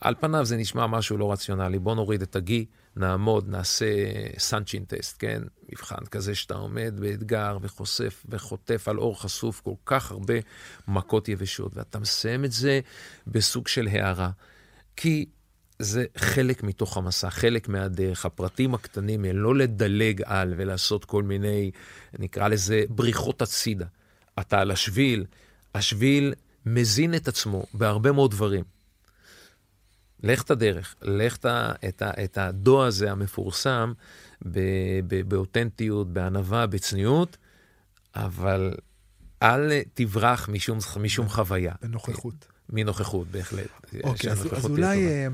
[0.00, 1.78] על פניו זה נשמע משהו לא רציונלי.
[1.78, 2.66] בוא נוריד את הגי,
[2.98, 3.86] נעמוד, נעשה
[4.38, 5.42] סנצ'ין טסט, כן?
[5.72, 10.34] מבחן כזה שאתה עומד באתגר וחושף וחוטף על אור חשוף כל כך הרבה
[10.88, 12.80] מכות יבשות, ואתה מסיים את זה
[13.26, 14.30] בסוג של הערה.
[14.96, 15.26] כי
[15.78, 18.26] זה חלק מתוך המסע, חלק מהדרך.
[18.26, 21.70] הפרטים הקטנים הם לא לדלג על ולעשות כל מיני,
[22.18, 23.86] נקרא לזה, בריחות הצידה.
[24.40, 25.24] אתה על השביל,
[25.74, 26.34] השביל
[26.66, 28.64] מזין את עצמו בהרבה מאוד דברים.
[30.22, 31.36] לך את הדרך, לך
[31.88, 33.92] את, את הדו הזה המפורסם
[35.28, 37.36] באותנטיות, בענווה, בצניעות,
[38.14, 38.74] אבל
[39.42, 41.74] אל תברח משום, משום חוויה.
[41.82, 42.46] בנוכחות.
[42.70, 43.66] מנוכחות, בהחלט.
[44.04, 45.26] אוקיי, אז, אז אולי אה,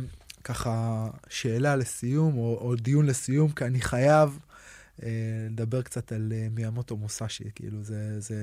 [0.44, 4.38] ככה שאלה לסיום, או, או דיון לסיום, כי אני חייב
[5.02, 5.08] אה,
[5.50, 8.36] לדבר קצת על אה, מיאמוטו מוסאשי, כאילו זה, זה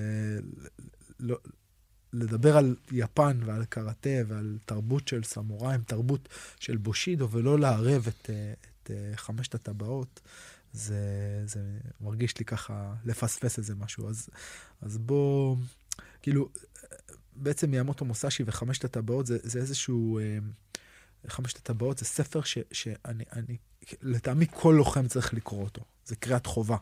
[1.19, 1.37] לא,
[2.13, 6.29] לדבר על יפן ועל קראטה ועל תרבות של סמוראים, תרבות
[6.59, 10.19] של בושידו, ולא לערב את, אה, את, אה, חמשת הטבעות.
[10.73, 10.99] זה,
[11.45, 11.59] זה
[12.01, 14.09] מרגיש לי ככה לפספס איזה משהו.
[14.09, 14.29] אז,
[14.81, 15.57] אז בוא,
[16.21, 16.49] כאילו,
[17.35, 20.19] בעצם מיאמוטו מוסאשי וחמשת הטבעות זה, זה איזשהו...
[20.19, 20.37] אה,
[21.27, 23.57] חמשת הטבעות זה ספר ש, שאני, אני,
[24.01, 25.81] לטעמי כל לוחם צריך לקרוא אותו.
[26.05, 26.77] זה קריאת חובה.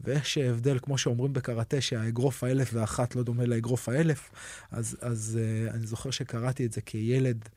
[0.00, 4.30] ויש הבדל, כמו שאומרים בקראטה, שהאגרוף האלף ואחת לא דומה לאגרוף האלף,
[4.70, 7.48] אז, אז uh, אני זוכר שקראתי את זה כילד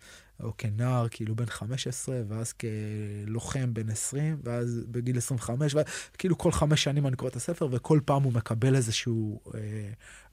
[0.44, 5.76] או כנער, כאילו בן 15, ואז כלוחם בן 20, ואז בגיל 25,
[6.14, 9.60] וכאילו כל חמש שנים אני קורא את הספר, וכל פעם הוא מקבל איזשהו אה,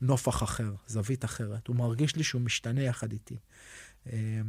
[0.00, 1.66] נופח אחר, זווית אחרת.
[1.66, 3.36] הוא מרגיש לי שהוא משתנה יחד איתי.
[4.12, 4.40] אה,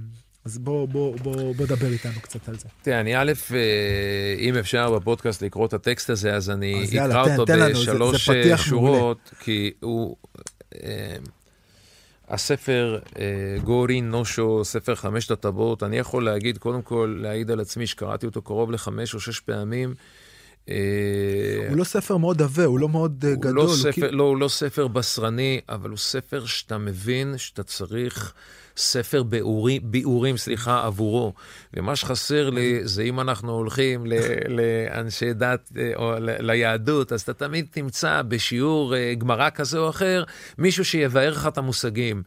[0.45, 2.67] אז בוא, בוא, בוא, בוא דבר איתנו קצת על זה.
[2.81, 7.01] תראה, אני א', אה, אם אפשר בפודקאסט לקרוא את הטקסט הזה, אז אני אז אקרא
[7.01, 9.39] יאללה, אותו תן, בשלוש זה, זה אה, שורות, מעולה.
[9.39, 10.15] כי הוא...
[10.83, 11.15] אה,
[12.29, 12.99] הספר
[13.63, 18.41] גורין נושו, ספר חמשת הטבעות, אני יכול להגיד, קודם כל, להעיד על עצמי שקראתי אותו
[18.41, 19.93] קרוב לחמש או שש פעמים.
[20.65, 20.73] הוא
[21.77, 23.55] לא ספר מאוד עבה, הוא לא מאוד הוא גדול.
[23.55, 24.11] לא, הוא ספר, כאילו...
[24.11, 28.33] לא, הוא לא ספר בשרני, אבל הוא ספר שאתה מבין שאתה צריך...
[28.77, 31.33] ספר ביאורים, ביאורים, סליחה, עבורו.
[31.73, 34.05] ומה שחסר לי זה אם אנחנו הולכים
[34.57, 40.23] לאנשי דת אה, או ליהדות, אז אתה תמיד תמצא בשיעור אה, גמרא כזה או אחר,
[40.57, 42.23] מישהו שיבאר לך את המושגים.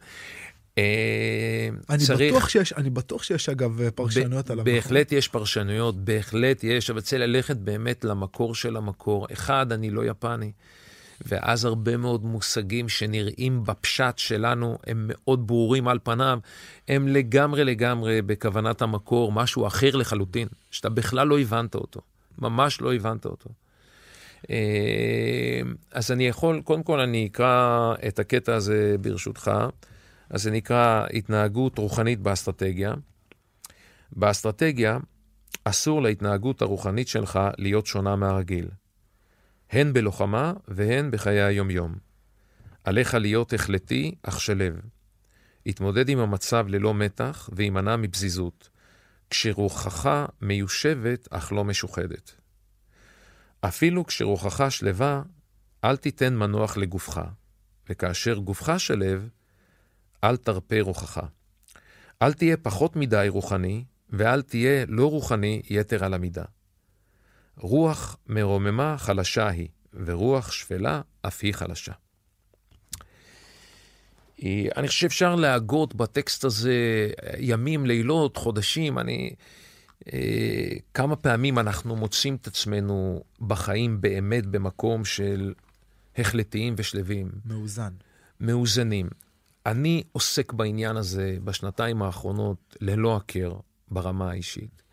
[0.77, 2.33] אה, אני, צריך...
[2.33, 4.73] בטוח שיש, אני בטוח שיש אגב פרשנויות על המקור.
[4.73, 9.27] בהחלט יש פרשנויות, בהחלט יש, אבל צריך ללכת באמת למקור של המקור.
[9.33, 10.51] אחד, אני לא יפני.
[11.25, 16.39] ואז הרבה מאוד מושגים שנראים בפשט שלנו, הם מאוד ברורים על פניו,
[16.87, 22.01] הם לגמרי לגמרי בכוונת המקור, משהו אחר לחלוטין, שאתה בכלל לא הבנת אותו,
[22.37, 23.49] ממש לא הבנת אותו.
[24.49, 29.51] אה, אז אני יכול, קודם כל אני אקרא את הקטע הזה ברשותך.
[30.29, 32.93] אז זה נקרא התנהגות רוחנית באסטרטגיה.
[34.11, 34.97] באסטרטגיה
[35.63, 38.67] אסור להתנהגות הרוחנית שלך להיות שונה מהרגיל.
[39.69, 41.95] הן בלוחמה והן בחיי היומיום.
[42.83, 44.79] עליך להיות החלטי, אך שלב.
[45.65, 48.69] התמודד עם המצב ללא מתח והימנע מפזיזות,
[49.29, 52.35] כשרוחך מיושבת אך לא משוחדת.
[53.61, 55.21] אפילו כשרוחך שלווה,
[55.83, 57.21] אל תיתן מנוח לגופך,
[57.89, 59.29] וכאשר גופך שלב,
[60.23, 61.21] אל תרפה רוחך.
[62.21, 66.45] אל תהיה פחות מדי רוחני, ואל תהיה לא רוחני יתר על המידה.
[67.59, 71.93] רוח מרוממה חלשה היא, ורוח שפלה אף היא חלשה.
[74.77, 77.09] אני חושב שאפשר להגות בטקסט הזה
[77.39, 78.99] ימים, לילות, חודשים.
[78.99, 79.33] אני...
[80.13, 85.53] אה, כמה פעמים אנחנו מוצאים את עצמנו בחיים באמת במקום של
[86.17, 87.31] החלטיים ושלווים.
[87.45, 87.93] מאוזן.
[88.39, 89.09] מאוזנים.
[89.65, 93.53] אני עוסק בעניין הזה בשנתיים האחרונות ללא הכר
[93.91, 94.83] ברמה האישית.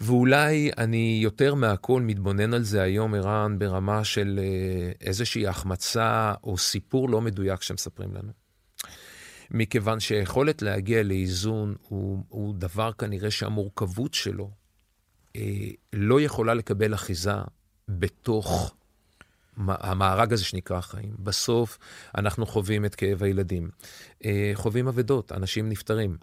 [0.00, 6.58] ואולי אני יותר מהכל מתבונן על זה היום, ערן, ברמה של אה, איזושהי החמצה או
[6.58, 8.32] סיפור לא מדויק שמספרים לנו.
[9.50, 14.50] מכיוון שהיכולת להגיע לאיזון הוא, הוא דבר כנראה שהמורכבות שלו
[15.36, 17.34] אה, לא יכולה לקבל אחיזה
[17.88, 18.74] בתוך
[19.56, 21.14] המארג הזה שנקרא חיים.
[21.18, 21.78] בסוף
[22.18, 23.70] אנחנו חווים את כאב הילדים,
[24.24, 26.16] אה, חווים אבדות, אנשים נפטרים.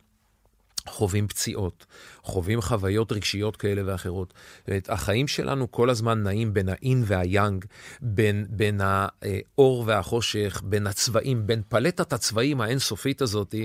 [0.88, 1.86] חווים פציעות,
[2.24, 4.34] חווים חוויות רגשיות כאלה ואחרות.
[4.68, 7.66] זאת החיים שלנו כל הזמן נעים בין האין והיאנג,
[8.02, 13.56] בין, בין האור והחושך, בין הצבעים, בין פלטת הצבעים האינסופית הזאת,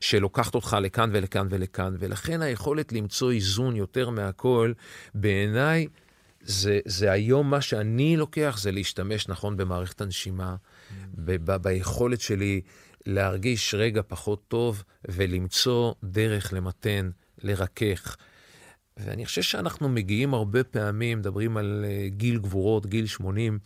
[0.00, 1.96] שלוקחת אותך לכאן ולכאן ולכאן.
[1.98, 4.72] ולכן היכולת למצוא איזון יותר מהכל,
[5.14, 5.86] בעיניי,
[6.42, 10.92] זה, זה היום מה שאני לוקח, זה להשתמש נכון במערכת הנשימה, mm.
[11.14, 12.60] ב- ב- ביכולת שלי
[13.08, 17.10] להרגיש רגע פחות טוב ולמצוא דרך למתן,
[17.42, 18.16] לרכך.
[18.96, 23.58] ואני חושב שאנחנו מגיעים הרבה פעמים, מדברים על אה, גיל גבורות, גיל 80,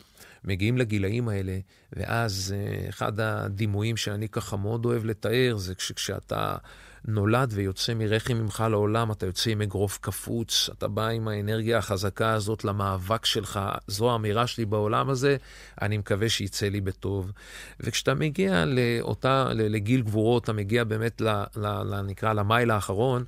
[0.45, 1.59] מגיעים לגילאים האלה,
[1.93, 6.57] ואז אה, אחד הדימויים שאני ככה מאוד אוהב לתאר, זה כשאתה
[7.05, 12.33] נולד ויוצא מרחם ממך לעולם, אתה יוצא עם אגרוף קפוץ, אתה בא עם האנרגיה החזקה
[12.33, 15.37] הזאת למאבק שלך, זו האמירה שלי בעולם הזה,
[15.83, 17.33] אני מקווה שיצא לי בטוב.
[17.81, 23.25] וכשאתה מגיע לאותה, לגיל גבורות, אתה מגיע באמת, ל, ל, ל, נקרא, למייל האחרון,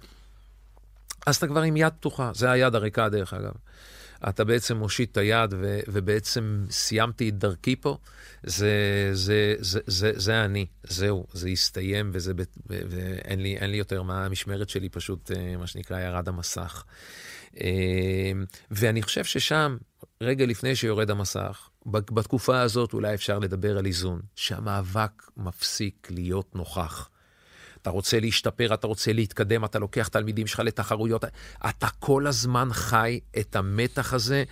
[1.27, 3.53] אז אתה כבר עם יד פתוחה, זה היד הריקה דרך אגב.
[4.29, 7.99] אתה בעצם מושיט את היד ו, ובעצם סיימתי את דרכי פה,
[8.43, 8.71] זה,
[9.13, 12.33] זה, זה, זה, זה אני, זהו, זה הסתיים וזה,
[12.67, 16.85] ואין לי, לי יותר מה, המשמרת שלי פשוט, אה, מה שנקרא, ירד המסך.
[17.61, 18.33] אה,
[18.71, 19.77] ואני חושב ששם,
[20.21, 27.09] רגע לפני שיורד המסך, בתקופה הזאת אולי אפשר לדבר על איזון, שהמאבק מפסיק להיות נוכח.
[27.85, 31.25] אתה רוצה להשתפר, אתה רוצה להתקדם, אתה לוקח תלמידים שלך לתחרויות,
[31.69, 34.45] אתה כל הזמן חי את המתח הזה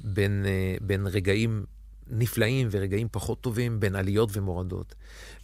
[0.00, 1.64] בין, אה, בין רגעים
[2.08, 4.94] נפלאים ורגעים פחות טובים, בין עליות ומורדות.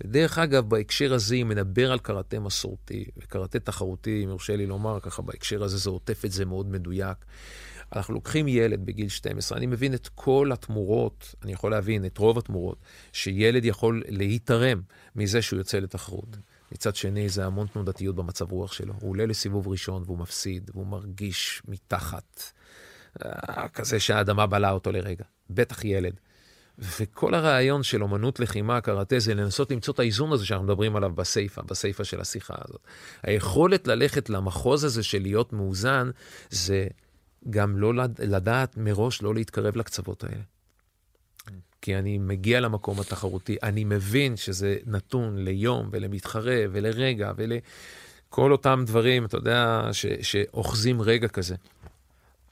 [0.03, 5.01] דרך אגב, בהקשר הזה, אם נדבר על קראטה מסורתי וקראטה תחרותי, אם יורשה לי לומר
[5.01, 7.17] ככה, בהקשר הזה זה עוטף את זה מאוד מדויק.
[7.93, 12.39] אנחנו לוקחים ילד בגיל 12, אני מבין את כל התמורות, אני יכול להבין את רוב
[12.39, 12.79] התמורות,
[13.13, 14.81] שילד יכול להיתרם
[15.17, 16.37] מזה שהוא יוצא לתחרות.
[16.73, 18.95] מצד שני, זה המון תנודתיות במצב רוח שלו.
[19.01, 22.43] הוא עולה לסיבוב ראשון והוא מפסיד, והוא מרגיש מתחת,
[23.25, 25.25] אה, כזה שהאדמה בלעה אותו לרגע.
[25.51, 26.21] בטח ילד.
[26.79, 31.11] וכל הרעיון של אומנות לחימה, קראטה, זה לנסות למצוא את האיזון הזה שאנחנו מדברים עליו
[31.11, 32.81] בסיפא, בסיפא של השיחה הזאת.
[33.23, 36.11] היכולת ללכת למחוז הזה של להיות מאוזן,
[36.51, 36.87] זה
[37.51, 40.43] גם לא לדעת מראש לא להתקרב לקצוות האלה.
[41.87, 49.25] כי אני מגיע למקום התחרותי, אני מבין שזה נתון ליום ולמתחרה ולרגע ולכל אותם דברים,
[49.25, 51.55] אתה יודע, ש, שאוחזים רגע כזה.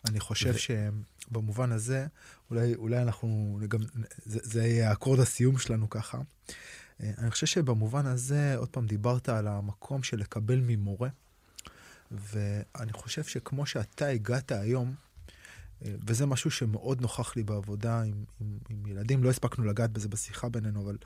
[0.08, 0.58] אני חושב ו...
[0.58, 2.06] שבמובן הזה,
[2.50, 3.78] אולי, אולי אנחנו, גם,
[4.24, 6.18] זה, זה יהיה אקורד הסיום שלנו ככה.
[7.02, 11.08] אה, אני חושב שבמובן הזה, עוד פעם, דיברת על המקום של לקבל ממורה,
[12.10, 14.94] ואני חושב שכמו שאתה הגעת היום,
[15.84, 20.48] וזה משהו שמאוד נוכח לי בעבודה עם, עם, עם ילדים, לא הספקנו לגעת בזה בשיחה
[20.48, 20.96] בינינו, אבל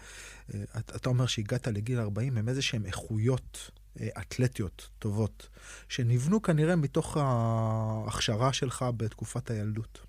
[0.50, 5.48] uh, אתה אומר שהגעת לגיל 40, הם איזה שהם איכויות uh, אתלטיות טובות,
[5.88, 10.00] שנבנו כנראה מתוך ההכשרה שלך בתקופת הילדות.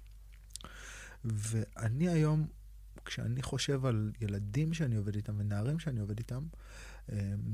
[1.25, 2.47] ואני היום,
[3.05, 6.43] כשאני חושב על ילדים שאני עובד איתם ונערים שאני עובד איתם,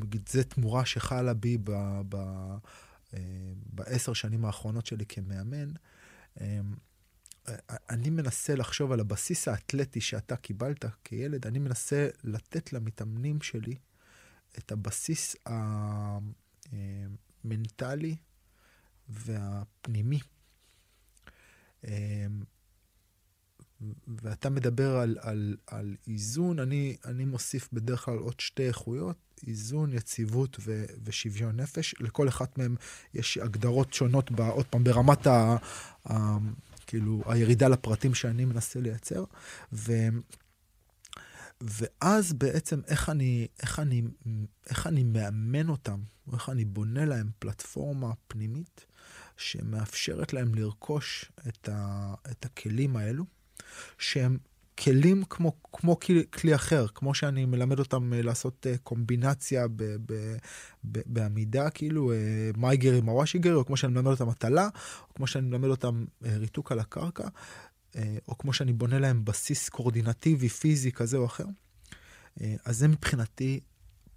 [0.01, 1.57] נגיד, זו תמורה שחלה בי
[3.73, 5.69] בעשר שנים האחרונות שלי כמאמן.
[7.89, 13.75] אני מנסה לחשוב על הבסיס האתלטי שאתה קיבלת כילד, אני מנסה לתת למתאמנים שלי
[14.57, 15.35] את הבסיס
[17.45, 18.15] המנטלי
[19.09, 20.19] והפנימי.
[24.21, 29.17] ואתה מדבר על, על, על איזון, אני, אני מוסיף בדרך כלל עוד שתי איכויות,
[29.47, 31.95] איזון, יציבות ו, ושוויון נפש.
[31.99, 32.75] לכל אחת מהן
[33.13, 35.55] יש הגדרות שונות, ב, עוד פעם, ברמת ה,
[36.09, 36.37] ה,
[36.95, 39.23] כאילו, הירידה לפרטים שאני מנסה לייצר.
[39.73, 39.93] ו...
[41.61, 44.01] ואז בעצם איך אני, איך, אני,
[44.69, 48.85] איך אני מאמן אותם, או איך אני בונה להם פלטפורמה פנימית
[49.37, 53.25] שמאפשרת להם לרכוש את, ה, את הכלים האלו,
[53.97, 54.37] שהם
[54.79, 59.83] כלים כמו, כמו כלי, כלי אחר, כמו שאני מלמד אותם אה, לעשות אה, קומבינציה ב,
[59.83, 60.13] ב,
[60.91, 62.17] ב, בעמידה, כאילו אה,
[62.57, 64.69] מייגר עם הוואשיגר, או כמו שאני מלמד אותם הטלה,
[65.09, 67.27] או כמו שאני מלמד אותם ריתוק על הקרקע,
[68.27, 71.45] או כמו שאני בונה להם בסיס קורדינטיבי, פיזי כזה או אחר.
[72.65, 73.59] אז זה מבחינתי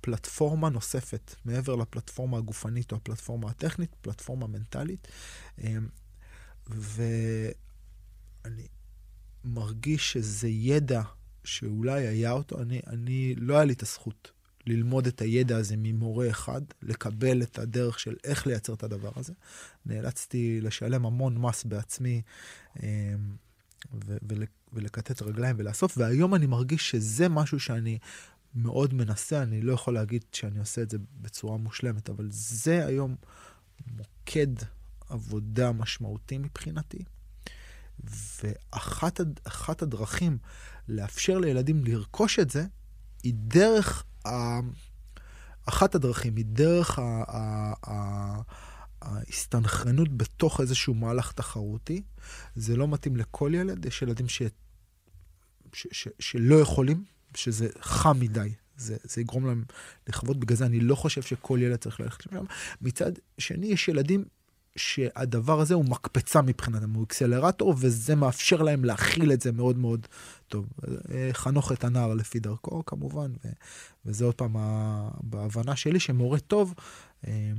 [0.01, 5.09] פלטפורמה נוספת, מעבר לפלטפורמה הגופנית או הפלטפורמה הטכנית, פלטפורמה מנטלית.
[6.69, 7.53] ואני
[9.45, 11.03] מרגיש שזה ידע
[11.45, 14.31] שאולי היה אותו, אני, אני, לא היה לי את הזכות
[14.67, 19.33] ללמוד את הידע הזה ממורה אחד, לקבל את הדרך של איך לייצר את הדבר הזה.
[19.87, 22.23] נאלצתי לשלם המון מס בעצמי
[22.83, 22.89] אמ,
[24.73, 27.99] ולקטט רגליים ולאסוף, והיום אני מרגיש שזה משהו שאני
[28.55, 33.17] מאוד מנסה, אני לא יכול להגיד שאני עושה את זה בצורה מושלמת, אבל זה היום
[33.97, 34.55] מוקד
[35.09, 37.05] עבודה משמעותי מבחינתי.
[38.05, 40.39] ואחת הדרכים
[40.89, 42.67] לאפשר לילדים לרכוש את זה,
[43.23, 44.31] היא דרך, ה...
[45.69, 47.23] אחת הדרכים היא דרך ה...
[47.29, 47.73] ה...
[47.91, 48.41] ה...
[49.03, 52.03] ההסתנכרנות בתוך איזשהו מהלך תחרותי.
[52.57, 54.43] זה לא מתאים לכל ילד, יש ילדים ש...
[55.73, 55.87] ש...
[55.93, 56.09] ש...
[56.19, 57.05] שלא יכולים,
[57.35, 58.55] שזה חם מדי.
[58.77, 59.65] זה, זה יגרום להם
[60.09, 62.45] לכבוד, בגלל זה אני לא חושב שכל ילד צריך ללכת לשם.
[62.81, 64.25] מצד שני, יש ילדים
[64.79, 70.07] שהדבר הזה הוא מקפצה מבחינתם, הוא אקסלרטור, וזה מאפשר להם להכיל את זה מאוד מאוד
[70.49, 70.67] טוב.
[71.11, 73.49] אה, חנוך את הנער לפי דרכו, כמובן, ו,
[74.07, 74.57] וזה עוד פעם
[75.23, 76.75] בהבנה שלי שמורה טוב,
[77.27, 77.53] אה,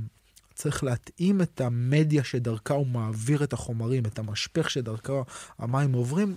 [0.54, 5.22] צריך להתאים את המדיה שדרכה הוא מעביר את החומרים, את המשפך שדרכה
[5.58, 6.34] המים עוברים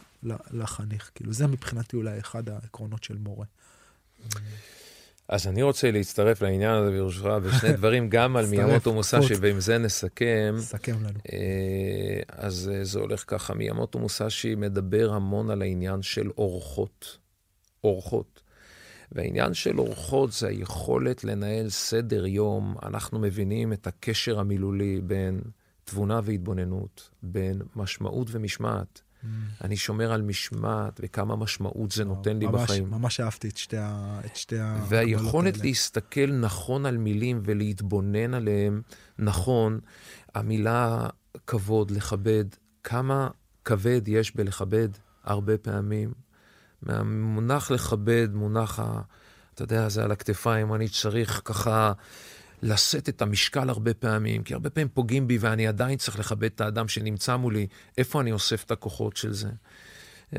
[0.52, 1.12] לחניך.
[1.16, 3.46] כאילו, זה מבחינתי אולי אחד העקרונות של מורה.
[5.34, 9.78] אז אני רוצה להצטרף לעניין הזה ברשותך בשני דברים, גם על מיאמוטו מוסאשי, ועם זה
[9.78, 10.56] נסכם.
[10.60, 11.20] סכם לנו.
[11.34, 17.18] אה, אז אה, זה הולך ככה, מיאמוטו מוסאשי מדבר המון על העניין של אורחות.
[17.84, 18.42] אורחות.
[19.12, 22.76] והעניין של אורחות זה היכולת לנהל סדר יום.
[22.84, 25.42] אנחנו מבינים את הקשר המילולי בין
[25.84, 29.02] תבונה והתבוננות, בין משמעות ומשמעת.
[29.24, 29.28] Mm.
[29.64, 32.90] אני שומר על משמעת וכמה משמעות זה נותן לי ממש, בחיים.
[32.92, 34.20] ממש אהבתי את שתי ה...
[34.26, 34.56] את שתי
[34.88, 35.66] והיכולת האלה.
[35.66, 38.82] להסתכל נכון על מילים ולהתבונן עליהם
[39.20, 39.80] נכון,
[40.36, 41.08] המילה
[41.48, 42.46] כבוד, לכבד,
[42.84, 43.30] כמה
[43.66, 44.90] כבד יש בלכבד
[45.24, 46.14] הרבה פעמים.
[46.82, 49.02] מהמונח לכבד, מונח ה...
[49.54, 51.94] אתה יודע, זה על הכתפיים, אני צריך ככה
[52.64, 56.62] לשאת את המשקל הרבה פעמים, כי הרבה פעמים פוגעים בי ואני עדיין צריך לכבד את
[56.62, 57.68] האדם שנמצא מולי,
[57.98, 59.50] איפה אני אוסף את הכוחות של זה?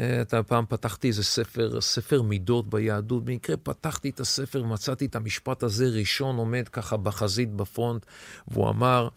[0.01, 5.17] אה, אתה פעם פתחתי איזה ספר, ספר מידות ביהדות, במקרה פתחתי את הספר ומצאתי את
[5.17, 8.07] המשפט הזה ראשון עומד ככה בחזית בפרונט,
[8.49, 9.09] והוא אמר,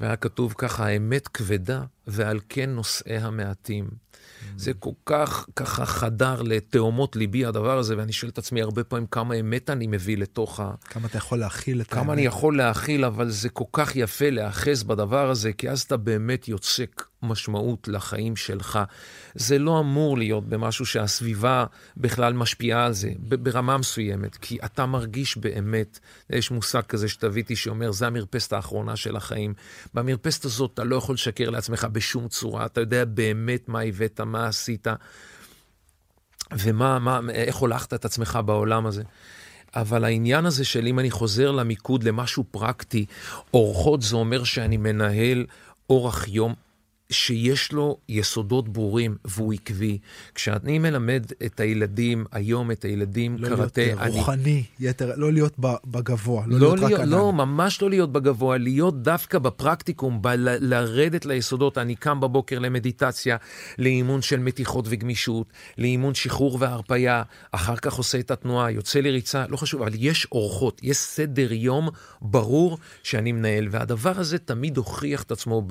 [0.00, 3.88] והיה כתוב ככה, האמת כבדה ועל כן נושאיה מעטים.
[4.56, 9.06] זה כל כך ככה חדר לתאומות ליבי הדבר הזה, ואני שואל את עצמי הרבה פעמים
[9.06, 10.70] כמה אמת אני מביא לתוך ה...
[10.84, 12.04] כמה אתה יכול להכיל את האמת.
[12.04, 15.96] כמה אני יכול להכיל, אבל זה כל כך יפה להיאחז בדבר הזה, כי אז אתה
[15.96, 18.78] באמת יוצק משמעות לחיים שלך.
[19.34, 21.64] זה לא אמור להיות במשהו שהסביבה
[21.96, 25.98] בכלל משפיעה על זה, ברמה מסוימת, כי אתה מרגיש באמת,
[26.30, 29.54] יש מושג כזה שתביתי שאומר, זה המרפסת האחרונה של החיים.
[29.94, 34.46] במרפסת הזאת אתה לא יכול לשקר לעצמך בשום צורה, אתה יודע באמת מה הבאת, מה
[34.46, 34.86] עשית,
[36.52, 39.02] ומה, מה, איך הולכת את עצמך בעולם הזה.
[39.74, 43.06] אבל העניין הזה של אם אני חוזר למיקוד, למשהו פרקטי,
[43.54, 45.46] אורחות זה אומר שאני מנהל
[45.90, 46.54] אורח יום
[47.12, 49.98] שיש לו יסודות ברורים והוא עקבי.
[50.34, 54.10] כשאני מלמד את הילדים, היום את הילדים לא קראטה, להיות אני...
[54.10, 55.54] רוחני, יתר, לא להיות
[55.86, 57.08] בגבוה, לא, לא להיות להיות רק ענן.
[57.08, 60.28] לא, ממש לא להיות בגבוה, להיות דווקא בפרקטיקום, ב-
[60.60, 61.78] לרדת ליסודות.
[61.78, 63.36] אני קם בבוקר למדיטציה,
[63.78, 67.22] לאימון של מתיחות וגמישות, לאימון שחרור והרפייה,
[67.52, 71.88] אחר כך עושה את התנועה, יוצא לריצה, לא חשוב, אבל יש אורחות, יש סדר יום
[72.20, 75.68] ברור שאני מנהל, והדבר הזה תמיד הוכיח את עצמו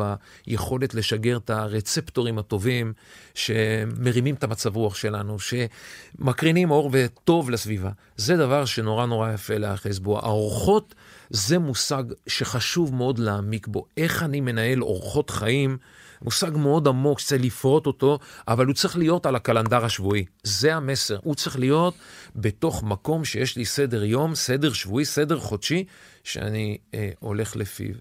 [0.47, 2.93] ביכולת לשגר את הרצפטורים הטובים,
[3.33, 7.89] שמרימים את המצב רוח שלנו, שמקרינים אור וטוב לסביבה.
[8.17, 10.19] זה דבר שנורא נורא יפה להיאחז בו.
[10.19, 10.95] האורחות
[11.29, 13.85] זה מושג שחשוב מאוד להעמיק בו.
[13.97, 15.77] איך אני מנהל אורחות חיים,
[16.21, 20.25] מושג מאוד עמוק, שצריך לפרוט אותו, אבל הוא צריך להיות על הקלנדר השבועי.
[20.43, 21.17] זה המסר.
[21.23, 21.93] הוא צריך להיות
[22.35, 25.83] בתוך מקום שיש לי סדר יום, סדר שבועי, סדר חודשי,
[26.23, 27.93] שאני אה, הולך לפיו.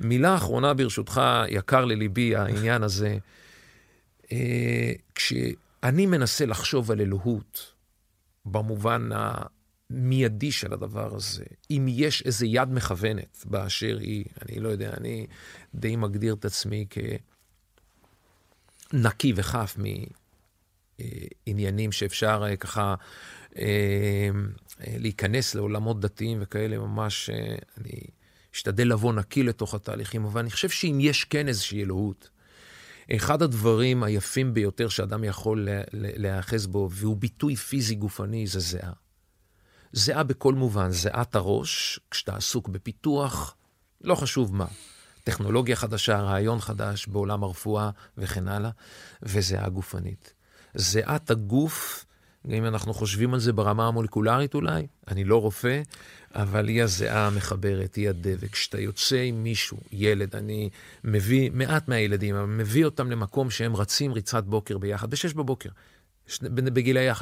[0.00, 3.18] מילה אחרונה ברשותך, יקר לליבי העניין הזה.
[4.32, 7.72] אה, כשאני מנסה לחשוב על אלוהות,
[8.44, 14.90] במובן המיידי של הדבר הזה, אם יש איזה יד מכוונת באשר היא, אני לא יודע,
[14.96, 15.26] אני
[15.74, 16.86] די מגדיר את עצמי
[18.90, 19.76] כנקי וחף
[21.46, 22.94] מעניינים שאפשר אה, ככה
[23.58, 24.28] אה,
[24.86, 27.30] להיכנס לעולמות דתיים וכאלה, ממש,
[27.78, 28.00] אני
[28.54, 32.30] אשתדל לבוא נקי לתוך התהליכים, אבל אני חושב שאם יש כן איזושהי אלוהות,
[33.16, 38.92] אחד הדברים היפים ביותר שאדם יכול להיאחז בו, והוא ביטוי פיזי גופני, זה זיעה.
[39.92, 43.56] זיעה בכל מובן, זיעת הראש, כשאתה עסוק בפיתוח,
[44.00, 44.66] לא חשוב מה.
[45.24, 48.70] טכנולוגיה חדשה, רעיון חדש בעולם הרפואה וכן הלאה,
[49.22, 50.32] וזיעה גופנית.
[50.74, 52.04] זיעת הגוף,
[52.52, 55.82] אם אנחנו חושבים על זה ברמה המולקולרית אולי, אני לא רופא,
[56.34, 58.52] אבל היא הזיעה המחברת, היא הדבק.
[58.52, 60.70] כשאתה יוצא עם מישהו, ילד, אני
[61.04, 65.68] מביא מעט מהילדים, אבל מביא אותם למקום שהם רצים ריצת בוקר ביחד, ב-6 בבוקר,
[66.42, 67.14] בגילאי 11-12.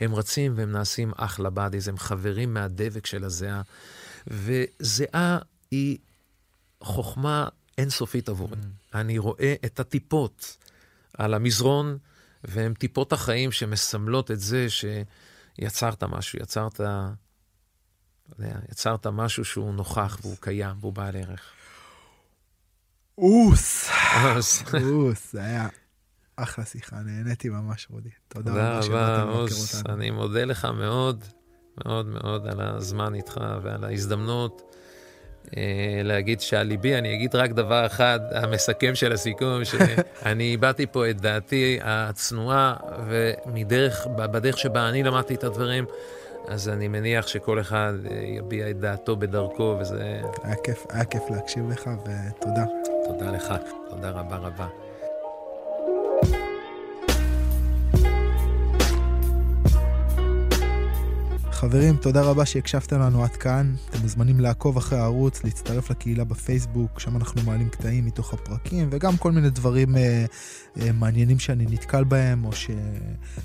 [0.00, 3.62] הם רצים והם נעשים אחלה באדיז, הם חברים מהדבק של הזיעה.
[4.26, 5.38] וזיעה
[5.70, 5.98] היא
[6.80, 7.48] חוכמה
[7.78, 8.56] אינסופית עבורי.
[8.56, 8.96] Mm.
[8.96, 10.56] אני רואה את הטיפות
[11.18, 11.98] על המזרון,
[12.46, 16.80] והן טיפות החיים שמסמלות את זה שיצרת משהו, יצרת...
[18.38, 21.52] יודע, יצרת משהו שהוא נוכח והוא קיים והוא בעל ערך.
[23.18, 23.90] אוס.
[24.82, 25.68] אוס, זה היה
[26.36, 28.10] אחלה שיחה, נהניתי ממש, רודי.
[28.28, 29.94] תודה רבה שבאתם לבקר אותנו.
[29.94, 31.24] אני מודה לך מאוד,
[31.84, 34.62] מאוד מאוד על הזמן איתך ועל ההזדמנות
[36.04, 41.20] להגיד שעל ליבי, אני אגיד רק דבר אחד, המסכם של הסיכום, שאני הבעתי פה את
[41.20, 42.74] דעתי הצנועה,
[43.08, 45.84] ומדרך, בדרך שבה אני למדתי את הדברים,
[46.48, 50.20] אז אני מניח שכל אחד אה, יביע את דעתו בדרכו, וזה...
[50.42, 52.64] היה כיף, היה כיף להקשיב לך, ותודה.
[53.04, 53.54] תודה לך,
[53.90, 54.66] תודה רבה רבה.
[61.56, 63.74] חברים, תודה רבה שהקשבתם לנו עד כאן.
[63.90, 69.16] אתם מוזמנים לעקוב אחרי הערוץ, להצטרף לקהילה בפייסבוק, שם אנחנו מעלים קטעים מתוך הפרקים, וגם
[69.16, 70.24] כל מיני דברים אה,
[70.80, 72.50] אה, מעניינים שאני נתקל בהם, או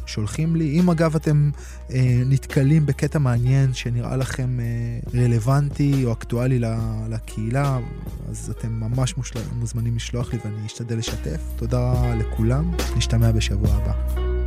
[0.07, 0.79] ששולחים לי.
[0.79, 1.51] אם אגב אתם
[1.91, 6.59] אה, נתקלים בקטע מעניין שנראה לכם אה, רלוונטי או אקטואלי
[7.09, 7.79] לקהילה,
[8.29, 9.39] אז אתם ממש מושל...
[9.59, 11.41] מוזמנים לשלוח לי ואני אשתדל לשתף.
[11.55, 14.40] תודה לכולם, נשתמע בשבוע הבא.